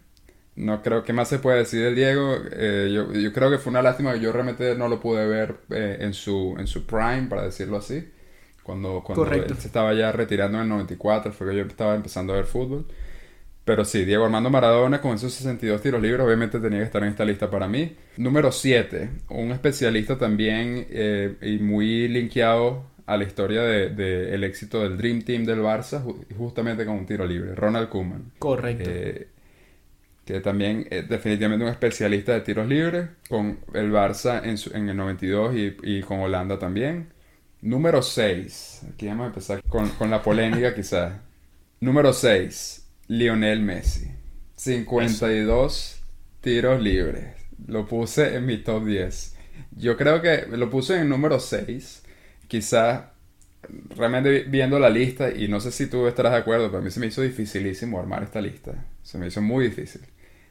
No 0.56 0.82
creo 0.82 1.04
que 1.04 1.12
más 1.12 1.28
se 1.28 1.38
puede 1.38 1.58
decir 1.58 1.82
del 1.82 1.94
Diego. 1.94 2.36
Eh, 2.52 2.90
yo, 2.92 3.12
yo 3.14 3.32
creo 3.32 3.50
que 3.50 3.58
fue 3.58 3.70
una 3.70 3.82
lástima 3.82 4.12
que 4.12 4.20
yo 4.20 4.32
realmente 4.32 4.74
no 4.76 4.88
lo 4.88 5.00
pude 5.00 5.26
ver 5.26 5.56
eh, 5.70 5.98
en, 6.00 6.12
su, 6.12 6.56
en 6.58 6.66
su 6.66 6.86
prime, 6.86 7.28
para 7.30 7.44
decirlo 7.44 7.78
así. 7.78 8.10
Cuando, 8.62 9.02
cuando 9.04 9.24
Correcto. 9.24 9.54
él 9.54 9.60
se 9.60 9.66
estaba 9.68 9.92
ya 9.94 10.12
retirando 10.12 10.58
en 10.58 10.64
el 10.64 10.68
94, 10.70 11.32
fue 11.32 11.50
que 11.50 11.56
yo 11.56 11.62
estaba 11.64 11.94
empezando 11.94 12.32
a 12.32 12.36
ver 12.36 12.46
fútbol. 12.46 12.86
Pero 13.64 13.84
sí, 13.84 14.04
Diego 14.04 14.24
Armando 14.24 14.50
Maradona 14.50 15.00
con 15.00 15.14
esos 15.14 15.32
62 15.32 15.82
tiros 15.82 16.02
libres 16.02 16.24
obviamente 16.26 16.58
tenía 16.60 16.78
que 16.80 16.84
estar 16.86 17.02
en 17.02 17.10
esta 17.10 17.24
lista 17.24 17.50
para 17.50 17.68
mí. 17.68 17.94
Número 18.16 18.50
7, 18.52 19.10
un 19.30 19.52
especialista 19.52 20.18
también 20.18 20.86
eh, 20.90 21.36
y 21.42 21.58
muy 21.58 22.08
linkeado 22.08 22.84
a 23.06 23.16
la 23.16 23.24
historia 23.24 23.62
del 23.62 23.96
de, 23.96 24.34
el 24.34 24.44
éxito 24.44 24.82
del 24.82 24.96
Dream 24.96 25.22
Team 25.22 25.44
del 25.44 25.60
Barça, 25.60 26.02
ju- 26.04 26.24
justamente 26.36 26.84
con 26.86 26.96
un 26.96 27.06
tiro 27.06 27.26
libre, 27.26 27.54
Ronald 27.54 27.88
Koeman. 27.88 28.32
Correcto. 28.38 28.90
Eh, 28.90 29.28
que 30.24 30.40
también 30.40 30.86
es 30.90 31.08
definitivamente 31.08 31.64
un 31.64 31.70
especialista 31.70 32.32
de 32.34 32.40
tiros 32.42 32.66
libres, 32.68 33.08
con 33.28 33.58
el 33.74 33.90
Barça 33.92 34.42
en, 34.44 34.58
su- 34.58 34.74
en 34.76 34.88
el 34.88 34.96
92 34.96 35.54
y, 35.56 35.76
y 35.82 36.02
con 36.02 36.20
Holanda 36.20 36.58
también. 36.58 37.08
Número 37.62 38.02
6, 38.02 38.82
aquí 38.94 39.06
vamos 39.06 39.24
a 39.24 39.26
empezar 39.28 39.62
con, 39.68 39.88
con 39.90 40.10
la 40.10 40.22
polémica 40.22 40.74
quizás. 40.76 41.12
Número 41.80 42.12
6, 42.12 42.86
Lionel 43.08 43.60
Messi. 43.60 44.10
52 44.56 46.02
tiros 46.40 46.80
libres. 46.82 47.34
Lo 47.66 47.86
puse 47.86 48.36
en 48.36 48.46
mi 48.46 48.58
top 48.58 48.84
10. 48.84 49.36
Yo 49.76 49.96
creo 49.96 50.22
que 50.22 50.46
lo 50.50 50.70
puse 50.70 50.94
en 50.96 51.02
el 51.02 51.08
número 51.08 51.38
6. 51.40 52.02
Quizás 52.48 53.04
realmente 53.96 54.30
vi- 54.30 54.42
viendo 54.50 54.78
la 54.78 54.88
lista, 54.90 55.30
y 55.30 55.48
no 55.48 55.60
sé 55.60 55.70
si 55.70 55.86
tú 55.86 56.06
estarás 56.06 56.32
de 56.32 56.38
acuerdo, 56.38 56.68
pero 56.68 56.78
a 56.78 56.82
mí 56.84 56.90
se 56.90 57.00
me 57.00 57.06
hizo 57.06 57.22
dificilísimo 57.22 57.98
armar 58.00 58.22
esta 58.22 58.40
lista. 58.40 58.72
Se 59.02 59.18
me 59.18 59.26
hizo 59.28 59.40
muy 59.42 59.66
difícil. 59.66 60.02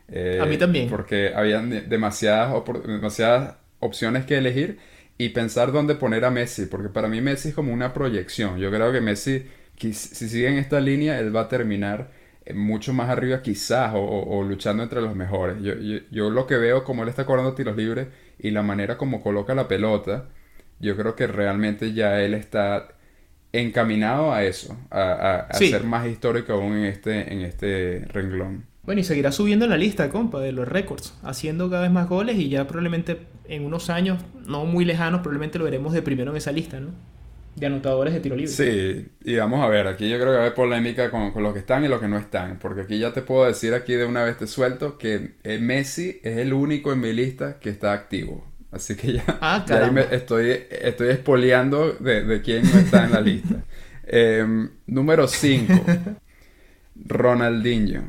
Eh, 0.08 0.40
A 0.42 0.46
mí 0.46 0.58
también. 0.58 0.90
Porque 0.90 1.32
habían 1.36 1.70
de- 1.70 1.82
demasiadas, 1.82 2.54
demasiadas 2.86 3.56
opciones 3.80 4.26
que 4.26 4.38
elegir 4.38 4.80
y 5.20 5.30
pensar 5.32 5.74
dónde 5.74 5.96
poner 5.96 6.26
a 6.26 6.32
Messi, 6.32 6.68
porque 6.68 6.90
para 6.90 7.10
mí 7.10 7.22
Messi 7.22 7.50
es 7.50 7.56
como 7.56 7.74
una 7.74 7.94
proyección. 7.94 8.60
Yo 8.60 8.72
creo 8.72 8.92
que 8.94 9.02
Messi, 9.02 9.46
si 9.78 9.94
sigue 10.30 10.50
en 10.50 10.58
esta 10.60 10.82
línea, 10.82 11.20
él 11.20 11.36
va 11.36 11.42
a 11.44 11.50
terminar 11.50 12.12
eh, 12.46 12.56
mucho 12.56 12.94
más 12.94 13.10
arriba 13.10 13.42
quizás, 13.44 13.94
o, 13.96 14.00
o- 14.00 14.40
o 14.40 14.44
luchando 14.44 14.84
entre 14.84 15.02
los 15.02 15.16
mejores. 15.16 15.58
Yo, 15.64 15.76
yo, 15.76 16.00
yo 16.12 16.32
lo 16.32 16.48
que 16.48 16.58
veo 16.58 16.84
como 16.86 17.04
él 17.04 17.10
está 17.10 17.26
cobrando 17.28 17.56
tiros 17.56 17.78
libres 17.78 18.10
y 18.40 18.52
la 18.52 18.64
manera 18.64 18.98
como 18.98 19.22
coloca 19.22 19.56
la 19.56 19.68
pelota, 19.70 20.30
yo 20.80 20.96
creo 20.98 21.16
que 21.16 21.28
realmente 21.28 21.94
ya 21.94 22.22
él 22.22 22.34
está 22.34 22.90
encaminado 23.54 24.34
a 24.34 24.44
eso, 24.46 24.78
a, 24.92 25.02
a- 25.14 25.40
a 25.60 25.62
Sí. 25.62 25.66
ser 25.66 25.84
más 25.86 26.08
histórico 26.08 26.54
aún 26.54 26.78
en 26.78 26.86
este, 26.86 27.34
en 27.34 27.42
este 27.42 28.06
renglón. 28.10 28.69
Bueno, 28.84 29.02
y 29.02 29.04
seguirá 29.04 29.32
subiendo 29.32 29.66
en 29.66 29.72
la 29.72 29.78
lista, 29.78 30.10
compa, 30.10 30.40
de 30.40 30.52
los 30.52 30.68
récords, 30.68 31.14
haciendo 31.24 31.70
cada 31.70 31.84
vez 31.84 31.92
más 31.92 32.10
goles 32.10 32.38
y 32.38 32.50
ya 32.50 32.66
probablemente 32.68 33.28
en 33.48 33.66
unos 33.66 33.90
años, 33.90 34.24
no 34.48 34.66
muy 34.66 34.86
lejanos, 34.86 35.22
probablemente 35.22 35.60
lo 35.60 35.66
veremos 35.66 35.94
de 35.94 36.02
primero 36.02 36.32
en 36.32 36.38
esa 36.38 36.52
lista, 36.52 36.80
¿no? 36.80 36.90
De 37.56 37.66
anotadores 37.68 38.14
de 38.14 38.20
tiro 38.22 38.36
libre. 38.36 38.56
Sí, 38.56 39.08
y 39.24 39.36
vamos 39.36 39.64
a 39.64 39.68
ver, 39.68 39.86
aquí 39.88 40.10
yo 40.10 40.16
creo 40.18 40.28
que 40.30 40.34
va 40.34 40.38
a 40.38 40.42
haber 40.42 40.54
polémica 40.56 41.12
con, 41.12 41.32
con 41.32 41.44
los 41.44 41.54
que 41.54 41.60
están 41.60 41.84
y 41.86 41.88
los 41.88 42.00
que 42.02 42.08
no 42.08 42.18
están, 42.18 42.58
porque 42.58 42.82
aquí 42.82 42.98
ya 42.98 43.14
te 43.14 43.22
puedo 43.22 43.46
decir 43.46 43.74
aquí 43.76 43.94
de 43.94 44.06
una 44.06 44.24
vez 44.24 44.38
te 44.38 44.48
suelto 44.48 44.98
que 44.98 45.36
eh, 45.44 45.60
Messi 45.60 46.20
es 46.24 46.38
el 46.38 46.54
único 46.54 46.92
en 46.92 47.00
mi 47.02 47.14
lista 47.14 47.60
que 47.60 47.70
está 47.70 47.94
activo. 47.94 48.46
Así 48.72 48.96
que 48.96 49.14
ya, 49.14 49.24
Ah, 49.42 49.64
ya 49.68 49.80
ahí 49.80 49.92
caramba. 49.92 49.92
me 49.92 50.16
estoy, 50.16 50.52
estoy 50.70 51.10
espoleando 51.10 51.94
de, 51.94 52.24
de 52.24 52.42
quién 52.42 52.64
no 52.72 52.80
está 52.80 53.06
en 53.06 53.12
la 53.12 53.22
lista. 53.22 53.64
Em, 54.12 54.72
número 54.88 55.28
5, 55.28 55.86
Ronaldinho. 56.96 58.04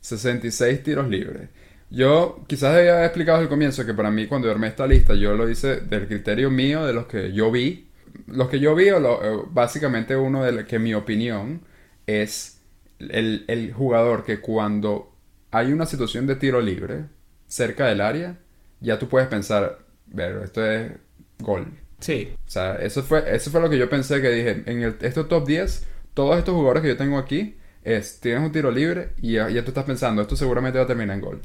66 0.00 0.82
tiros 0.82 1.08
libres. 1.08 1.48
Yo 1.90 2.44
quizás 2.46 2.76
había 2.76 2.92
haber 2.94 3.06
explicado 3.06 3.38
al 3.38 3.48
comienzo 3.48 3.84
que 3.84 3.94
para 3.94 4.10
mí 4.10 4.26
cuando 4.26 4.46
yo 4.46 4.52
armé 4.52 4.68
esta 4.68 4.86
lista 4.86 5.14
yo 5.14 5.34
lo 5.34 5.48
hice 5.48 5.80
del 5.80 6.06
criterio 6.06 6.50
mío 6.50 6.86
de 6.86 6.92
los 6.92 7.06
que 7.06 7.32
yo 7.32 7.50
vi. 7.50 7.88
Los 8.26 8.48
que 8.48 8.60
yo 8.60 8.74
vi, 8.74 8.90
o 8.90 9.00
lo- 9.00 9.22
eh, 9.24 9.44
básicamente 9.50 10.16
uno 10.16 10.44
de 10.44 10.52
los 10.52 10.64
que 10.64 10.78
mi 10.78 10.94
opinión 10.94 11.62
es 12.06 12.60
el, 12.98 13.44
el 13.48 13.72
jugador 13.72 14.24
que 14.24 14.40
cuando 14.40 15.12
hay 15.50 15.72
una 15.72 15.86
situación 15.86 16.26
de 16.26 16.36
tiro 16.36 16.60
libre 16.60 17.06
cerca 17.46 17.86
del 17.86 18.00
área, 18.00 18.38
ya 18.80 18.98
tú 18.98 19.08
puedes 19.08 19.28
pensar, 19.28 19.80
ver, 20.06 20.40
esto 20.44 20.64
es 20.64 20.92
gol. 21.38 21.66
Sí. 22.00 22.32
O 22.46 22.50
sea, 22.50 22.76
eso 22.76 23.02
fue, 23.02 23.24
eso 23.34 23.50
fue 23.50 23.60
lo 23.60 23.70
que 23.70 23.78
yo 23.78 23.88
pensé 23.90 24.20
que 24.22 24.30
dije, 24.30 24.62
en 24.66 24.82
el, 24.82 24.96
estos 25.02 25.28
top 25.28 25.46
10, 25.46 25.86
todos 26.14 26.38
estos 26.38 26.54
jugadores 26.54 26.82
que 26.82 26.88
yo 26.88 26.96
tengo 26.96 27.18
aquí, 27.18 27.56
es, 27.84 28.20
tienes 28.20 28.42
un 28.42 28.52
tiro 28.52 28.70
libre 28.70 29.10
y 29.22 29.32
ya, 29.34 29.48
ya 29.50 29.62
tú 29.64 29.70
estás 29.70 29.84
pensando, 29.84 30.22
esto 30.22 30.36
seguramente 30.36 30.78
va 30.78 30.84
a 30.84 30.88
terminar 30.88 31.16
en 31.16 31.22
gol. 31.22 31.40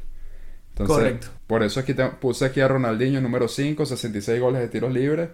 Entonces, 0.69 0.95
Correcto. 0.97 1.27
por 1.47 1.63
eso 1.63 1.79
aquí 1.79 1.93
te- 1.93 2.07
puse 2.09 2.45
aquí 2.45 2.61
a 2.61 2.67
Ronaldinho 2.67 3.21
número 3.21 3.47
5, 3.47 3.85
66 3.85 4.41
goles 4.41 4.61
de 4.61 4.67
tiros 4.69 4.93
libres. 4.93 5.29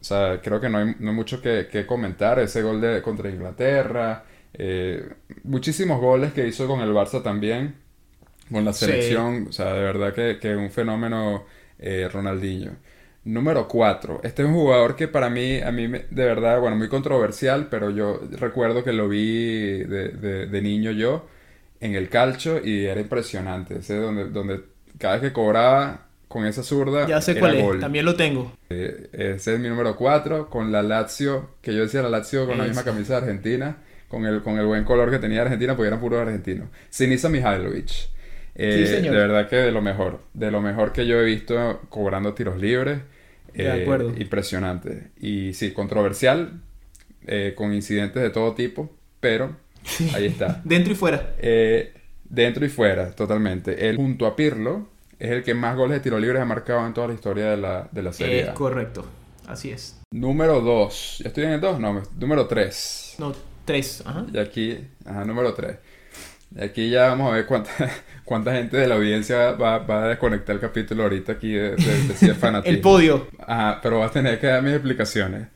O 0.00 0.04
sea, 0.04 0.40
creo 0.42 0.60
que 0.60 0.68
no 0.68 0.78
hay, 0.78 0.96
no 0.98 1.10
hay 1.10 1.16
mucho 1.16 1.40
que, 1.42 1.68
que 1.70 1.86
comentar. 1.86 2.38
Ese 2.40 2.62
gol 2.62 2.80
de, 2.80 3.02
contra 3.02 3.30
Inglaterra. 3.30 4.24
eh, 4.54 5.08
muchísimos 5.44 6.00
goles 6.00 6.32
que 6.32 6.46
hizo 6.48 6.66
con 6.66 6.80
el 6.80 6.90
Barça 6.92 7.22
también. 7.22 7.76
Con 8.50 8.64
la 8.64 8.72
Sí. 8.72 8.86
selección. 8.86 9.46
O 9.48 9.52
sea, 9.52 9.72
de 9.74 9.80
verdad 9.82 10.14
que, 10.14 10.38
que 10.40 10.56
un 10.56 10.70
fenómeno 10.70 11.44
eh, 11.78 12.08
Ronaldinho. 12.12 12.72
Número 13.24 13.68
4. 13.68 14.20
Este 14.22 14.42
es 14.42 14.48
un 14.48 14.54
jugador 14.54 14.96
que 14.96 15.06
para 15.08 15.28
mí, 15.28 15.60
a 15.60 15.70
mí 15.70 15.88
me- 15.88 16.06
de 16.10 16.24
verdad, 16.24 16.58
bueno, 16.60 16.76
muy 16.76 16.88
controversial, 16.88 17.68
pero 17.70 17.90
yo 17.90 18.20
recuerdo 18.38 18.82
que 18.82 18.92
lo 18.92 19.08
vi 19.08 19.84
de, 19.84 20.08
de- 20.08 20.46
de 20.46 20.62
niño 20.62 20.90
yo 20.90 21.26
en 21.80 21.94
el 21.94 22.08
calcio 22.08 22.64
y 22.64 22.86
era 22.86 23.00
impresionante. 23.00 23.78
Ese 23.78 23.96
donde, 23.96 24.24
donde 24.30 24.60
cada 24.98 25.14
vez 25.14 25.22
que 25.22 25.32
cobraba 25.34 26.06
con 26.28 26.46
esa 26.46 26.62
zurda 26.62 27.06
Ya 27.08 27.20
sé 27.20 27.32
era 27.32 27.40
cuál 27.40 27.54
es, 27.56 27.62
gol. 27.62 27.80
también 27.80 28.04
lo 28.06 28.14
tengo. 28.14 28.52
Eh, 28.70 29.08
ese 29.12 29.54
es 29.54 29.60
mi 29.60 29.68
número 29.68 29.96
4, 29.96 30.48
con 30.48 30.72
la 30.72 30.82
Lazio, 30.82 31.50
que 31.60 31.74
yo 31.74 31.82
decía 31.82 32.02
la 32.02 32.08
Lazio 32.08 32.46
con 32.46 32.56
la 32.56 32.64
misma 32.64 32.84
camisa 32.84 33.14
de 33.14 33.18
Argentina, 33.26 33.76
con 34.08 34.24
el, 34.24 34.42
con 34.42 34.58
el 34.58 34.64
buen 34.66 34.84
color 34.84 35.10
que 35.10 35.18
tenía 35.18 35.42
Argentina, 35.42 35.76
porque 35.76 35.88
eran 35.88 36.00
puros 36.00 36.20
argentinos. 36.20 36.68
Sinisa 36.88 37.28
Mihailovic. 37.28 37.90
Eh, 38.62 38.86
Sí, 38.86 38.92
señor. 38.96 39.14
De 39.14 39.20
verdad 39.20 39.48
que 39.48 39.56
de 39.56 39.72
lo 39.72 39.80
mejor, 39.82 40.20
de 40.34 40.50
lo 40.50 40.60
mejor 40.60 40.92
que 40.92 41.06
yo 41.06 41.18
he 41.20 41.24
visto 41.24 41.80
cobrando 41.88 42.34
tiros 42.34 42.58
libres. 42.58 42.98
De 43.54 43.64
Eh, 43.66 43.82
acuerdo. 43.82 44.12
Impresionante. 44.16 45.10
Y 45.18 45.54
sí, 45.54 45.72
controversial, 45.72 46.60
eh, 47.26 47.54
con 47.56 47.72
incidentes 47.74 48.22
de 48.22 48.30
todo 48.30 48.54
tipo, 48.54 48.90
pero 49.20 49.56
ahí 50.14 50.26
está. 50.26 50.60
Dentro 50.64 50.92
y 50.92 50.96
fuera. 50.96 51.34
Eh, 51.38 51.92
dentro 52.24 52.64
y 52.64 52.68
fuera, 52.68 53.10
totalmente. 53.12 53.88
Él, 53.88 53.96
junto 53.96 54.26
a 54.26 54.36
Pirlo, 54.36 54.88
es 55.18 55.30
el 55.30 55.42
que 55.42 55.54
más 55.54 55.74
goles 55.76 55.96
de 55.98 56.00
tiro 56.00 56.18
libres 56.18 56.40
ha 56.40 56.44
marcado 56.44 56.86
en 56.86 56.94
toda 56.94 57.08
la 57.08 57.14
historia 57.14 57.50
de 57.50 57.56
la, 57.56 57.88
de 57.90 58.02
la 58.02 58.12
Serie 58.12 58.42
Es 58.42 58.48
A. 58.50 58.54
correcto. 58.54 59.04
Así 59.48 59.70
es. 59.70 60.00
Número 60.12 60.60
2. 60.60 61.18
¿Ya 61.24 61.28
estoy 61.28 61.44
en 61.44 61.50
el 61.52 61.60
2? 61.60 61.80
No, 61.80 61.92
me- 61.92 62.02
número 62.18 62.46
3. 62.46 63.16
No, 63.18 63.34
tres. 63.64 64.02
Ajá. 64.06 64.26
Y 64.32 64.38
aquí, 64.38 64.78
ajá, 65.04 65.24
número 65.24 65.54
3. 65.54 65.76
Y 66.56 66.62
aquí 66.62 66.88
ya 66.90 67.08
vamos 67.08 67.32
a 67.32 67.34
ver 67.36 67.46
cuánta, 67.46 67.70
cuánta 68.30 68.52
gente 68.54 68.76
de 68.76 68.86
la 68.86 68.94
audiencia 68.94 69.52
va, 69.52 69.78
va 69.78 70.04
a 70.04 70.08
desconectar 70.10 70.54
el 70.54 70.60
capítulo 70.60 71.02
ahorita 71.02 71.32
aquí 71.32 71.50
de, 71.52 71.74
de, 71.74 72.34
fanatismo. 72.38 72.76
El 72.76 72.80
podio. 72.80 73.26
Ajá, 73.44 73.80
pero 73.82 73.98
vas 73.98 74.10
a 74.10 74.12
tener 74.12 74.38
que 74.38 74.46
dar 74.46 74.62
mis 74.62 74.72
explicaciones. 74.72 75.48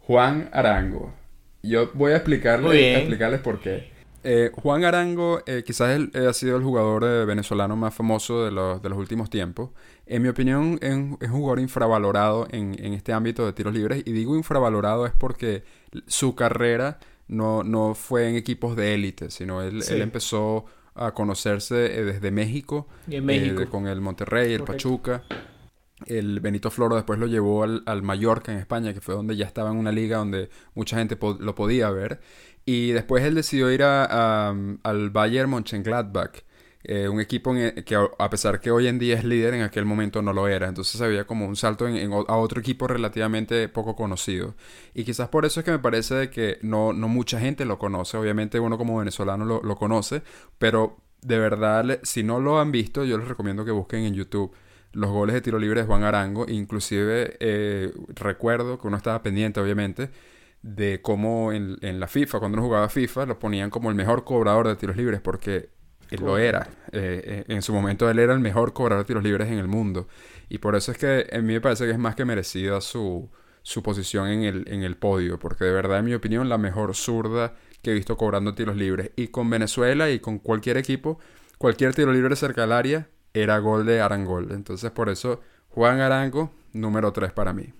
Juan 0.00 0.50
Arango. 0.52 1.14
Yo 1.62 1.90
voy 1.94 2.12
a 2.12 2.16
explicarle- 2.22 2.66
Muy 2.66 2.76
bien. 2.76 2.98
explicarles 2.98 3.40
por 3.40 3.58
qué. 3.60 3.90
Eh, 4.22 4.50
Juan 4.52 4.84
Arango 4.84 5.40
eh, 5.46 5.62
quizás 5.64 5.96
él, 5.96 6.10
eh, 6.12 6.26
ha 6.28 6.34
sido 6.34 6.58
el 6.58 6.62
jugador 6.62 7.26
venezolano 7.26 7.74
más 7.74 7.94
famoso 7.94 8.44
de 8.44 8.50
los, 8.50 8.82
de 8.82 8.90
los 8.90 8.98
últimos 8.98 9.30
tiempos. 9.30 9.70
En 10.04 10.20
mi 10.20 10.28
opinión 10.28 10.78
es 10.82 10.92
un, 10.94 11.16
es 11.22 11.28
un 11.30 11.36
jugador 11.38 11.58
infravalorado 11.60 12.46
en, 12.50 12.76
en 12.84 12.92
este 12.92 13.14
ámbito 13.14 13.46
de 13.46 13.54
tiros 13.54 13.72
libres. 13.72 14.02
Y 14.04 14.12
digo 14.12 14.36
infravalorado 14.36 15.06
es 15.06 15.12
porque 15.16 15.62
su 16.06 16.34
carrera 16.34 16.98
no, 17.28 17.62
no 17.62 17.94
fue 17.94 18.28
en 18.28 18.36
equipos 18.36 18.76
de 18.76 18.92
élite, 18.92 19.30
sino 19.30 19.62
él, 19.62 19.82
Sí. 19.82 19.94
él 19.94 20.02
empezó 20.02 20.66
a 21.00 21.12
conocerse 21.12 21.98
eh, 21.98 22.04
desde 22.04 22.30
México. 22.30 22.86
Y 23.08 23.16
en 23.16 23.22
eh, 23.24 23.26
México. 23.26 23.68
con 23.70 23.86
el 23.88 24.00
Monterrey, 24.00 24.52
el 24.52 24.60
Correcto. 24.60 24.72
Pachuca. 24.72 25.22
El 26.06 26.40
Benito 26.40 26.70
Floro 26.70 26.96
después 26.96 27.18
lo 27.18 27.26
llevó 27.26 27.62
al, 27.62 27.82
al 27.84 28.02
Mallorca 28.02 28.52
en 28.52 28.58
España, 28.58 28.94
que 28.94 29.00
fue 29.02 29.14
donde 29.14 29.36
ya 29.36 29.44
estaba 29.44 29.70
en 29.70 29.76
una 29.76 29.92
liga 29.92 30.16
donde 30.16 30.48
mucha 30.74 30.96
gente 30.96 31.16
po- 31.16 31.36
lo 31.38 31.54
podía 31.54 31.90
ver. 31.90 32.20
Y 32.64 32.92
después 32.92 33.22
él 33.24 33.34
decidió 33.34 33.70
ir 33.70 33.82
a, 33.82 34.04
a- 34.48 34.54
al 34.82 35.10
Bayern 35.10 35.50
Mönchengladbach, 35.50 36.42
eh, 36.84 37.08
un 37.08 37.20
equipo 37.20 37.50
en 37.54 37.58
el 37.76 37.84
que 37.84 37.94
a 37.96 38.30
pesar 38.30 38.60
que 38.60 38.70
hoy 38.70 38.86
en 38.86 38.98
día 38.98 39.16
es 39.16 39.24
líder, 39.24 39.54
en 39.54 39.62
aquel 39.62 39.84
momento 39.84 40.22
no 40.22 40.32
lo 40.32 40.48
era. 40.48 40.68
Entonces 40.68 41.00
había 41.00 41.26
como 41.26 41.46
un 41.46 41.56
salto 41.56 41.86
en- 41.88 42.12
a 42.12 42.36
otro 42.36 42.60
equipo 42.60 42.86
relativamente 42.88 43.68
poco 43.68 43.96
conocido. 43.96 44.54
Y 44.94 45.04
quizás 45.04 45.28
por 45.28 45.44
eso 45.44 45.60
es 45.60 45.64
que 45.66 45.72
me 45.72 45.78
parece 45.78 46.30
que 46.30 46.58
no, 46.62 46.92
no 46.92 47.08
mucha 47.08 47.38
gente 47.40 47.64
lo 47.64 47.78
conoce. 47.78 48.16
Obviamente 48.16 48.60
uno 48.60 48.78
como 48.78 48.98
venezolano 48.98 49.44
lo, 49.44 49.62
lo 49.62 49.76
conoce, 49.76 50.22
pero 50.58 50.96
de 51.22 51.38
verdad, 51.38 52.00
si 52.02 52.22
no 52.22 52.40
lo 52.40 52.60
han 52.60 52.72
visto, 52.72 53.04
yo 53.04 53.18
les 53.18 53.28
recomiendo 53.28 53.64
que 53.64 53.70
busquen 53.72 54.04
en 54.04 54.14
YouTube 54.14 54.52
los 54.92 55.10
goles 55.10 55.34
de 55.34 55.40
tiro 55.42 55.58
libre 55.58 55.82
de 55.82 55.86
Juan 55.86 56.02
Arango. 56.02 56.46
Inclusive 56.48 57.36
eh, 57.40 57.92
recuerdo 58.14 58.78
que 58.78 58.86
uno 58.88 58.96
estaba 58.96 59.22
pendiente, 59.22 59.60
obviamente, 59.60 60.10
de 60.62 61.00
cómo 61.02 61.52
en, 61.52 61.76
en 61.82 62.00
la 62.00 62.06
FIFA, 62.08 62.38
cuando 62.40 62.56
uno 62.58 62.66
jugaba 62.66 62.88
FIFA, 62.88 63.26
lo 63.26 63.38
ponían 63.38 63.70
como 63.70 63.88
el 63.90 63.96
mejor 63.96 64.24
cobrador 64.24 64.66
de 64.68 64.76
tiros 64.76 64.96
libres, 64.96 65.20
porque 65.20 65.70
él 66.10 66.20
lo 66.20 66.38
era. 66.38 66.68
Eh, 66.92 67.22
eh, 67.24 67.44
en 67.48 67.62
su 67.62 67.72
momento 67.72 68.08
él 68.10 68.18
era 68.18 68.32
el 68.32 68.40
mejor 68.40 68.72
cobrador 68.72 69.04
de 69.04 69.06
tiros 69.06 69.22
libres 69.22 69.48
en 69.48 69.58
el 69.58 69.68
mundo. 69.68 70.08
Y 70.48 70.58
por 70.58 70.76
eso 70.76 70.92
es 70.92 70.98
que 70.98 71.28
a 71.32 71.38
mí 71.38 71.52
me 71.52 71.60
parece 71.60 71.84
que 71.84 71.92
es 71.92 71.98
más 71.98 72.14
que 72.14 72.24
merecida 72.24 72.80
su, 72.80 73.30
su 73.62 73.82
posición 73.82 74.28
en 74.28 74.42
el, 74.42 74.64
en 74.68 74.82
el 74.82 74.96
podio, 74.96 75.38
porque 75.38 75.64
de 75.64 75.72
verdad, 75.72 75.98
en 75.98 76.06
mi 76.06 76.14
opinión, 76.14 76.48
la 76.48 76.58
mejor 76.58 76.94
zurda 76.94 77.54
que 77.82 77.92
he 77.92 77.94
visto 77.94 78.16
cobrando 78.16 78.54
tiros 78.54 78.76
libres. 78.76 79.10
Y 79.16 79.28
con 79.28 79.48
Venezuela 79.48 80.10
y 80.10 80.20
con 80.20 80.38
cualquier 80.38 80.76
equipo, 80.76 81.18
cualquier 81.58 81.94
tiro 81.94 82.12
libre 82.12 82.36
cerca 82.36 82.62
del 82.62 82.72
área 82.72 83.08
era 83.32 83.58
gol 83.58 83.86
de 83.86 84.00
Arangol. 84.00 84.52
Entonces, 84.52 84.90
por 84.90 85.08
eso, 85.08 85.40
Juan 85.68 86.00
Arango, 86.00 86.52
número 86.72 87.12
3 87.12 87.32
para 87.32 87.52
mí. 87.52 87.72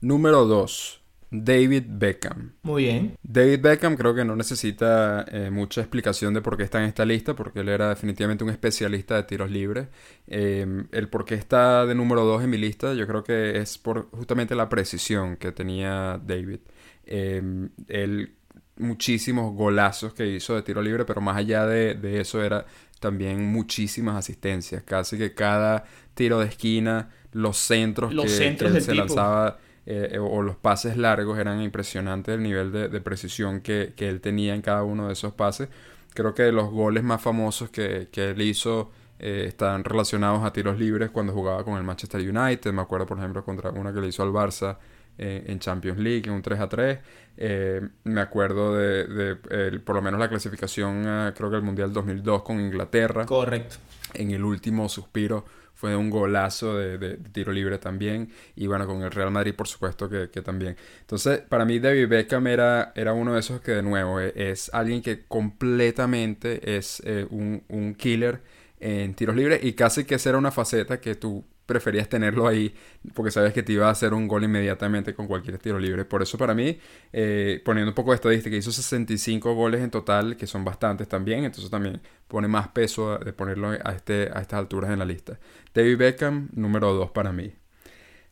Número 0.00 0.44
2, 0.44 1.02
David 1.30 1.84
Beckham. 1.88 2.54
Muy 2.62 2.84
bien. 2.84 3.16
David 3.22 3.60
Beckham 3.60 3.96
creo 3.96 4.14
que 4.14 4.24
no 4.24 4.34
necesita 4.34 5.24
eh, 5.30 5.50
mucha 5.50 5.80
explicación 5.82 6.32
de 6.34 6.40
por 6.40 6.56
qué 6.56 6.62
está 6.62 6.78
en 6.78 6.88
esta 6.88 7.04
lista, 7.04 7.34
porque 7.34 7.60
él 7.60 7.68
era 7.68 7.90
definitivamente 7.90 8.44
un 8.44 8.50
especialista 8.50 9.16
de 9.16 9.22
tiros 9.24 9.50
libres. 9.50 9.88
Eh, 10.26 10.66
el 10.90 11.08
por 11.08 11.24
qué 11.26 11.34
está 11.34 11.84
de 11.84 11.94
número 11.94 12.24
2 12.24 12.44
en 12.44 12.50
mi 12.50 12.56
lista, 12.58 12.94
yo 12.94 13.06
creo 13.06 13.22
que 13.24 13.58
es 13.58 13.76
por 13.78 14.10
justamente 14.10 14.54
la 14.54 14.68
precisión 14.68 15.36
que 15.36 15.52
tenía 15.52 16.18
David. 16.24 16.60
Eh, 17.04 17.42
él 17.88 18.34
muchísimos 18.76 19.54
golazos 19.54 20.14
que 20.14 20.26
hizo 20.26 20.54
de 20.54 20.62
tiro 20.62 20.80
libre, 20.82 21.04
pero 21.04 21.20
más 21.20 21.36
allá 21.36 21.66
de, 21.66 21.94
de 21.94 22.20
eso 22.20 22.42
era 22.42 22.64
también 23.00 23.44
muchísimas 23.44 24.16
asistencias. 24.16 24.82
Casi 24.84 25.18
que 25.18 25.34
cada 25.34 25.84
tiro 26.14 26.38
de 26.40 26.46
esquina, 26.46 27.10
los 27.32 27.56
centros 27.58 28.14
Los 28.14 28.26
que, 28.26 28.30
centros 28.30 28.70
que 28.70 28.74
del 28.74 28.82
se 28.82 28.92
tipo. 28.92 29.04
lanzaba 29.04 29.58
eh, 29.90 30.10
eh, 30.12 30.18
o 30.18 30.42
los 30.42 30.56
pases 30.56 30.98
largos 30.98 31.38
eran 31.38 31.62
impresionantes 31.62 32.34
el 32.34 32.42
nivel 32.42 32.70
de, 32.72 32.88
de 32.88 33.00
precisión 33.00 33.62
que, 33.62 33.94
que 33.96 34.10
él 34.10 34.20
tenía 34.20 34.54
en 34.54 34.60
cada 34.60 34.82
uno 34.82 35.06
de 35.06 35.14
esos 35.14 35.32
pases. 35.32 35.70
Creo 36.12 36.34
que 36.34 36.52
los 36.52 36.70
goles 36.70 37.02
más 37.02 37.22
famosos 37.22 37.70
que, 37.70 38.08
que 38.12 38.30
él 38.30 38.42
hizo 38.42 38.90
eh, 39.18 39.44
están 39.48 39.84
relacionados 39.84 40.44
a 40.44 40.52
tiros 40.52 40.78
libres 40.78 41.08
cuando 41.10 41.32
jugaba 41.32 41.64
con 41.64 41.78
el 41.78 41.84
Manchester 41.84 42.20
United. 42.20 42.70
Me 42.72 42.82
acuerdo, 42.82 43.06
por 43.06 43.18
ejemplo, 43.18 43.42
contra 43.42 43.70
una 43.70 43.90
que 43.92 44.00
le 44.00 44.08
hizo 44.08 44.22
al 44.22 44.30
Barça 44.30 44.76
en 45.20 45.58
Champions 45.58 45.98
League, 45.98 46.22
en 46.26 46.32
un 46.34 46.42
3 46.42 46.60
a 46.60 46.68
3. 46.68 46.98
Eh, 47.40 47.80
me 48.02 48.20
acuerdo 48.20 48.74
de, 48.76 49.04
de, 49.06 49.36
eh, 49.50 49.78
por 49.78 49.94
lo 49.94 50.02
menos 50.02 50.18
la 50.18 50.28
clasificación, 50.28 51.06
a, 51.06 51.32
creo 51.36 51.48
que 51.48 51.56
el 51.56 51.62
Mundial 51.62 51.92
2002 51.92 52.42
con 52.42 52.60
Inglaterra 52.60 53.26
Correcto. 53.26 53.76
en 54.14 54.32
el 54.32 54.44
último 54.44 54.88
suspiro 54.88 55.44
fue 55.78 55.96
un 55.96 56.10
golazo 56.10 56.76
de, 56.76 56.98
de- 56.98 57.16
tiro 57.16 57.52
libre 57.52 57.78
también. 57.78 58.30
Y 58.56 58.66
bueno, 58.66 58.86
con 58.86 59.02
el 59.02 59.10
Real 59.10 59.30
Madrid, 59.30 59.54
por 59.54 59.68
supuesto 59.68 60.08
que, 60.08 60.30
que 60.30 60.42
también. 60.42 60.76
Entonces, 61.00 61.40
para 61.40 61.64
mí, 61.64 61.78
David 61.78 62.08
Beckham 62.08 62.46
era, 62.48 62.92
era 62.96 63.12
uno 63.12 63.34
de 63.34 63.40
esos 63.40 63.60
que, 63.60 63.72
de 63.72 63.82
nuevo, 63.82 64.20
eh, 64.20 64.32
es 64.34 64.70
alguien 64.74 65.02
que 65.02 65.24
completamente 65.26 66.76
es 66.76 67.00
eh, 67.04 67.26
un, 67.30 67.62
un 67.68 67.94
killer 67.94 68.42
en 68.80 69.14
tiros 69.14 69.36
libres. 69.36 69.62
Y 69.64 69.72
casi 69.74 70.04
que 70.04 70.16
esa 70.16 70.30
era 70.30 70.38
una 70.38 70.50
faceta 70.50 71.00
que 71.00 71.14
tú 71.14 71.44
preferías 71.68 72.08
tenerlo 72.08 72.48
ahí 72.48 72.74
porque 73.14 73.30
sabes 73.30 73.52
que 73.52 73.62
te 73.62 73.74
iba 73.74 73.86
a 73.86 73.90
hacer 73.90 74.14
un 74.14 74.26
gol 74.26 74.42
inmediatamente 74.44 75.14
con 75.14 75.26
cualquier 75.28 75.58
tiro 75.58 75.78
libre. 75.78 76.04
Por 76.06 76.22
eso 76.22 76.38
para 76.38 76.54
mí, 76.54 76.78
eh, 77.12 77.60
poniendo 77.64 77.90
un 77.90 77.94
poco 77.94 78.10
de 78.10 78.16
estadística, 78.16 78.56
hizo 78.56 78.72
65 78.72 79.54
goles 79.54 79.82
en 79.82 79.90
total, 79.90 80.36
que 80.36 80.46
son 80.46 80.64
bastantes 80.64 81.06
también, 81.06 81.44
entonces 81.44 81.70
también 81.70 82.00
pone 82.26 82.48
más 82.48 82.68
peso 82.68 83.18
de 83.18 83.32
ponerlo 83.32 83.68
a, 83.70 83.92
este, 83.92 84.30
a 84.32 84.40
estas 84.40 84.58
alturas 84.58 84.90
en 84.90 84.98
la 84.98 85.04
lista. 85.04 85.38
David 85.74 85.98
Beckham, 85.98 86.48
número 86.54 86.94
2 86.94 87.10
para 87.10 87.32
mí. 87.32 87.52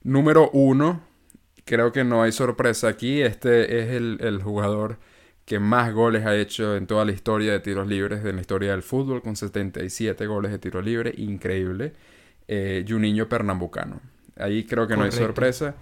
Número 0.03 0.51
1, 0.53 1.01
creo 1.65 1.93
que 1.93 2.05
no 2.05 2.23
hay 2.23 2.33
sorpresa 2.33 2.89
aquí, 2.89 3.21
este 3.21 3.81
es 3.81 3.91
el, 3.91 4.19
el 4.21 4.43
jugador 4.43 4.99
que 5.45 5.61
más 5.61 5.95
goles 5.95 6.27
ha 6.27 6.35
hecho 6.35 6.77
en 6.77 6.87
toda 6.87 7.05
la 7.05 7.13
historia 7.13 7.53
de 7.53 7.61
tiros 7.61 7.87
libres, 7.87 8.25
de 8.25 8.33
la 8.33 8.41
historia 8.41 8.73
del 8.73 8.83
fútbol, 8.83 9.23
con 9.23 9.37
77 9.37 10.27
goles 10.27 10.51
de 10.51 10.59
tiro 10.59 10.83
libre, 10.83 11.15
increíble. 11.17 11.93
Eh, 12.49 12.85
Juninho 12.87 13.29
Pernambucano. 13.29 14.01
Ahí 14.37 14.65
creo 14.65 14.87
que 14.87 14.97
no 14.97 15.05
hay 15.05 15.13
sorpresa. 15.13 15.75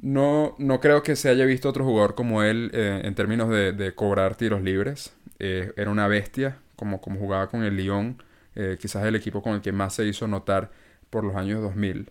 No, 0.00 0.54
no 0.58 0.80
creo 0.80 1.02
que 1.02 1.16
se 1.16 1.28
haya 1.28 1.44
visto 1.44 1.68
otro 1.68 1.84
jugador 1.84 2.14
como 2.14 2.42
él 2.42 2.70
eh, 2.74 3.02
en 3.04 3.14
términos 3.14 3.48
de, 3.48 3.72
de 3.72 3.94
cobrar 3.94 4.36
tiros 4.36 4.62
libres. 4.62 5.14
Eh, 5.38 5.72
era 5.76 5.90
una 5.90 6.06
bestia, 6.08 6.58
como, 6.76 7.00
como 7.00 7.18
jugaba 7.18 7.48
con 7.48 7.62
el 7.62 7.76
Lyon. 7.76 8.22
quizás 8.78 9.04
el 9.04 9.16
equipo 9.16 9.42
con 9.42 9.54
el 9.54 9.60
que 9.60 9.72
más 9.72 9.94
se 9.94 10.06
hizo 10.06 10.28
notar 10.28 10.70
por 11.10 11.24
los 11.24 11.34
años 11.36 11.60
2000. 11.62 12.10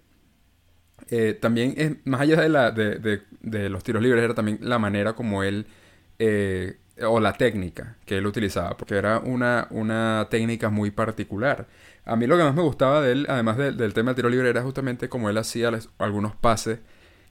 Eh, 1.10 1.38
también, 1.40 2.02
más 2.06 2.22
allá 2.22 2.42
de, 2.42 2.50
la, 2.50 2.72
de, 2.72 3.22
de, 3.42 3.70
los 3.70 3.84
tiros 3.84 4.02
libres, 4.02 4.24
era 4.24 4.34
también 4.34 4.60
la 4.62 4.80
manera 4.80 5.14
como 5.14 5.44
él, 5.44 5.68
o 7.02 7.20
la 7.20 7.34
técnica 7.34 7.96
que 8.06 8.18
él 8.18 8.28
utilizaba, 8.28 8.78
porque 8.78 8.96
era 8.96 9.20
una, 9.20 9.68
una 9.72 10.28
técnica 10.30 10.70
muy 10.70 10.92
particular. 10.92 11.68
A 12.06 12.16
mí 12.16 12.28
lo 12.28 12.38
que 12.38 12.44
más 12.44 12.54
me 12.54 12.62
gustaba 12.62 13.02
de 13.02 13.12
él, 13.12 13.26
además 13.30 13.58
del 13.58 13.94
tema 13.94 14.12
del 14.12 14.16
tiro 14.18 14.30
libre, 14.30 14.50
era 14.50 14.62
justamente 14.62 15.10
como 15.10 15.30
él 15.30 15.38
hacía 15.38 15.72
algunos 15.98 16.36
pases 16.36 16.80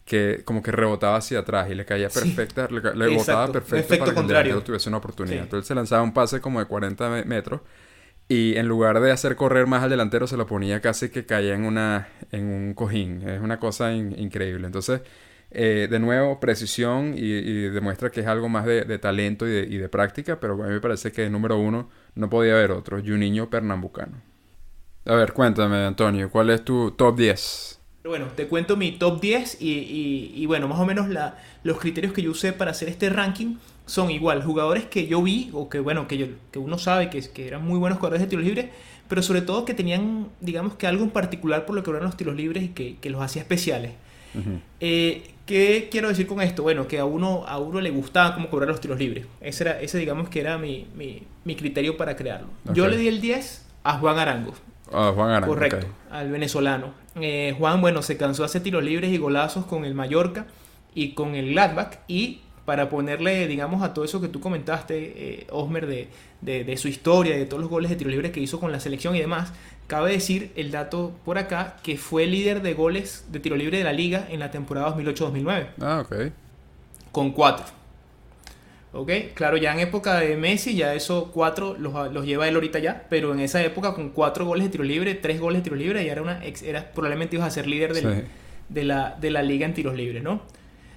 que 0.05 0.43
como 0.45 0.63
que 0.63 0.73
rebotaba 0.73 1.17
hacia 1.17 1.41
atrás 1.41 1.71
y 1.71 1.75
le 1.75 1.85
caía 1.85 2.09
perfecta, 2.09 2.69
le, 2.69 3.15
botaba 3.15 3.53
perfecto 3.53 3.99
para 3.99 4.13
que 4.13 4.21
el 4.21 4.27
delantero 4.27 4.63
tuviese 4.63 4.89
una 4.89 4.99
oportunidad. 4.99 5.45
Entonces 5.45 5.69
se 5.69 5.75
lanzaba 5.75 6.03
un 6.03 6.13
pase 6.13 6.41
como 6.41 6.59
de 6.59 6.67
40 6.67 7.25
metros 7.25 7.61
y 8.29 8.57
en 8.57 8.67
lugar 8.67 9.01
de 9.01 9.13
hacer 9.13 9.37
correr 9.37 9.67
más 9.67 9.83
al 9.83 9.91
delantero 9.91 10.27
se 10.27 10.37
lo 10.37 10.47
ponía 10.47 10.81
casi 10.81 11.11
que 11.11 11.25
caía 11.25 11.55
en 11.55 11.65
una 11.65 12.09
en 12.33 12.47
un 12.47 12.75
cojín. 12.75 13.29
Es 13.29 13.41
una 13.41 13.61
cosa 13.61 13.93
increíble. 13.93 14.67
Entonces, 14.67 15.03
eh, 15.55 15.87
de 15.91 15.99
nuevo, 15.99 16.41
precisión 16.41 17.15
y, 17.17 17.69
demuestra 17.69 18.11
que 18.11 18.21
es 18.21 18.27
algo 18.27 18.49
más 18.49 18.65
de, 18.65 18.99
talento 18.99 19.47
y 19.47 19.51
de, 19.51 19.67
y 19.69 19.77
de, 19.77 19.89
práctica, 19.89 20.41
pero 20.41 20.55
a 20.55 20.67
mí 20.67 20.73
me 20.73 20.81
parece 20.81 21.13
que 21.13 21.29
número 21.29 21.59
uno 21.59 21.91
no 22.15 22.31
podía 22.31 22.55
haber 22.55 22.71
otro, 22.71 22.99
Juninho 23.05 23.51
Pernambucano. 23.51 24.23
A 25.05 25.15
ver, 25.15 25.33
cuéntame, 25.33 25.85
Antonio, 25.85 26.31
¿cuál 26.31 26.51
es 26.51 26.65
tu 26.65 26.93
top 26.93 27.17
10? 27.17 27.81
Bueno, 28.05 28.27
te 28.35 28.49
cuento 28.49 28.77
mi 28.77 28.93
top 28.93 29.21
10 29.21 29.59
y, 29.61 30.33
y, 30.35 30.47
bueno, 30.47 30.69
más 30.69 30.81
o 30.81 30.87
menos 30.87 31.09
la, 31.09 31.39
los 31.65 31.79
criterios 31.79 32.13
que 32.13 32.23
yo 32.23 32.31
usé 32.31 32.53
para 32.53 32.71
hacer 32.71 32.89
este 32.89 33.11
ranking 33.11 33.57
son 33.85 34.11
igual, 34.11 34.43
jugadores 34.43 34.87
que 34.87 35.07
yo 35.07 35.23
vi 35.23 35.51
o 35.53 35.69
que 35.69 35.81
bueno, 35.81 36.09
que, 36.09 36.17
yo, 36.17 36.27
que 36.51 36.59
uno 36.59 36.79
sabe 36.79 37.11
que, 37.11 37.21
que 37.31 37.47
eran 37.47 37.65
muy 37.65 37.79
buenos 37.79 37.99
jugadores 37.99 38.23
de 38.23 38.27
tiros 38.27 38.45
libres, 38.45 38.71
pero 39.09 39.23
sobre 39.23 39.43
todo 39.43 39.65
que 39.65 39.75
tenían, 39.75 40.29
digamos 40.41 40.75
que 40.77 40.87
algo 40.87 41.05
en 41.05 41.11
particular 41.11 41.67
por 41.67 41.77
lo 41.77 41.83
que 41.83 41.91
eran 41.91 42.05
los 42.05 42.17
tiros 42.17 42.35
libres 42.35 42.65
y 42.65 42.69
que, 42.69 42.97
que 42.97 43.11
los 43.11 43.23
hacía 43.23 43.43
especiales. 43.43 43.93
Eh, 44.81 45.31
¿Qué 45.53 45.89
quiero 45.91 46.09
decir 46.09 46.27
con 46.27 46.41
esto? 46.41 46.63
Bueno, 46.63 46.89
que 46.89 46.99
a 46.99 47.05
uno, 47.05 47.45
a 47.47 47.59
uno 47.59 47.83
le 47.83 47.91
gustaba 47.91 48.35
cómo 48.35 48.49
cobrar 48.49 48.71
los 48.71 48.81
tiros 48.81 48.99
libres. 48.99 49.27
Ese, 49.43 49.65
era, 49.65 49.83
ese 49.83 49.99
digamos 49.99 50.31
que 50.31 50.41
era 50.41 50.57
mi, 50.57 50.87
mi, 50.97 51.25
mi 51.45 51.57
criterio 51.57 51.99
para 51.99 52.17
crearlo. 52.17 52.47
Yo 52.73 52.89
le 52.89 52.97
di 52.97 53.07
el 53.07 53.21
10 53.21 53.67
a 53.85 53.99
Juan 53.99 54.19
Arango. 54.19 54.55
Ah, 54.91 55.13
Juan 55.15 55.29
Arango. 55.29 55.49
Correcto, 55.49 55.87
al 56.11 56.31
venezolano. 56.31 56.95
Eh, 57.21 57.55
Juan, 57.59 57.83
bueno, 57.83 58.01
se 58.01 58.17
cansó 58.17 58.45
de 58.45 58.47
hacer 58.47 58.63
tiros 58.63 58.83
libres 58.83 59.11
y 59.11 59.19
golazos 59.19 59.67
con 59.67 59.85
el 59.85 59.93
Mallorca 59.93 60.47
y 60.95 61.13
con 61.13 61.35
el 61.35 61.51
Gladbach 61.51 61.99
y 62.09 62.41
para 62.65 62.89
ponerle, 62.89 63.47
digamos, 63.47 63.83
a 63.83 63.93
todo 63.93 64.07
eso 64.07 64.23
que 64.23 64.29
tú 64.29 64.41
comentaste, 64.41 65.13
eh, 65.17 65.47
Osmer, 65.51 65.87
de, 65.87 66.09
de, 66.41 66.77
su 66.79 66.89
historia, 66.89 67.37
de 67.37 67.45
todos 67.45 67.61
los 67.61 67.71
goles 67.71 67.91
de 67.91 67.97
tiros 67.97 68.13
libres 68.13 68.31
que 68.31 68.41
hizo 68.41 68.59
con 68.59 68.73
la 68.73 68.81
selección 68.81 69.15
y 69.17 69.21
demás, 69.21 69.53
cabe 69.87 70.13
decir 70.13 70.53
el 70.57 70.71
dato 70.71 71.13
por 71.25 71.39
acá 71.39 71.77
que 71.83 71.97
fue 71.97 72.27
líder 72.27 72.63
de 72.63 72.75
goles 72.75 73.27
de 73.31 73.41
tiro 73.41 73.57
libre 73.57 73.79
de 73.79 73.85
la 73.85 73.93
liga 73.93 74.27
en 74.31 74.41
la 74.41 74.51
temporada 74.51 74.97
2008-2009. 74.97 75.67
Ah, 75.81 76.03
ok. 76.05 76.33
Con 77.11 77.33
cuatro. 77.33 77.67
¿Ok? 78.95 79.11
Claro, 79.35 79.57
ya 79.57 79.73
en 79.73 79.81
época 79.81 80.19
de 80.21 80.37
Messi, 80.37 80.75
ya 80.75 80.95
esos 80.95 81.29
cuatro 81.29 81.77
los, 81.79 82.13
los, 82.13 82.27
lleva 82.27 82.47
él 82.47 82.55
ahorita 82.55 82.79
ya, 82.79 83.07
pero 83.09 83.33
en 83.33 83.41
esa 83.41 83.63
época 83.63 83.95
con 83.95 84.11
cuatro 84.11 84.45
goles 84.45 84.65
de 84.65 84.71
tiro 84.71 84.85
libre, 84.85 85.15
tres 85.15 85.41
goles 85.41 85.61
de 85.61 85.65
tiro 85.65 85.77
libre, 85.77 86.05
ya 86.05 86.13
era 86.13 86.23
una, 86.23 86.43
era, 86.45 86.93
probablemente 86.93 87.37
ibas 87.37 87.49
a 87.49 87.51
ser 87.51 87.67
líder 87.67 87.95
de, 87.95 88.85
la, 88.85 89.17
de 89.19 89.31
la 89.31 89.43
liga 89.43 89.65
en 89.65 89.73
tiros 89.73 89.95
libres, 89.95 90.23
¿no? 90.23 90.43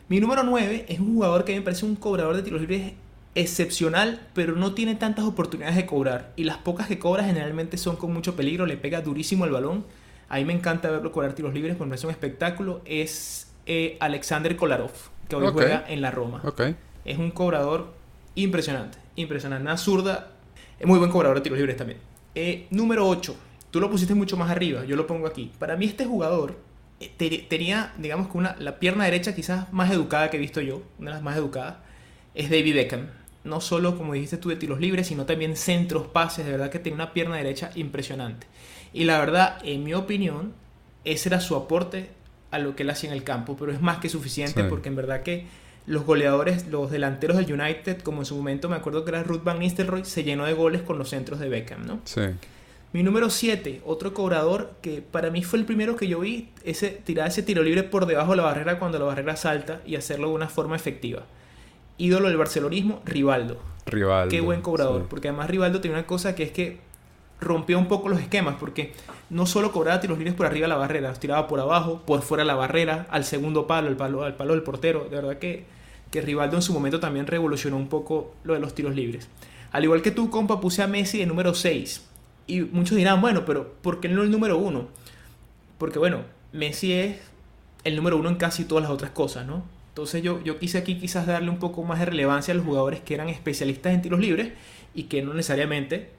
Mi 0.07 0.19
número 0.19 0.43
9 0.43 0.86
es 0.88 0.99
un 0.99 1.15
jugador 1.15 1.45
que 1.45 1.55
me 1.55 1.61
parece 1.61 1.86
un 1.86 1.95
cobrador 1.95 2.36
de 2.36 2.43
tiros 2.43 2.61
libres 2.61 2.93
excepcional, 3.36 4.27
pero 4.33 4.55
no 4.55 4.73
tiene 4.73 4.95
tantas 4.95 5.25
oportunidades 5.25 5.75
de 5.75 5.86
cobrar. 5.86 6.31
Y 6.38 6.45
las 6.45 6.57
pocas 6.57 6.88
que 6.88 6.97
cobra 6.97 7.25
generalmente 7.25 7.77
son 7.77 7.97
con 7.97 8.13
mucho 8.13 8.36
peligro, 8.36 8.65
le 8.65 8.77
pega 8.77 9.01
durísimo 9.01 9.45
el 9.45 9.51
balón. 9.51 9.86
A 10.29 10.38
mí 10.38 10.45
me 10.45 10.53
encanta 10.53 10.89
verlo 10.89 11.11
cobrar 11.11 11.33
tiros 11.33 11.53
libres, 11.53 11.77
me 11.79 11.86
parece 11.86 12.07
un 12.07 12.11
espectáculo. 12.11 12.81
Es 12.86 13.51
eh, 13.65 13.97
Alexander 13.99 14.55
Kolarov, 14.55 14.91
que 15.27 15.36
hoy 15.36 15.47
juega 15.51 15.86
en 15.88 16.01
la 16.01 16.11
Roma. 16.11 16.41
Okay. 16.43 16.75
Es 17.03 17.17
un 17.17 17.29
cobrador 17.31 17.93
impresionante, 18.36 18.97
impresionante. 19.15 19.63
Una 19.63 19.77
zurda, 19.77 20.31
es 20.79 20.88
muy 20.88 20.97
buen 20.97 21.11
cobrador 21.11 21.38
de 21.38 21.41
tiros 21.41 21.59
libres 21.59 21.77
también. 21.77 21.99
Eh, 22.33 22.67
número 22.69 23.07
8. 23.07 23.36
Tú 23.69 23.81
lo 23.81 23.91
pusiste 23.91 24.15
mucho 24.15 24.38
más 24.38 24.49
arriba, 24.49 24.86
yo 24.86 24.95
lo 24.95 25.05
pongo 25.05 25.27
aquí. 25.27 25.51
Para 25.59 25.75
mí 25.75 25.86
este 25.86 26.05
jugador 26.05 26.55
eh, 27.01 27.45
tenía, 27.49 27.93
digamos 27.97 28.29
que 28.29 28.38
una, 28.38 28.55
la 28.59 28.79
pierna 28.79 29.03
derecha 29.03 29.36
quizás 29.36 29.71
más 29.73 29.91
educada 29.91 30.29
que 30.29 30.38
he 30.38 30.39
visto 30.39 30.61
yo, 30.61 30.81
una 30.97 31.11
de 31.11 31.15
las 31.15 31.23
más 31.23 31.36
educadas, 31.36 31.75
es 32.33 32.49
David 32.49 32.75
Beckham. 32.75 33.07
No 33.46 33.62
solo, 33.62 33.98
como 33.98 34.14
dijiste 34.14 34.38
tú, 34.38 34.50
de 34.50 34.58
tiros 34.58 34.80
libres, 34.80 35.08
sino 35.08 35.26
también 35.26 35.56
centros, 35.56 36.08
pases. 36.08 36.46
De 36.46 36.52
verdad 36.52 36.70
que 36.70 36.80
tiene 36.80 36.96
una 36.96 37.14
pierna 37.14 37.38
derecha 37.38 37.72
impresionante. 37.76 38.48
Y 38.91 39.06
la 39.06 39.20
verdad, 39.20 39.60
en 39.64 39.84
mi 39.84 39.93
opinión, 39.93 40.54
ese 41.06 41.30
era 41.30 41.39
su 41.39 41.56
aporte 41.56 42.10
a 42.52 42.60
lo 42.60 42.76
que 42.76 42.84
él 42.84 42.89
hacía 42.89 43.10
en 43.12 43.16
el 43.16 43.24
campo. 43.24 43.56
Pero 43.58 43.72
es 43.72 43.82
más 43.82 44.00
que 44.00 44.10
suficiente 44.10 44.64
porque 44.66 44.89
en 44.89 44.96
verdad 44.96 45.24
que 45.24 45.46
los 45.88 46.06
goleadores, 46.06 46.68
los 46.68 46.89
delanteros 46.91 47.38
del 47.38 47.54
United, 47.54 48.02
como 48.02 48.22
en 48.22 48.26
su 48.26 48.36
momento 48.36 48.70
me 48.70 48.76
acuerdo 48.76 49.06
que 49.06 49.12
era 49.12 49.24
Ruth 49.24 49.43
Van 49.43 49.60
Nistelrooy, 49.60 50.04
se 50.06 50.24
llenó 50.24 50.46
de 50.46 50.54
goles 50.54 50.82
con 50.82 50.98
los 50.98 51.10
centros 51.10 51.39
de 51.39 51.50
Beckham, 51.50 51.86
¿no? 51.86 52.00
Sí. 52.06 52.22
Mi 52.96 53.04
número 53.04 53.30
7, 53.30 53.82
otro 53.86 54.14
cobrador 54.14 54.74
que 54.82 55.02
para 55.02 55.30
mí 55.30 55.43
fue 55.43 55.60
el 55.60 55.66
primero 55.66 55.98
que 55.98 56.08
yo 56.08 56.22
vi, 56.22 56.50
ese, 56.64 56.89
tirar 56.91 57.28
ese 57.28 57.43
tiro 57.43 57.62
libre 57.62 57.84
por 57.84 58.06
debajo 58.06 58.32
de 58.32 58.38
la 58.38 58.43
barrera 58.43 58.80
cuando 58.80 58.98
la 58.98 59.06
barrera 59.06 59.36
salta 59.36 59.82
y 59.86 59.98
hacerlo 59.98 60.30
de 60.30 60.36
una 60.36 60.48
forma 60.48 60.78
efectiva. 60.78 61.26
Ídolo 61.98 62.28
del 62.28 62.38
barcelonismo, 62.38 63.02
Rivaldo. 63.06 63.58
Rivaldo. 63.86 64.30
Qué 64.30 64.41
buen 64.41 64.62
cobrador, 64.62 65.08
porque 65.10 65.30
además 65.30 65.50
Rivaldo 65.50 65.82
tiene 65.82 65.98
una 65.98 66.08
cosa 66.08 66.36
que 66.36 66.43
es 66.43 66.52
que 66.52 66.80
rompió 67.39 67.78
un 67.78 67.88
poco 67.88 68.10
los 68.10 68.20
esquemas, 68.20 68.56
porque 68.60 68.93
no 69.30 69.46
solo 69.46 69.72
cobraba 69.72 70.00
tiros 70.00 70.18
libres 70.18 70.36
por 70.36 70.46
arriba 70.46 70.66
de 70.66 70.70
la 70.70 70.78
barrera, 70.78 71.10
los 71.10 71.20
tiraba 71.20 71.48
por 71.48 71.60
abajo, 71.60 72.02
por 72.06 72.22
fuera 72.22 72.43
de 72.43 72.48
la 72.48 72.56
barrera, 72.56 73.08
al 73.10 73.24
segundo 73.24 73.68
palo, 73.68 73.88
al 73.88 73.98
palo, 73.98 74.24
al 74.24 74.36
palo 74.36 74.54
del 74.54 74.64
portero. 74.64 75.08
De 75.10 75.16
verdad 75.16 75.38
que 75.38 75.66
que 76.16 76.22
Rivaldo 76.22 76.56
en 76.56 76.62
su 76.62 76.74
momento 76.74 77.02
también 77.02 77.28
revolucionó 77.28 77.76
un 77.76 77.89
poco 77.89 78.34
lo 78.46 78.54
de 78.54 78.62
los 78.62 78.74
tiros 78.74 78.96
libres. 78.96 79.28
Al 79.74 79.84
igual 79.84 80.02
que 80.02 80.12
tú, 80.12 80.30
compa, 80.30 80.62
puse 80.62 80.82
a 80.82 80.88
Messi 80.88 81.20
de 81.20 81.26
número 81.26 81.54
6. 81.54 82.06
Y 82.48 82.62
muchos 82.62 82.96
dirán, 82.96 83.20
bueno, 83.20 83.43
pero 83.46 83.74
¿por 83.82 84.00
qué 84.00 84.08
no 84.08 84.24
el 84.24 84.32
número 84.32 84.58
1? 84.58 84.88
Porque 85.78 86.00
bueno, 86.00 86.22
Messi 86.54 86.93
es 86.93 87.18
el 87.84 87.98
número 87.98 88.18
1 88.18 88.30
en 88.30 88.36
casi 88.36 88.64
todas 88.64 88.84
las 88.84 88.91
otras 88.91 89.12
cosas, 89.12 89.46
¿no? 89.46 89.64
Entonces 89.96 90.22
yo, 90.22 90.43
yo 90.43 90.60
quise 90.60 90.78
aquí 90.78 90.96
quizás 90.96 91.26
darle 91.26 91.50
un 91.50 91.58
poco 91.58 91.82
más 91.84 92.00
de 92.00 92.06
relevancia 92.08 92.54
a 92.54 92.56
los 92.58 92.66
jugadores 92.66 93.00
que 93.00 93.14
eran 93.14 93.30
especialistas 93.30 93.93
en 93.93 94.02
tiros 94.02 94.20
libres 94.20 94.50
y 94.93 95.04
que 95.04 95.22
no 95.22 95.34
necesariamente 95.34 96.10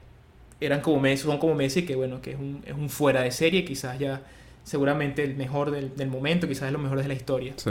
eran 0.59 0.81
como 0.81 0.99
Messi, 0.99 1.25
son 1.25 1.37
como 1.37 1.53
Messi, 1.53 1.85
que 1.85 1.95
bueno, 1.95 2.19
que 2.19 2.31
es 2.31 2.39
un, 2.39 2.63
es 2.65 2.73
un 2.73 2.89
fuera 2.89 3.21
de 3.21 3.29
serie, 3.29 3.63
quizás 3.65 3.99
ya 3.99 4.23
seguramente 4.63 5.23
el 5.23 5.35
mejor 5.35 5.69
del, 5.69 5.95
del 5.95 6.07
momento, 6.07 6.47
quizás 6.47 6.63
es 6.63 6.71
lo 6.71 6.79
mejor 6.79 6.99
de 7.03 7.07
la 7.07 7.13
historia. 7.13 7.53
Sí. 7.57 7.69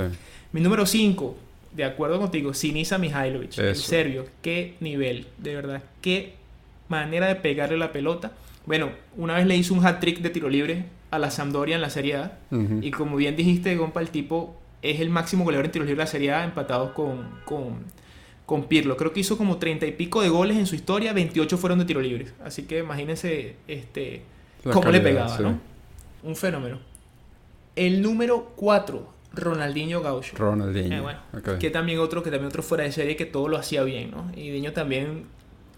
Mi 0.53 0.61
número 0.61 0.87
5, 0.87 1.37
de 1.73 1.83
acuerdo 1.83 2.21
contigo, 2.21 2.55
Sinisa 2.55 2.99
Mihailovic, 2.99 3.59
el 3.59 3.75
serbio. 3.75 4.27
Qué 4.43 4.77
nivel, 4.79 5.27
de 5.39 5.57
verdad. 5.57 5.83
Qué 6.03 6.35
manera 6.87 7.27
de 7.27 7.35
pegarle 7.35 7.79
la 7.79 7.91
pelota. 7.91 8.31
Bueno, 8.65 8.91
una 9.17 9.35
vez 9.35 9.47
le 9.49 9.57
hizo 9.57 9.75
un 9.75 9.85
hat-trick 9.85 10.21
de 10.21 10.31
tiro 10.31 10.49
libre 10.49 10.85
a 11.11 11.19
la 11.19 11.33
Sampdoria 11.33 11.75
en 11.75 11.83
la 11.83 11.91
Serie 11.91 12.15
A. 12.15 12.39
Y 12.81 12.93
como 12.93 13.17
bien 13.17 13.35
dijiste, 13.35 13.75
Gompa, 13.75 14.01
el 14.01 14.11
tipo 14.11 14.55
es 14.83 15.01
el 15.01 15.11
máximo 15.11 15.45
goleador 15.45 15.67
en 15.67 15.73
tiro 15.73 15.85
libre 15.85 15.97
de 15.97 16.05
la 16.05 16.07
Serie 16.07 16.33
A, 16.33 16.45
empatados 16.45 16.93
con, 16.93 17.41
con, 17.45 17.85
con 18.45 18.65
Pirlo. 18.65 18.97
Creo 18.97 19.13
que 19.13 19.21
hizo 19.21 19.37
como 19.37 19.59
treinta 19.59 19.87
y 19.87 19.93
pico 19.93 20.23
de 20.23 20.29
goles 20.29 20.57
en 20.57 20.67
su 20.67 20.75
historia, 20.75 21.13
28 21.13 21.59
fueron 21.59 21.79
de 21.79 21.85
tiro 21.85 22.01
libre. 22.01 22.29
Así 22.45 22.63
que 22.65 22.79
imagínense 22.79 23.57
este, 23.67 24.23
cómo 24.73 24.91
le 24.91 25.01
pegaba, 25.01 25.39
¿no? 25.39 25.59
Un 26.23 26.37
fenómeno. 26.37 26.79
El 27.75 28.01
número 28.01 28.53
4, 28.57 29.17
Ronaldinho 29.35 30.01
Gaucho. 30.01 30.37
Ronaldinho. 30.37 31.11
Eh, 31.11 31.17
que 31.61 31.71
también 31.71 31.99
otro, 31.99 32.23
que 32.23 32.31
también 32.31 32.49
otro 32.49 32.63
fuera 32.63 32.85
de 32.85 32.93
serie 32.93 33.17
que 33.17 33.27
todo 33.27 33.49
lo 33.49 33.59
hacía 33.59 33.83
bien, 33.83 34.11
¿no? 34.11 34.31
Y 34.35 34.51
Diño 34.51 34.73
también 34.73 35.27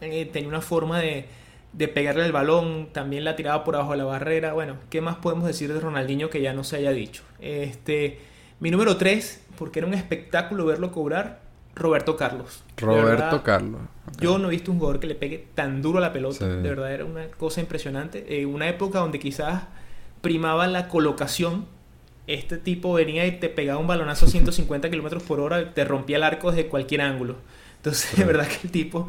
eh, 0.01 0.27
tenía 0.33 0.49
una 0.49 0.61
forma 0.61 1.01
de, 1.01 1.27
de, 1.73 1.89
pegarle 1.89 2.25
el 2.25 2.33
balón, 2.33 2.89
también 2.93 3.25
la 3.25 3.35
tiraba 3.35 3.65
por 3.65 3.75
abajo 3.75 3.93
de 3.93 3.99
la 3.99 4.05
barrera. 4.05 4.53
Bueno, 4.53 4.77
¿qué 4.91 5.01
más 5.01 5.17
podemos 5.17 5.47
decir 5.47 5.73
de 5.73 5.81
Ronaldinho 5.81 6.31
que 6.31 6.41
ya 6.41 6.53
no 6.53 6.63
se 6.63 6.77
haya 6.77 6.93
dicho? 6.93 7.25
Este, 7.41 8.19
mi 8.61 8.71
número 8.71 8.97
3, 8.97 9.45
porque 9.59 9.81
era 9.81 9.89
un 9.89 9.95
espectáculo 9.95 10.67
verlo 10.67 10.93
cobrar, 10.93 11.41
Roberto 11.75 12.17
Carlos. 12.17 12.65
Roberto 12.77 13.43
Carlos. 13.43 13.81
Yo 14.21 14.39
no 14.39 14.49
he 14.49 14.51
visto 14.53 14.73
un 14.73 14.79
jugador 14.79 15.01
que 15.01 15.07
le 15.07 15.15
pegue 15.15 15.47
tan 15.55 15.81
duro 15.81 15.99
a 15.99 16.01
la 16.01 16.13
pelota. 16.13 16.47
De 16.47 16.69
verdad, 16.69 16.93
era 16.93 17.05
una 17.05 17.29
cosa 17.29 17.61
impresionante. 17.61 18.41
En 18.41 18.53
una 18.53 18.69
época 18.69 18.99
donde 18.99 19.19
quizás 19.19 19.65
primaba 20.21 20.67
la 20.67 20.89
colocación 20.89 21.67
este 22.29 22.59
tipo 22.59 22.93
venía 22.93 23.27
y 23.27 23.39
te 23.39 23.49
pegaba 23.49 23.81
un 23.81 23.87
balonazo 23.87 24.27
a 24.27 24.29
150 24.29 24.91
kilómetros 24.91 25.23
por 25.23 25.41
hora, 25.41 25.73
te 25.73 25.85
rompía 25.85 26.19
el 26.19 26.23
arco 26.23 26.51
desde 26.51 26.69
cualquier 26.69 27.01
ángulo. 27.01 27.37
Entonces, 27.77 28.17
de 28.17 28.25
verdad 28.25 28.47
que 28.47 28.59
el 28.67 28.71
tipo. 28.71 29.09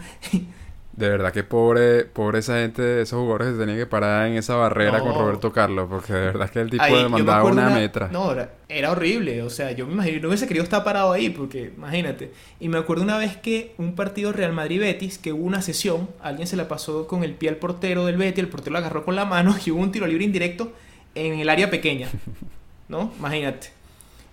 De 1.00 1.08
verdad 1.10 1.32
que 1.32 1.45
pobre, 1.45 2.04
pobre 2.04 2.39
esa 2.39 2.56
gente, 2.56 3.02
esos 3.02 3.18
jugadores 3.18 3.47
que 3.47 3.54
se 3.54 3.60
tenían 3.62 3.78
que 3.78 3.86
parar 3.86 4.28
en 4.28 4.34
esa 4.34 4.56
barrera 4.56 5.00
con. 5.00 5.14
Roberto 5.14 5.54
Carlos, 5.54 5.88
porque 5.89 6.12
de 6.12 6.20
verdad 6.20 6.50
que 6.50 6.60
el 6.60 6.70
tipo 6.70 6.84
Ahí, 6.84 6.91
yo 6.91 6.97
me 6.97 7.04
demandaba 7.04 7.45
una, 7.45 7.70
metra. 7.70 8.10
No, 8.12 8.34
era, 8.34 8.52
era 8.68 8.91
horrible. 8.91 9.41
O 9.43 9.50
sea, 9.50 9.72
yo 9.72 9.88
me 9.88 9.93
imagino, 9.93 10.24
no 10.24 10.28
hubiese 10.28 10.45
querido 10.45 10.66
estar 10.66 10.84
parado 10.84 11.14
ahí, 11.14 11.30
porque 11.30 11.72
imagínate. 11.74 12.34
Y 12.60 12.68
me 12.68 12.78
acuerdo 12.78 13.04
una 13.04 13.18
vez 13.18 13.38
que 13.38 13.74
un 13.78 13.95
partido 13.95 14.34
Real 14.34 14.52
Madrid-Betis, 14.52 15.20
que 15.20 15.32
hubo 15.32 15.45
una 15.45 15.62
sesión, 15.62 16.10
alguien 16.22 16.47
se 16.50 16.58
la 16.58 16.68
pasó 16.68 17.08
con 17.08 17.24
el 17.24 17.32
pie 17.32 17.47
al 17.47 17.56
portero 17.56 18.06
del 18.06 18.18
Betis, 18.18 18.39
el 18.39 18.50
portero 18.50 18.74
la 18.74 18.80
agarró 18.80 19.06
con 19.06 19.16
la 19.16 19.24
mano 19.24 19.56
y 19.66 19.72
hubo 19.72 19.80
un 19.80 19.93
tiro 19.93 20.06
libre 20.06 20.26
indirecto 20.26 20.74
en 21.16 21.39
el 21.39 21.47
área 21.47 21.70
pequeña. 21.70 22.10
¿No? 22.89 23.14
Imagínate. 23.18 23.70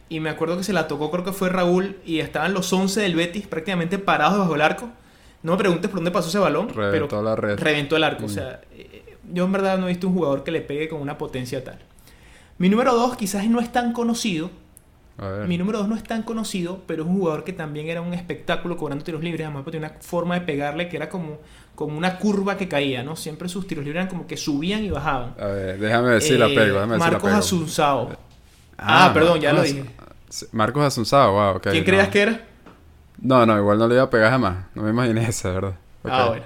Y 0.08 0.18
me 0.18 0.30
acuerdo 0.30 0.56
que 0.56 0.64
se 0.64 0.72
la 0.72 0.88
tocó, 0.88 1.12
creo 1.12 1.24
que 1.24 1.32
fue 1.32 1.48
Raúl, 1.48 1.96
y 2.04 2.18
estaban 2.18 2.54
los 2.54 2.72
11 2.72 3.02
del 3.02 3.14
Betis 3.14 3.46
prácticamente 3.46 4.00
parados 4.00 4.40
bajo 4.40 4.56
el 4.56 4.62
arco. 4.62 4.90
No 5.46 5.52
me 5.52 5.58
preguntes 5.58 5.88
por 5.88 5.98
dónde 6.00 6.10
pasó 6.10 6.28
ese 6.28 6.38
balón, 6.38 6.68
Reventó 6.68 7.08
pero 7.08 7.22
la 7.22 7.36
red. 7.36 7.58
reventó 7.58 7.96
el 7.96 8.02
arco. 8.04 8.22
Mm. 8.22 8.26
O 8.26 8.28
sea, 8.28 8.60
eh, 8.72 9.16
yo 9.32 9.44
en 9.44 9.52
verdad 9.52 9.78
no 9.78 9.86
he 9.86 9.90
visto 9.90 10.08
un 10.08 10.14
jugador 10.14 10.42
que 10.42 10.50
le 10.50 10.60
pegue 10.60 10.88
con 10.88 11.00
una 11.00 11.16
potencia 11.18 11.62
tal. 11.62 11.78
Mi 12.58 12.68
número 12.68 12.94
2 12.94 13.16
quizás 13.16 13.46
no 13.48 13.60
es 13.60 13.70
tan 13.70 13.92
conocido. 13.92 14.50
A 15.18 15.28
ver. 15.28 15.48
Mi 15.48 15.56
número 15.56 15.78
2 15.78 15.88
no 15.88 15.94
es 15.96 16.02
tan 16.02 16.22
conocido, 16.24 16.82
pero 16.86 17.04
es 17.04 17.08
un 17.08 17.16
jugador 17.18 17.44
que 17.44 17.52
también 17.52 17.88
era 17.88 18.00
un 18.02 18.12
espectáculo 18.12 18.76
cobrando 18.76 19.04
tiros 19.04 19.22
libres. 19.22 19.46
Además, 19.46 19.62
porque 19.62 19.78
tenía 19.78 19.90
una 19.92 20.02
forma 20.02 20.34
de 20.34 20.40
pegarle 20.42 20.88
que 20.88 20.96
era 20.96 21.08
como, 21.08 21.38
como 21.74 21.96
una 21.96 22.18
curva 22.18 22.56
que 22.56 22.66
caía, 22.68 23.02
¿no? 23.04 23.14
Siempre 23.14 23.48
sus 23.48 23.66
tiros 23.68 23.84
libres 23.84 24.00
eran 24.02 24.08
como 24.10 24.26
que 24.26 24.36
subían 24.36 24.82
y 24.84 24.90
bajaban. 24.90 25.34
A 25.38 25.46
ver, 25.46 25.78
déjame 25.78 26.08
ver 26.10 26.22
si 26.22 26.36
la 26.36 26.48
Eh, 26.48 26.54
pego, 26.56 26.74
déjame 26.74 26.98
Marcos. 26.98 27.32
Asunzao. 27.32 28.16
Ah, 28.78 29.10
perdón, 29.14 29.40
ya 29.40 29.52
lo 29.52 29.58
Marcos 29.60 29.74
dije. 29.74 29.90
Marcos 30.52 30.84
Asunzao, 30.84 31.32
wow, 31.32 31.56
ok. 31.56 31.62
¿Quién 31.70 31.78
no. 31.78 31.84
creías 31.84 32.08
que 32.08 32.20
era? 32.22 32.44
No, 33.18 33.46
no, 33.46 33.58
igual 33.58 33.78
no 33.78 33.88
le 33.88 33.94
iba 33.94 34.04
a 34.04 34.10
pegar 34.10 34.30
jamás. 34.30 34.66
No 34.74 34.82
me 34.82 34.90
imaginé 34.90 35.24
esa, 35.28 35.52
¿verdad? 35.52 35.74
Ah, 36.04 36.26
bueno. 36.28 36.44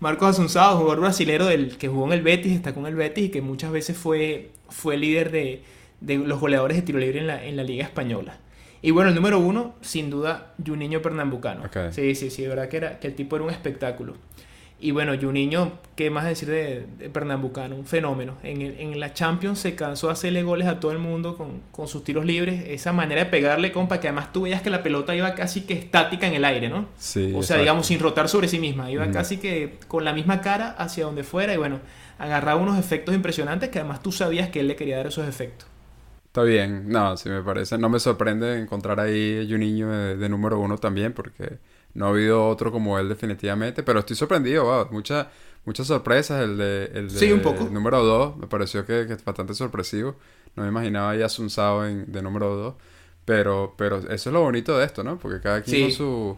Marcos 0.00 0.30
Asunzao, 0.30 0.78
jugador 0.78 1.00
brasilero 1.00 1.46
del 1.46 1.76
que 1.76 1.88
jugó 1.88 2.06
en 2.06 2.12
el 2.12 2.22
Betis, 2.22 2.52
está 2.52 2.72
con 2.74 2.86
el 2.86 2.94
Betis 2.94 3.26
y 3.26 3.28
que 3.30 3.42
muchas 3.42 3.70
veces 3.70 3.98
fue, 3.98 4.50
fue 4.70 4.96
líder 4.96 5.30
de, 5.30 5.62
de 6.00 6.16
los 6.16 6.40
goleadores 6.40 6.78
de 6.78 6.82
tiro 6.82 6.98
libre 6.98 7.18
en 7.18 7.26
la, 7.26 7.44
en 7.44 7.56
la 7.56 7.64
Liga 7.64 7.84
Española. 7.84 8.38
Y 8.82 8.92
bueno, 8.92 9.10
el 9.10 9.14
número 9.14 9.38
uno, 9.38 9.74
sin 9.82 10.08
duda, 10.08 10.54
Juninho 10.64 11.02
Pernambucano. 11.02 11.64
Sí, 11.90 12.14
sí, 12.14 12.30
sí, 12.30 12.42
de 12.42 12.48
verdad 12.48 12.68
que, 12.68 12.78
era, 12.78 12.98
que 12.98 13.08
el 13.08 13.14
tipo 13.14 13.36
era 13.36 13.44
un 13.44 13.50
espectáculo. 13.50 14.14
Y 14.82 14.92
bueno, 14.92 15.12
Juninho, 15.20 15.72
¿qué 15.94 16.08
más 16.08 16.24
decir 16.24 16.48
de, 16.48 16.86
de 16.98 17.10
Pernambucano? 17.10 17.76
Un 17.76 17.84
fenómeno. 17.86 18.36
En, 18.42 18.62
el- 18.62 18.80
en 18.80 18.98
la 18.98 19.12
Champions 19.12 19.58
se 19.58 19.74
cansó 19.74 20.06
de 20.06 20.14
hacerle 20.14 20.42
goles 20.42 20.66
a 20.68 20.80
todo 20.80 20.92
el 20.92 20.98
mundo 20.98 21.36
con, 21.36 21.60
con 21.70 21.86
sus 21.86 22.02
tiros 22.02 22.24
libres. 22.24 22.64
Esa 22.66 22.92
manera 22.92 23.24
de 23.24 23.30
pegarle, 23.30 23.72
compa, 23.72 24.00
que 24.00 24.08
además 24.08 24.32
tú 24.32 24.42
veías 24.42 24.62
que 24.62 24.70
la 24.70 24.82
pelota 24.82 25.14
iba 25.14 25.34
casi 25.34 25.62
que 25.62 25.74
estática 25.74 26.26
en 26.26 26.34
el 26.34 26.44
aire, 26.46 26.70
¿no? 26.70 26.86
Sí, 26.96 27.20
O 27.30 27.42
sea, 27.42 27.58
exacto. 27.58 27.58
digamos, 27.58 27.86
sin 27.86 28.00
rotar 28.00 28.28
sobre 28.30 28.48
sí 28.48 28.58
misma. 28.58 28.90
Iba 28.90 29.10
casi 29.10 29.36
que 29.36 29.78
con 29.86 30.04
la 30.04 30.14
misma 30.14 30.40
cara 30.40 30.70
hacia 30.78 31.04
donde 31.04 31.24
fuera 31.24 31.52
y 31.52 31.58
bueno, 31.58 31.80
agarraba 32.18 32.58
unos 32.60 32.78
efectos 32.78 33.14
impresionantes 33.14 33.68
que 33.68 33.80
además 33.80 34.02
tú 34.02 34.12
sabías 34.12 34.48
que 34.48 34.60
él 34.60 34.68
le 34.68 34.76
quería 34.76 34.96
dar 34.96 35.06
esos 35.08 35.28
efectos. 35.28 35.68
Está 36.26 36.42
bien, 36.44 36.88
no, 36.88 37.16
sí 37.16 37.28
me 37.28 37.42
parece. 37.42 37.76
No 37.76 37.88
me 37.88 37.98
sorprende 37.98 38.60
encontrar 38.60 39.00
ahí 39.00 39.44
niño 39.58 39.90
de, 39.90 40.16
de 40.16 40.28
número 40.28 40.60
uno 40.60 40.78
también, 40.78 41.12
porque 41.12 41.58
no 41.94 42.06
ha 42.06 42.08
habido 42.10 42.46
otro 42.48 42.70
como 42.72 42.98
él 42.98 43.08
definitivamente. 43.08 43.82
Pero 43.82 44.00
estoy 44.00 44.16
sorprendido, 44.16 44.64
wow, 44.64 44.88
muchas 44.90 45.26
muchas 45.64 45.86
sorpresas. 45.86 46.42
El 46.42 46.56
de, 46.58 46.84
el 46.94 47.08
de 47.10 47.18
Sí, 47.18 47.32
un 47.32 47.40
poco. 47.42 47.64
número 47.70 48.02
dos 48.04 48.36
me 48.36 48.46
pareció 48.46 48.84
que, 48.86 49.06
que 49.06 49.14
es 49.14 49.24
bastante 49.24 49.54
sorpresivo. 49.54 50.16
No 50.56 50.62
me 50.64 50.68
imaginaba 50.68 51.10
ahí 51.10 51.22
a 51.22 51.28
Sunsao 51.28 51.84
en, 51.86 52.10
de 52.10 52.22
número 52.22 52.54
dos. 52.56 52.74
Pero, 53.24 53.74
pero 53.76 53.98
eso 53.98 54.30
es 54.30 54.32
lo 54.32 54.40
bonito 54.40 54.76
de 54.78 54.84
esto, 54.86 55.04
¿no? 55.04 55.18
Porque 55.18 55.40
cada 55.40 55.62
quien 55.62 55.76
Sí. 55.76 55.82
con 55.82 55.92
su 55.92 56.36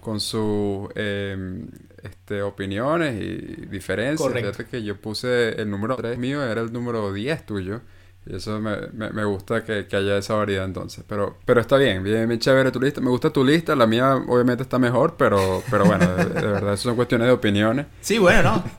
con 0.00 0.20
sus 0.20 0.90
eh, 0.96 1.64
este, 2.02 2.42
opiniones 2.42 3.18
y 3.22 3.66
diferencias. 3.66 4.20
Correcto. 4.20 4.52
Fíjate 4.52 4.70
que 4.70 4.82
yo 4.84 4.96
puse 5.00 5.60
el 5.60 5.70
número 5.70 5.96
3 5.96 6.18
mío, 6.18 6.42
era 6.44 6.60
el 6.60 6.70
número 6.72 7.10
10 7.12 7.46
tuyo. 7.46 7.80
Y 8.26 8.36
eso 8.36 8.58
me, 8.58 8.76
me, 8.92 9.10
me 9.10 9.24
gusta 9.24 9.64
que, 9.64 9.86
que 9.86 9.96
haya 9.96 10.16
esa 10.16 10.34
variedad 10.34 10.64
entonces. 10.64 11.04
Pero, 11.06 11.36
pero 11.44 11.60
está 11.60 11.76
bien, 11.76 12.02
bien, 12.02 12.26
bien 12.26 12.40
chévere 12.40 12.70
tu 12.70 12.80
lista. 12.80 13.00
Me 13.02 13.10
gusta 13.10 13.30
tu 13.30 13.44
lista, 13.44 13.76
la 13.76 13.86
mía 13.86 14.14
obviamente 14.16 14.62
está 14.62 14.78
mejor, 14.78 15.16
pero, 15.18 15.62
pero 15.70 15.84
bueno, 15.84 16.06
de, 16.16 16.24
de 16.24 16.46
verdad, 16.46 16.72
eso 16.74 16.84
son 16.84 16.96
cuestiones 16.96 17.26
de 17.26 17.32
opiniones. 17.32 17.86
Sí, 18.00 18.18
bueno, 18.18 18.42
no. 18.42 18.64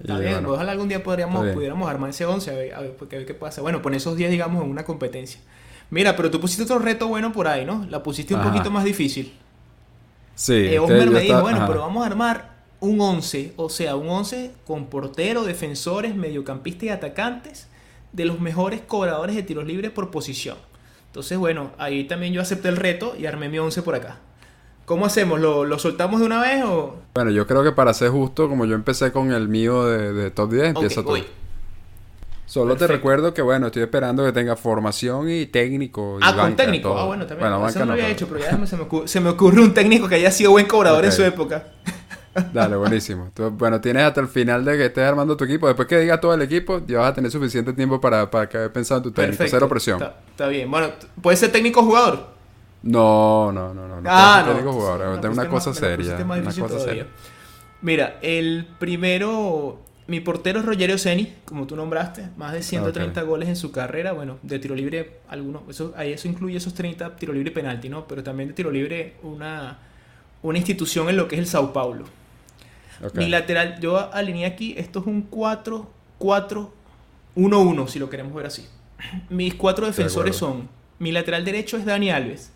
Está 0.00 0.18
bien, 0.18 0.32
bueno, 0.32 0.52
ojalá 0.52 0.72
algún 0.72 0.88
día 0.88 1.02
podríamos, 1.02 1.46
pudiéramos 1.48 1.88
armar 1.90 2.08
ese 2.08 2.24
11 2.24 2.50
a 2.50 2.54
ver, 2.54 2.74
a 2.74 2.80
ver, 2.80 2.96
a 2.98 3.04
ver 3.04 3.26
qué 3.26 3.34
pasa. 3.34 3.60
Bueno, 3.60 3.82
poner 3.82 3.98
esos 3.98 4.16
10, 4.16 4.30
digamos, 4.30 4.64
en 4.64 4.70
una 4.70 4.82
competencia. 4.82 5.40
Mira, 5.90 6.16
pero 6.16 6.30
tú 6.30 6.40
pusiste 6.40 6.62
otro 6.62 6.78
reto 6.78 7.06
bueno 7.08 7.32
por 7.32 7.46
ahí, 7.48 7.66
¿no? 7.66 7.86
La 7.90 8.02
pusiste 8.02 8.32
un 8.32 8.40
Ajá. 8.40 8.48
poquito 8.50 8.70
más 8.70 8.84
difícil. 8.84 9.34
sí, 10.34 10.54
Eh, 10.54 10.78
Osmer 10.78 11.10
me 11.10 11.20
dijo, 11.20 11.42
bueno, 11.42 11.58
ajá. 11.58 11.66
pero 11.66 11.80
vamos 11.80 12.02
a 12.02 12.06
armar 12.06 12.50
un 12.80 12.98
11, 12.98 13.52
o 13.56 13.68
sea, 13.68 13.94
un 13.96 14.08
11 14.08 14.52
con 14.66 14.86
portero, 14.86 15.44
defensores, 15.44 16.14
mediocampistas 16.14 16.84
y 16.84 16.88
atacantes 16.88 17.66
de 18.12 18.24
los 18.24 18.40
mejores 18.40 18.80
cobradores 18.80 19.36
de 19.36 19.42
tiros 19.42 19.64
libres 19.66 19.90
por 19.90 20.10
posición. 20.10 20.56
Entonces, 21.06 21.38
bueno, 21.38 21.70
ahí 21.78 22.04
también 22.04 22.32
yo 22.32 22.40
acepté 22.40 22.68
el 22.68 22.76
reto 22.76 23.14
y 23.18 23.26
armé 23.26 23.48
mi 23.48 23.58
11 23.58 23.82
por 23.82 23.94
acá. 23.94 24.18
¿Cómo 24.84 25.06
hacemos? 25.06 25.40
¿Lo, 25.40 25.64
lo 25.64 25.78
soltamos 25.78 26.20
de 26.20 26.26
una 26.26 26.40
vez 26.40 26.64
o...? 26.64 26.96
Bueno, 27.14 27.30
yo 27.30 27.46
creo 27.46 27.62
que 27.62 27.72
para 27.72 27.94
ser 27.94 28.10
justo, 28.10 28.48
como 28.48 28.64
yo 28.66 28.74
empecé 28.74 29.12
con 29.12 29.32
el 29.32 29.48
mío 29.48 29.84
de, 29.86 30.12
de 30.12 30.30
top 30.30 30.52
10, 30.52 30.64
empieza 30.68 31.00
Ok, 31.00 31.06
tú. 31.06 31.12
voy. 31.12 31.24
Solo 32.46 32.76
te 32.76 32.88
recuerdo 32.88 33.32
que, 33.32 33.42
bueno, 33.42 33.66
estoy 33.66 33.82
esperando 33.82 34.24
que 34.24 34.32
tenga 34.32 34.56
formación 34.56 35.30
y 35.30 35.46
técnico. 35.46 36.18
y 36.20 36.24
Ah, 36.24 36.30
con 36.30 36.36
banca, 36.38 36.64
técnico. 36.64 36.88
todo. 36.88 36.98
Ah, 36.98 37.04
bueno, 37.06 37.24
también. 37.24 37.48
Bueno, 37.48 37.68
Eso 37.68 37.78
no 37.80 37.84
lo 37.86 37.92
había 37.92 38.08
hecho, 38.08 38.26
pero 38.26 38.40
ya 38.40 38.66
se 38.66 38.76
me, 38.76 38.82
ocurre, 38.82 39.06
se 39.06 39.20
me 39.20 39.28
ocurre 39.30 39.60
un 39.60 39.72
técnico 39.72 40.08
que 40.08 40.16
haya 40.16 40.32
sido 40.32 40.50
buen 40.50 40.66
cobrador 40.66 41.04
en 41.04 41.12
su 41.12 41.22
época. 41.22 41.68
Dale, 42.52 42.76
buenísimo. 42.76 43.30
Tú, 43.34 43.50
bueno, 43.50 43.80
tienes 43.80 44.04
hasta 44.04 44.20
el 44.20 44.28
final 44.28 44.64
de 44.64 44.76
que 44.76 44.86
estés 44.86 45.04
armando 45.04 45.36
tu 45.36 45.44
equipo. 45.44 45.66
Después 45.66 45.88
que 45.88 45.98
diga 45.98 46.20
todo 46.20 46.32
el 46.34 46.42
equipo, 46.42 46.80
ya 46.86 46.98
vas 46.98 47.10
a 47.10 47.14
tener 47.14 47.30
suficiente 47.30 47.72
tiempo 47.72 48.00
para, 48.00 48.30
para 48.30 48.48
que 48.48 48.58
hayas 48.58 48.70
pensado 48.70 48.98
en 48.98 49.02
tu 49.04 49.10
técnico. 49.12 49.38
Perfecto. 49.38 49.56
Cero 49.56 49.68
presión. 49.68 50.02
Está, 50.02 50.20
está 50.30 50.46
bien. 50.48 50.70
Bueno, 50.70 50.90
¿puede 51.20 51.36
ser 51.36 51.50
técnico 51.50 51.82
jugador? 51.82 52.28
No, 52.82 53.52
no, 53.52 53.74
no, 53.74 53.88
no. 53.88 54.00
no 54.00 54.08
ah, 54.10 54.42
no. 54.46 54.52
técnico 54.52 54.72
jugador. 54.72 55.00
Es 55.02 55.06
una 55.08 55.20
pusiste 55.20 55.48
cosa 55.48 55.70
más- 55.70 55.78
seria. 55.78 56.16
Una 56.24 56.44
cosa 56.44 56.66
todavía. 56.66 56.84
seria. 56.84 57.06
Mira, 57.82 58.18
el 58.22 58.66
primero, 58.78 59.80
mi 60.06 60.20
portero 60.20 60.60
es 60.60 60.64
Rogerio 60.66 60.98
Ceni, 60.98 61.34
como 61.44 61.66
tú 61.66 61.76
nombraste, 61.76 62.28
más 62.36 62.52
de 62.52 62.62
130 62.62 63.22
Ok. 63.22 63.28
goles 63.28 63.48
en 63.48 63.56
su 63.56 63.72
carrera, 63.72 64.12
bueno, 64.12 64.38
de 64.42 64.58
tiro 64.58 64.74
libre, 64.74 65.20
algunos, 65.28 65.62
eso, 65.68 65.94
ahí 65.96 66.12
eso 66.12 66.28
incluye 66.28 66.56
esos 66.58 66.74
30 66.74 67.16
tiro 67.16 67.32
libre 67.32 67.50
y 67.50 67.54
penalti, 67.54 67.88
¿no? 67.88 68.06
Pero 68.06 68.22
también 68.22 68.48
de 68.50 68.54
tiro 68.54 68.70
libre 68.70 69.14
una, 69.22 69.78
una 70.42 70.58
institución 70.58 71.08
en 71.08 71.16
lo 71.16 71.26
que 71.26 71.36
es 71.36 71.40
el 71.40 71.46
Sao 71.46 71.72
Paulo. 71.72 72.04
Mi 73.14 73.28
lateral, 73.28 73.80
yo 73.80 74.12
alineé 74.12 74.46
aquí, 74.46 74.74
esto 74.76 75.00
es 75.00 75.06
un 75.06 75.22
4, 75.22 75.90
4, 76.18 76.72
1, 77.34 77.60
1, 77.60 77.88
si 77.88 77.98
lo 77.98 78.10
queremos 78.10 78.34
ver 78.34 78.46
así. 78.46 78.66
Mis 79.30 79.54
cuatro 79.54 79.86
defensores 79.86 80.36
son, 80.36 80.68
mi 80.98 81.12
lateral 81.12 81.44
derecho 81.44 81.76
es 81.76 81.84
Dani 81.84 82.10
Alves. 82.10 82.52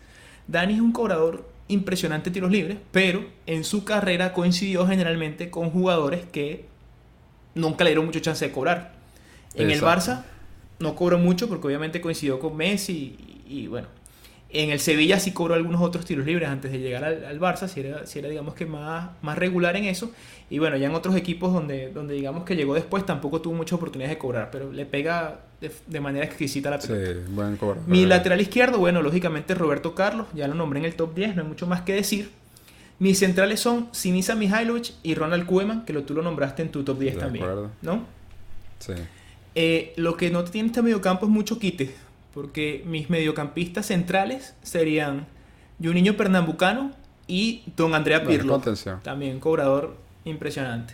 Dani 0.47 0.75
es 0.75 0.81
un 0.81 0.91
cobrador 0.91 1.49
impresionante 1.67 2.29
de 2.29 2.33
tiros 2.35 2.51
libres, 2.51 2.77
pero 2.91 3.25
en 3.47 3.63
su 3.63 3.83
carrera 3.83 4.33
coincidió 4.33 4.85
generalmente 4.85 5.49
con 5.49 5.71
jugadores 5.71 6.25
que 6.31 6.65
nunca 7.55 7.83
le 7.83 7.91
dieron 7.91 8.05
mucho 8.05 8.19
chance 8.19 8.45
de 8.45 8.51
cobrar. 8.51 8.93
En 9.55 9.71
el. 9.71 9.81
Barça 9.81 10.23
no 10.79 10.95
cobró 10.95 11.17
mucho 11.17 11.47
porque 11.47 11.67
obviamente 11.67 12.01
coincidió 12.01 12.39
con 12.39 12.55
Messi 12.55 13.43
y, 13.47 13.61
y 13.61 13.67
bueno. 13.67 13.87
En 14.49 14.69
el 14.69 14.79
Sevilla 14.79 15.19
sí 15.19 15.31
cobró 15.31 15.55
algunos 15.55 15.81
otros 15.81 16.05
tiros 16.05 16.25
libres 16.25 16.47
antes 16.47 16.71
de 16.71 16.79
llegar 16.79 17.03
al, 17.03 17.25
al 17.25 17.39
Barça, 17.39 17.67
si 17.67 17.81
era, 17.81 18.05
si 18.05 18.19
era 18.19 18.29
digamos 18.29 18.53
que 18.53 18.65
más, 18.65 19.09
más 19.21 19.37
regular 19.37 19.75
en 19.75 19.85
eso. 19.85 20.11
Y 20.49 20.59
bueno, 20.59 20.77
ya 20.77 20.87
en 20.87 20.93
otros 20.95 21.15
equipos 21.15 21.51
donde, 21.53 21.89
donde 21.89 22.13
digamos 22.13 22.43
que 22.43 22.55
llegó 22.55 22.75
después 22.75 23.05
tampoco 23.05 23.41
tuvo 23.41 23.55
muchas 23.55 23.73
oportunidades 23.73 24.15
de 24.15 24.19
cobrar, 24.19 24.51
pero 24.51 24.71
le 24.71 24.85
pega 24.85 25.39
de, 25.59 25.71
de 25.87 25.99
manera 25.99 26.23
exquisita 26.25 26.69
la 26.69 26.79
Sí, 26.79 26.89
pelota. 26.89 27.19
buen 27.31 27.57
cobrador. 27.57 27.87
Mi 27.87 28.05
lateral 28.05 28.39
izquierdo, 28.41 28.77
bueno, 28.77 29.01
lógicamente 29.01 29.55
Roberto 29.55 29.95
Carlos, 29.95 30.27
ya 30.35 30.47
lo 30.47 30.53
nombré 30.53 30.79
en 30.79 30.85
el 30.85 30.95
top 30.95 31.15
10, 31.15 31.35
no 31.35 31.41
hay 31.41 31.47
mucho 31.47 31.65
más 31.65 31.81
que 31.81 31.93
decir. 31.93 32.29
Mis 32.99 33.19
centrales 33.19 33.59
son 33.59 33.89
Sinisa 33.91 34.35
Mihailovic 34.35 34.93
y 35.03 35.15
Ronald 35.15 35.45
Koeman, 35.47 35.83
que 35.83 35.93
lo, 35.93 36.03
tú 36.03 36.13
lo 36.13 36.21
nombraste 36.21 36.61
en 36.61 36.69
tu 36.69 36.83
top 36.83 36.99
10 36.99 37.15
De 37.15 37.19
también. 37.21 37.43
acuerdo. 37.43 37.71
¿No? 37.81 38.05
Sí. 38.79 38.93
Eh, 39.55 39.93
lo 39.97 40.15
que 40.15 40.29
no 40.29 40.43
tiene 40.43 40.67
este 40.67 40.81
mediocampo 40.81 41.25
es 41.25 41.31
mucho 41.31 41.57
quite, 41.59 41.93
porque 42.33 42.83
mis 42.85 43.09
mediocampistas 43.09 43.87
centrales 43.87 44.53
serían 44.61 45.25
Juninho 45.83 46.15
Pernambucano 46.15 46.91
y 47.27 47.63
Don 47.75 47.95
Andrea 47.95 48.23
Pirlo. 48.23 48.61
También 49.03 49.39
cobrador 49.39 49.95
impresionante. 50.25 50.93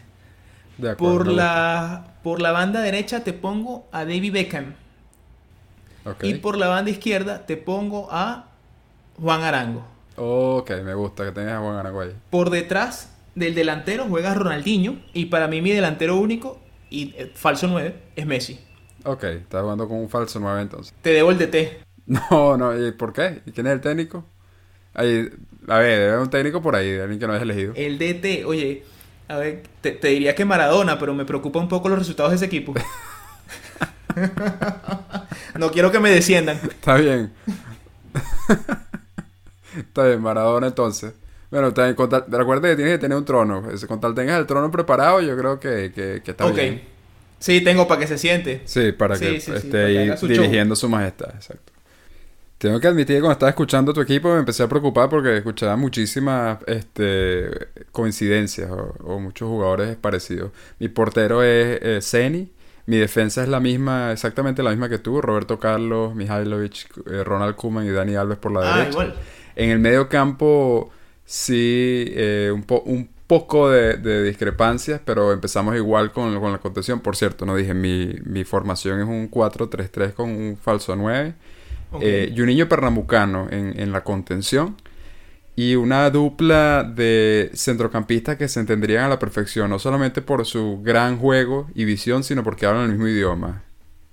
De 0.78 0.92
acuerdo. 0.92 1.18
Por 1.18 1.28
la, 1.28 2.16
por 2.24 2.42
la 2.42 2.52
banda 2.52 2.82
derecha 2.82 3.24
te 3.24 3.34
pongo 3.34 3.88
a 3.92 4.06
David 4.06 4.34
Beckham. 4.34 4.76
Y 6.22 6.36
por 6.36 6.58
la 6.58 6.68
banda 6.68 6.90
izquierda 6.92 7.46
te 7.46 7.58
pongo 7.58 8.08
a 8.12 8.48
Juan 9.20 9.44
Arango. 9.44 9.86
Ok, 10.16 10.72
me 10.84 10.94
gusta 10.94 11.26
que 11.26 11.32
tengas 11.32 11.54
a 11.54 11.60
Juan 11.60 11.76
Araguay. 11.76 12.12
Por 12.30 12.50
detrás 12.50 13.14
del 13.36 13.56
delantero 13.56 14.06
juega 14.10 14.34
Ronaldinho. 14.34 15.00
Y 15.14 15.26
para 15.26 15.48
mí 15.48 15.62
mi 15.62 15.72
delantero 15.72 16.18
único 16.18 16.60
y 16.90 17.14
eh, 17.18 17.32
falso 17.34 17.68
9 17.68 17.96
es 18.16 18.26
Messi. 18.26 18.60
Ok, 19.04 19.24
estás 19.24 19.62
jugando 19.62 19.88
con 19.88 19.98
un 19.98 20.10
falso 20.10 20.40
9 20.40 20.62
entonces. 20.62 20.94
Te 21.02 21.12
debo 21.12 21.32
el 21.32 21.38
DT. 21.38 21.86
No, 22.08 22.58
no, 22.58 22.88
¿y 22.88 22.92
por 22.92 23.14
qué? 23.14 23.42
¿Y 23.46 23.52
quién 23.52 23.68
es 23.68 23.74
el 23.74 23.80
técnico? 23.80 24.26
Ahí, 24.94 25.30
a 25.68 25.78
ver, 25.78 26.00
debe 26.00 26.10
haber 26.10 26.20
un 26.20 26.30
técnico 26.30 26.62
por 26.62 26.76
ahí, 26.76 27.00
alguien 27.00 27.20
que 27.20 27.28
no 27.28 27.32
hayas 27.34 27.44
elegido. 27.44 27.74
El 27.76 27.98
DT, 28.00 28.44
oye, 28.46 28.84
A 29.32 29.38
ver, 29.38 29.64
te, 29.80 29.92
te 29.92 30.10
diría 30.10 30.36
que 30.36 30.44
Maradona, 30.44 31.00
pero 31.00 31.14
me 31.14 31.24
preocupa 31.24 31.58
un 31.60 31.70
poco 31.70 31.88
los 31.88 31.98
resultados 31.98 32.32
de 32.32 32.36
ese 32.36 32.46
equipo. 32.48 32.74
no 35.58 35.72
quiero 35.72 35.90
que 35.90 36.02
me 36.02 36.10
desciendan. 36.10 36.58
Está 36.64 36.96
bien. 36.96 37.32
Está 39.78 40.06
bien, 40.06 40.22
Maradona 40.22 40.68
entonces. 40.68 41.14
Bueno, 41.50 41.74
también, 41.74 41.96
con 41.96 42.10
tal- 42.10 42.26
recuerda 42.30 42.68
que 42.70 42.76
tienes 42.76 42.96
que 42.96 43.00
tener 43.00 43.18
un 43.18 43.24
trono. 43.24 43.64
Con 43.88 44.02
tal 44.02 44.14
tengas 44.14 44.38
el 44.38 44.46
trono 44.46 44.70
preparado, 44.70 45.22
yo 45.22 45.38
creo 45.38 45.60
que, 45.62 45.94
que, 45.96 46.22
que 46.24 46.32
está 46.32 46.46
ok. 46.46 46.56
bien. 46.56 46.82
Sí, 47.40 47.62
tengo 47.62 47.88
para 47.88 48.02
que 48.02 48.08
se 48.08 48.18
siente. 48.18 48.62
Sí, 48.66 48.92
para 48.92 49.16
Sí, 49.16 49.26
que 49.26 49.40
sí, 49.40 49.52
sí, 49.52 49.58
esté 49.58 49.70
para 49.70 49.88
que 49.88 50.00
ahí 50.00 50.18
su 50.18 50.28
dirigiendo 50.28 50.76
su 50.76 50.90
majestad, 50.90 51.30
exacto. 51.36 51.71
Tengo 52.62 52.80
que 52.80 52.88
admitir 52.88 53.16
que 53.16 53.22
cuando 53.22 53.34
estaba 53.34 53.50
escuchando 53.50 53.92
tu 53.92 54.02
equipo 54.02 54.32
me 54.32 54.38
empecé 54.38 54.62
a 54.62 54.70
preocupar 54.70 55.10
porque 55.10 55.36
escuchaba 55.38 55.76
muchísimas 55.78 56.60
este, 56.68 57.50
coincidencias 57.92 58.70
o, 58.70 58.94
o 59.04 59.20
muchos 59.20 59.48
jugadores 59.50 59.96
parecidos. 59.96 60.52
Mi 60.78 60.88
portero 60.88 61.42
es 61.42 61.80
eh, 61.82 62.00
Zeni, 62.04 62.52
mi 62.86 62.98
defensa 62.98 63.42
es 63.42 63.50
la 63.50 63.60
misma, 63.60 64.12
exactamente 64.12 64.62
la 64.62 64.70
misma 64.70 64.90
que 64.90 65.00
tú, 65.00 65.22
Roberto 65.24 65.58
Carlos, 65.60 66.14
Mihailovic, 66.14 66.98
eh, 67.12 67.24
Ronald 67.24 67.56
Koeman 67.56 67.88
y 67.88 67.90
Dani 67.90 68.14
Alves 68.16 68.38
por 68.38 68.52
la 68.52 68.60
Ah, 68.62 68.78
derecha. 68.78 68.92
igual. 68.92 69.16
En 69.56 69.70
el 69.72 69.80
medio 69.80 70.08
campo 70.08 70.92
sí, 71.26 72.06
eh, 72.12 72.52
un, 72.54 72.62
po- 72.62 72.84
un 72.86 73.10
poco 73.26 73.72
de, 73.72 73.98
de 73.98 74.22
discrepancias, 74.24 75.02
pero 75.04 75.32
empezamos 75.32 75.76
igual 75.78 76.12
con, 76.12 76.40
con 76.40 76.52
la 76.52 76.60
contención. 76.60 77.00
Por 77.00 77.16
cierto, 77.16 77.48
no 77.48 77.56
dije, 77.56 77.74
mi, 77.74 78.14
mi 78.24 78.44
formación 78.44 79.00
es 79.00 79.08
un 79.08 79.32
4-3-3 79.32 80.14
con 80.14 80.30
un 80.30 80.58
falso 80.62 80.96
9. 80.96 81.34
Ok. 81.92 82.02
Eh, 82.04 82.34
y 82.36 82.42
un 82.42 82.48
niño 82.48 82.68
pernambucano 82.70 83.48
en, 83.52 83.80
en 83.80 83.92
la 83.92 84.04
contención. 84.04 84.78
Y 85.56 85.76
una 85.76 86.10
dupla 86.10 86.84
de 86.84 87.52
centrocampistas 87.54 88.38
que 88.38 88.48
se 88.48 88.60
entenderían 88.62 89.04
a 89.06 89.10
la 89.10 89.20
perfección, 89.20 89.70
no 89.70 89.80
solamente 89.80 90.22
por 90.22 90.46
su 90.46 90.82
gran 90.82 91.18
juego 91.18 91.70
y 91.76 91.84
visión, 91.86 92.24
sino 92.24 92.44
porque 92.44 92.66
hablan 92.66 92.86
el 92.86 92.92
mismo 92.92 93.08
idioma. 93.08 93.64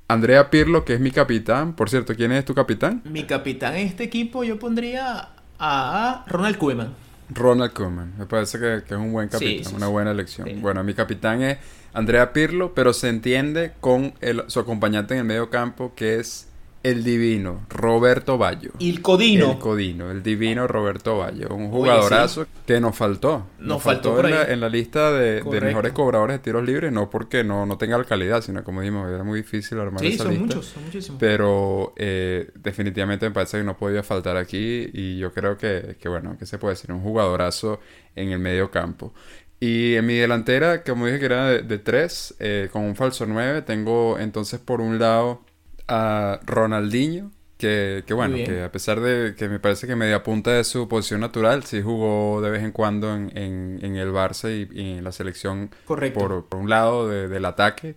Andrea 0.09 0.51
Pirlo, 0.51 0.85
que 0.85 0.95
es 0.95 1.01
mi 1.01 1.11
capitán. 1.13 1.75
Por 1.77 1.91
cierto, 1.91 2.15
¿quién 2.17 2.33
es 2.33 2.45
tu 2.45 2.55
capitán? 2.55 3.03
Mi 3.05 3.25
capitán 3.25 3.77
en 3.77 3.87
este 3.87 4.05
equipo 4.05 4.43
yo 4.43 4.59
pondría 4.59 5.29
a 5.59 6.25
Ronald 6.29 6.59
Koeman. 6.59 6.95
Ronald 7.31 7.73
Koeman. 7.73 8.15
Me 8.19 8.27
parece 8.27 8.59
que, 8.59 8.83
que 8.87 8.95
es 8.95 9.01
un 9.01 9.13
buen 9.13 9.29
capitán, 9.29 9.65
sí, 9.65 9.75
una 9.75 9.87
sí. 9.87 9.93
buena 9.93 10.11
elección. 10.11 10.49
Bueno, 10.61 10.83
mi 10.83 10.95
capitán 10.95 11.43
es 11.43 11.59
Andrea 11.93 12.33
Pirlo, 12.33 12.75
pero 12.75 12.93
se 12.93 13.09
entiende 13.11 13.75
con 13.81 14.15
el- 14.21 14.45
su 14.49 14.61
acompañante 14.61 15.15
en 15.15 15.21
el 15.21 15.27
medio 15.27 15.51
campo, 15.51 15.93
que 15.95 16.17
es 16.19 16.49
el 16.83 17.03
divino 17.03 17.67
Roberto 17.69 18.39
Ballo. 18.39 18.71
Il 18.79 19.03
Codino. 19.03 19.53
El 19.53 19.59
Codino, 19.59 20.11
el 20.11 20.23
divino 20.23 20.67
Roberto 20.67 21.19
Ballo. 21.19 21.49
Un 21.51 21.65
Oye, 21.65 21.71
jugadorazo 21.71 22.47
que 22.67 22.81
nos 22.81 22.97
faltó. 22.97 23.47
Nos 23.59 23.83
faltó 23.83 24.25
en, 24.25 24.31
la, 24.31 24.43
ahí. 24.43 24.53
en 24.53 24.61
la 24.61 24.69
lista 24.69 25.11
de, 25.13 25.43
mejores 25.45 25.93
cobradores 25.93 26.37
de 26.37 26.39
tiros 26.39 26.65
libres, 26.65 26.93
no 26.93 27.11
porque 27.11 27.43
no, 27.43 27.67
no 27.67 27.79
tenga 27.79 27.99
la 27.99 28.05
calidad, 28.05 28.43
sino 28.43 28.63
como 28.63 28.81
dijimos, 28.81 29.09
era 29.11 29.25
muy 29.25 29.41
difícil 29.41 29.79
armar 29.81 30.01
Sí, 30.01 30.09
esa 30.09 30.25
son 30.25 30.33
lista. 30.33 30.47
muchos, 30.47 30.67
son 30.67 30.85
muchísimos. 30.85 31.19
Pero 31.21 31.93
eh, 31.97 32.51
definitivamente 32.55 33.29
me 33.29 33.35
parece 33.35 33.59
que 33.59 33.65
no 33.65 33.77
podía 33.77 34.03
faltar 34.03 34.37
aquí 34.37 34.89
y 34.93 35.19
yo 35.19 35.33
creo 35.33 35.57
que, 35.57 35.97
que, 36.01 36.09
bueno, 36.09 36.37
que 36.39 36.47
se 36.47 36.59
puede 36.59 36.75
decir 36.75 36.93
un 36.93 37.03
jugadorazo 37.03 37.81
en 38.15 38.31
el 38.31 38.39
medio 38.39 38.71
campo. 38.71 39.13
Y 39.61 39.97
en 39.97 40.07
mi 40.07 40.15
delantera, 40.15 40.85
como 40.85 41.07
dije 41.07 41.19
que 41.19 41.25
era 41.25 41.49
de, 41.49 41.63
de 41.63 41.79
tres, 41.79 42.37
eh, 42.39 42.69
con 42.73 42.83
un 42.85 42.95
falso 42.95 43.27
9, 43.27 43.63
tengo 43.63 44.17
entonces 44.21 44.61
por 44.61 44.81
un 44.81 45.01
lado 45.01 45.43
a 45.89 46.41
Ronaldinho, 46.47 47.31
que, 47.57 48.05
que 48.07 48.15
bueno, 48.15 48.37
que 48.37 48.63
a 48.63 48.71
pesar 48.73 49.01
de 49.01 49.35
que 49.37 49.49
me 49.49 49.59
parece 49.59 49.87
que 49.87 49.97
media 49.97 50.23
punta 50.23 50.53
de 50.53 50.65
su 50.65 50.89
posición 50.89 51.21
natural, 51.21 51.65
sí 51.65 51.83
jugó 51.83 52.41
de 52.41 52.51
vez 52.51 52.63
en 52.63 52.73
cuando 52.73 53.15
en, 53.15 53.37
en- 53.37 53.79
en 53.83 53.97
el 53.97 54.13
Barça 54.13 54.49
y, 54.51 54.69
y 54.81 54.99
en 54.99 55.05
la 55.05 55.13
selección 55.13 55.71
Correcto. 55.85 56.21
por, 56.21 56.45
por 56.47 56.61
un 56.61 56.71
lado 56.71 57.09
de- 57.09 57.27
del 57.29 57.45
ataque, 57.45 57.97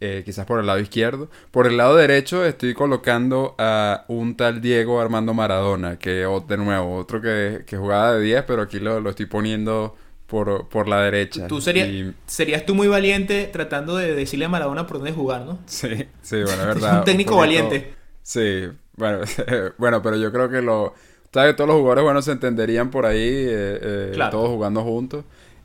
eh, 0.00 0.22
quizás 0.24 0.46
por 0.46 0.60
el 0.60 0.66
lado 0.66 0.78
izquierdo. 0.80 1.28
Por 1.50 1.66
el 1.66 1.76
lado 1.76 1.96
derecho 1.96 2.44
estoy 2.44 2.74
colocando 2.74 3.54
a 3.58 4.04
un 4.08 4.36
tal 4.36 4.60
Diego 4.60 5.00
Armando 5.00 5.34
Maradona, 5.34 5.98
que 5.98 6.10
de 6.48 6.56
nuevo, 6.56 6.96
otro 6.96 7.20
que, 7.20 7.64
que 7.66 7.76
jugaba 7.76 8.14
de 8.14 8.20
10, 8.22 8.44
pero 8.44 8.62
aquí 8.62 8.78
lo, 8.78 9.00
lo 9.00 9.10
estoy 9.10 9.26
poniendo 9.26 9.96
por, 10.28 10.68
por 10.68 10.88
la 10.88 11.02
derecha. 11.02 11.46
Tú 11.48 11.60
serías, 11.60 11.88
Y- 11.88 12.14
serías 12.26 12.66
tú 12.66 12.74
muy 12.74 12.88
valiente 12.88 13.48
tratando 13.52 13.96
de 13.96 14.14
decirle 14.14 14.44
a 14.46 14.48
Maradona 14.48 14.86
por 14.86 14.98
dónde 14.98 15.12
jugar, 15.12 15.42
¿no? 15.42 15.58
sí, 15.66 15.88
sí, 16.22 16.42
bueno, 16.44 16.62
es 16.62 16.68
verdad. 16.68 17.00
un 17.00 17.04
técnico 17.04 17.36
valiente. 17.36 17.94
Sí, 18.22 18.68
bueno, 18.96 19.20
bueno, 19.78 20.02
pero 20.02 20.16
yo 20.16 20.32
creo 20.32 20.50
que 20.50 20.62
lo... 20.62 20.94
¿Sabes? 21.32 21.56
Todos 21.56 21.68
los 21.68 21.76
jugadores 21.78 22.04
buenos 22.04 22.24
se 22.24 22.32
entenderían 22.32 22.90
por 22.90 23.06
ahí, 23.06 23.18
eh, 23.20 23.78
eh, 23.82 24.14
Claro. 24.14 24.30
todos 24.30 24.48
jugando 24.50 24.82
juntos. 24.82 25.24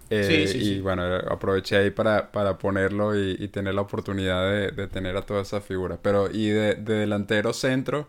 Eh, 0.10 0.46
Sí, 0.46 0.48
sí, 0.48 0.62
y 0.62 0.80
sí. 0.80 0.82
bueno, 0.82 1.04
aproveché 1.04 1.78
ahí 1.78 1.90
para, 1.92 2.32
para 2.32 2.58
ponerlo 2.58 3.16
y, 3.18 3.36
y 3.40 3.48
tener 3.48 3.74
la 3.74 3.82
oportunidad 3.82 4.44
de, 4.52 4.72
de 4.72 4.88
tener 4.88 5.18
a 5.18 5.24
todas 5.26 5.48
esas 5.48 5.64
figuras. 5.64 6.00
Pero, 6.02 6.30
y 6.32 6.50
de, 6.50 6.76
de 6.76 6.94
delantero 6.96 7.54
centro, 7.54 8.08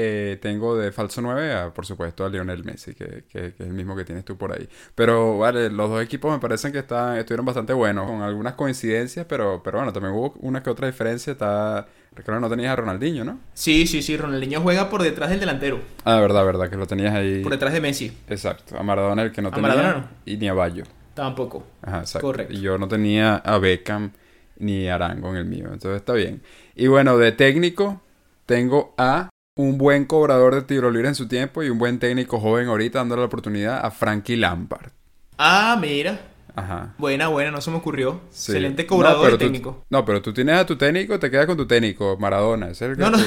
eh, 0.00 0.38
tengo 0.40 0.76
de 0.76 0.92
falso 0.92 1.20
9 1.20 1.52
a, 1.52 1.74
por 1.74 1.84
supuesto, 1.84 2.24
a 2.24 2.28
Lionel 2.28 2.62
Messi, 2.62 2.94
que, 2.94 3.24
que- 3.28 3.52
que 3.52 3.54
es 3.58 3.60
el 3.60 3.72
mismo 3.72 3.96
que 3.96 4.04
tienes 4.04 4.24
tú 4.24 4.36
por 4.36 4.52
ahí. 4.52 4.68
Pero, 4.94 5.38
vale, 5.38 5.70
los 5.70 5.90
dos 5.90 6.00
equipos 6.02 6.30
me 6.32 6.38
parecen 6.38 6.70
que 6.70 6.78
están, 6.78 7.16
estuvieron 7.18 7.44
bastante 7.44 7.72
buenos, 7.72 8.06
con 8.06 8.22
algunas 8.22 8.54
coincidencias, 8.54 9.26
pero, 9.28 9.60
pero 9.64 9.78
bueno, 9.78 9.92
también 9.92 10.14
hubo 10.14 10.34
una 10.40 10.62
que 10.62 10.70
otra 10.70 10.86
diferencia. 10.86 11.32
Está, 11.32 11.88
recuerdo 12.14 12.40
no 12.40 12.48
tenías 12.48 12.72
a 12.72 12.76
Ronaldinho, 12.76 13.24
¿no? 13.24 13.40
Sí, 13.54 13.86
sí, 13.88 14.00
sí. 14.02 14.16
Ronaldinho 14.16 14.60
juega 14.60 14.88
por 14.88 15.02
detrás 15.02 15.30
del 15.30 15.40
delantero. 15.40 15.80
Ah, 16.04 16.20
verdad, 16.20 16.44
verdad, 16.44 16.70
que 16.70 16.76
lo 16.76 16.86
tenías 16.86 17.14
ahí. 17.14 17.42
Por 17.42 17.52
detrás 17.52 17.72
de 17.72 17.80
Messi. 17.80 18.16
Exacto, 18.28 18.78
a 18.78 18.82
Maradona 18.84 19.22
el 19.22 19.32
que 19.32 19.42
no 19.42 19.48
A 19.48 19.52
tenía. 19.52 19.68
Maradona 19.70 19.94
no. 19.98 20.08
Y 20.24 20.36
ni 20.36 20.48
a 20.48 20.54
Bayo. 20.54 20.84
Tampoco. 21.14 21.64
Ajá, 21.82 22.00
exacto. 22.00 22.28
Correcto. 22.28 22.54
Y 22.54 22.60
yo 22.60 22.78
no 22.78 22.86
tenía 22.86 23.34
a 23.36 23.58
Beckham 23.58 24.12
ni 24.58 24.88
a 24.88 24.94
Arango 24.94 25.30
en 25.30 25.36
el 25.36 25.44
mío. 25.46 25.64
Entonces 25.72 25.96
está 25.96 26.12
bien. 26.12 26.42
Y 26.76 26.86
bueno, 26.86 27.18
de 27.18 27.32
técnico, 27.32 28.00
tengo 28.46 28.94
a 28.96 29.28
un 29.58 29.76
buen 29.76 30.04
cobrador 30.04 30.54
de 30.54 30.62
tiro 30.62 30.90
libre 30.90 31.08
en 31.08 31.14
su 31.16 31.26
tiempo 31.26 31.62
y 31.64 31.68
un 31.68 31.78
buen 31.78 31.98
técnico 31.98 32.38
joven 32.38 32.68
ahorita 32.68 33.00
dándole 33.00 33.22
la 33.22 33.26
oportunidad 33.26 33.84
a 33.84 33.90
Frankie 33.90 34.36
Lampard. 34.36 34.92
Ah, 35.36 35.76
mira. 35.80 36.20
Ajá. 36.54 36.94
Buena, 36.98 37.28
buena, 37.28 37.50
no 37.50 37.60
se 37.60 37.70
me 37.70 37.76
ocurrió. 37.78 38.20
Sí. 38.30 38.52
Excelente 38.52 38.84
No, 38.84 38.88
cobrador 38.88 39.28
y 39.28 39.32
tú- 39.32 39.38
técnico. 39.38 39.84
no, 39.90 40.04
pero 40.04 40.22
tú 40.22 40.32
tienes 40.32 40.56
a 40.58 40.64
tu 40.66 40.76
técnico, 40.76 41.18
te 41.18 41.30
quedas 41.30 41.46
con 41.46 41.56
tu 41.56 41.66
técnico, 41.66 42.16
Maradona. 42.18 42.68
Ese 42.70 42.86
es 42.86 42.92
el 42.92 42.98
No, 42.98 43.10
no. 43.10 43.18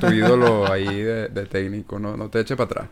Tu 0.00 0.06
ídolo 0.12 0.70
ahí 0.70 1.02
de, 1.02 1.28
de 1.28 1.46
técnico. 1.46 1.98
No, 1.98 2.16
no 2.16 2.28
te 2.30 2.40
eches 2.40 2.56
para 2.56 2.66
atrás. 2.66 2.86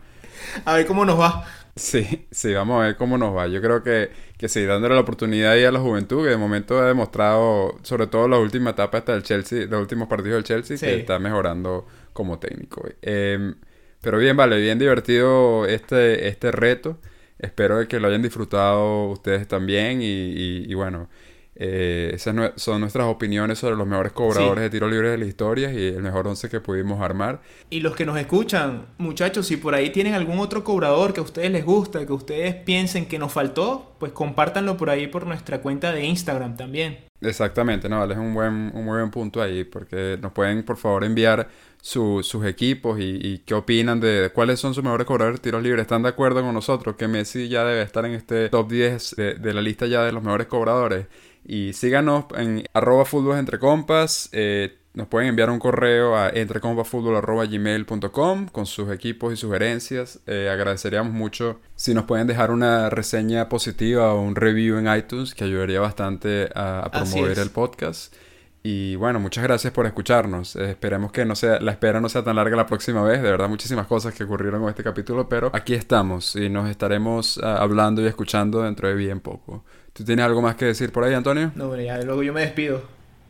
A 0.65 0.73
ver 0.75 0.85
cómo 0.85 1.05
nos 1.05 1.19
va. 1.19 1.45
Sí, 1.75 2.27
sí, 2.29 2.53
vamos 2.53 2.79
a 2.81 2.85
ver 2.85 2.97
cómo 2.97 3.17
nos 3.17 3.35
va. 3.35 3.47
Yo 3.47 3.59
creo 3.59 3.81
que, 3.81 4.11
que 4.37 4.47
sí, 4.47 4.63
dándole 4.63 4.93
la 4.93 5.01
oportunidad 5.01 5.53
ahí 5.53 5.63
a 5.63 5.71
la 5.71 5.79
juventud, 5.79 6.23
que 6.23 6.29
de 6.29 6.37
momento 6.37 6.77
ha 6.79 6.85
demostrado, 6.87 7.79
sobre 7.81 8.05
todo 8.05 8.27
la 8.27 8.37
última 8.37 8.71
etapa 8.71 8.99
hasta 8.99 9.15
el 9.15 9.23
Chelsea, 9.23 9.65
los 9.65 9.81
últimos 9.81 10.07
partidos 10.07 10.35
del 10.35 10.43
Chelsea, 10.43 10.77
Sí. 10.77 10.85
que 10.85 10.95
está 10.99 11.17
mejorando 11.17 11.87
como 12.13 12.37
técnico. 12.37 12.87
Eh, 13.01 13.55
pero 14.01 14.19
bien, 14.19 14.37
vale, 14.37 14.59
bien 14.61 14.77
divertido 14.77 15.65
este, 15.65 16.27
este 16.27 16.51
reto. 16.51 16.99
Espero 17.39 17.87
que 17.87 17.99
lo 17.99 18.07
hayan 18.07 18.21
disfrutado 18.21 19.05
ustedes 19.09 19.47
también 19.47 20.01
y, 20.01 20.05
y- 20.05 20.65
y 20.71 20.73
bueno, 20.75 21.09
eh, 21.55 22.11
esas 22.13 22.35
son 22.55 22.81
nuestras 22.81 23.05
opiniones 23.07 23.59
sobre 23.59 23.75
los 23.75 23.85
mejores 23.87 24.11
cobradores 24.11 24.55
Sí. 24.59 24.63
de 24.63 24.69
tiro 24.69 24.87
libre 24.89 25.09
de 25.09 25.17
la 25.17 25.25
historia 25.25 25.71
y 25.71 25.87
el 25.87 26.01
mejor 26.01 26.27
once 26.27 26.49
que 26.49 26.59
pudimos 26.59 27.01
armar. 27.01 27.41
Y 27.69 27.81
los 27.81 27.95
que 27.95 28.05
nos 28.05 28.17
escuchan, 28.17 28.87
muchachos, 28.97 29.45
si 29.47 29.57
por 29.57 29.75
ahí 29.75 29.91
tienen 29.91 30.13
algún 30.13 30.39
otro 30.39 30.63
cobrador 30.63 31.13
que 31.13 31.19
a 31.19 31.23
ustedes 31.23 31.51
les 31.51 31.63
gusta, 31.63 32.05
que 32.05 32.13
ustedes 32.13 32.55
piensen 32.55 33.05
que 33.05 33.19
nos 33.19 33.31
faltó, 33.31 33.95
pues 33.99 34.11
compártanlo 34.11 34.77
por 34.77 34.89
ahí 34.89 35.07
por 35.07 35.27
nuestra 35.27 35.61
cuenta 35.61 35.91
de 35.91 36.05
Instagram 36.05 36.57
también. 36.57 36.97
Exactamente, 37.21 37.87
no, 37.87 38.03
es 38.03 38.17
un 38.17 38.33
buen, 38.33 38.53
un 38.73 38.83
muy 38.85 38.97
buen 38.97 39.09
punto 39.09 39.41
ahí, 39.41 39.63
porque 39.63 40.17
nos 40.21 40.33
pueden 40.33 40.63
por 40.63 40.75
favor 40.75 41.05
enviar 41.05 41.47
su- 41.81 42.21
sus 42.21 42.45
equipos 42.45 42.99
y, 42.99 43.17
y 43.21 43.37
qué 43.45 43.53
opinan 43.53 44.01
de, 44.01 44.23
de 44.23 44.29
cuáles 44.29 44.59
son 44.59 44.73
sus 44.73 44.83
mejores 44.83 45.07
cobradores 45.07 45.39
de 45.39 45.43
tiros 45.43 45.63
libres. 45.63 45.83
¿Están 45.83 46.03
de 46.03 46.09
acuerdo 46.09 46.41
con 46.41 46.53
nosotros 46.53 46.95
que 46.97 47.07
Messi 47.07 47.47
ya 47.47 47.63
debe 47.63 47.81
estar 47.81 48.05
en 48.05 48.11
este 48.13 48.49
top 48.49 48.69
10 48.69 49.15
de, 49.15 49.33
de 49.35 49.53
la 49.53 49.61
lista 49.61 49.85
ya 49.85 50.03
de 50.03 50.11
los 50.11 50.21
mejores 50.21 50.47
cobradores? 50.47 51.05
Y 51.45 51.73
síganos 51.73 52.25
en 52.37 52.65
arroba 52.73 53.05
fútbol 53.05 53.37
entre 53.37 53.59
compas. 53.59 54.29
eh, 54.31 54.77
nos 54.93 55.07
pueden 55.07 55.29
enviar 55.29 55.49
un 55.49 55.57
correo 55.57 56.15
a 56.15 56.29
entrecompasfutbol.gmail.com 56.29 58.47
con 58.49 58.67
sus 58.67 58.91
equipos 58.91 59.33
y 59.33 59.37
sugerencias. 59.37 60.19
Eh, 60.27 60.49
agradeceríamos 60.51 61.11
mucho 61.11 61.59
si 61.75 61.95
nos 61.95 62.05
pueden 62.05 62.27
dejar 62.27 62.51
una 62.51 62.91
reseña 62.91 63.49
positiva 63.49 64.13
o 64.13 64.21
un 64.21 64.35
review 64.35 64.77
en 64.77 64.95
iTunes 64.95 65.33
que 65.33 65.45
ayudaría 65.45 65.79
bastante 65.79 66.47
a, 66.53 66.91
promover 66.91 67.39
el 67.39 67.49
podcast. 67.49 68.13
Y 68.61 68.95
bueno, 68.95 69.19
muchas 69.19 69.43
gracias 69.43 69.73
por 69.73 69.87
escucharnos. 69.87 70.55
Eh, 70.55 70.69
esperemos 70.69 71.11
que 71.11 71.25
no 71.25 71.35
sea, 71.35 71.59
la 71.59 71.71
espera 71.71 71.99
no 71.99 72.07
sea 72.07 72.23
tan 72.23 72.35
larga 72.35 72.55
la 72.55 72.67
próxima 72.67 73.01
vez. 73.01 73.23
De 73.23 73.31
verdad, 73.31 73.49
muchísimas 73.49 73.87
cosas 73.87 74.13
que 74.13 74.25
ocurrieron 74.25 74.61
con 74.61 74.69
este 74.69 74.83
capítulo, 74.83 75.27
pero 75.27 75.49
aquí 75.53 75.73
estamos 75.73 76.35
y 76.35 76.49
nos 76.49 76.69
estaremos 76.69 77.39
ah, 77.43 77.57
hablando 77.57 78.03
y 78.03 78.05
escuchando 78.05 78.61
dentro 78.61 78.87
de 78.87 78.93
bien 78.93 79.21
poco. 79.21 79.63
¿Tú 79.93 80.03
tienes 80.03 80.25
algo 80.25 80.41
más 80.41 80.55
que 80.55 80.65
decir 80.65 80.91
por 80.91 81.03
ahí, 81.03 81.13
Antonio? 81.13 81.51
No, 81.55 81.67
bueno, 81.67 81.83
ya 81.83 81.99
luego 82.01 82.23
yo 82.23 82.33
me 82.33 82.41
despido. 82.41 82.81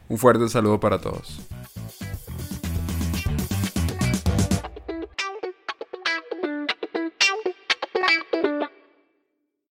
Un 0.08 0.18
fuerte 0.18 0.48
saludo 0.48 0.80
para 0.80 1.00
todos. 1.00 1.42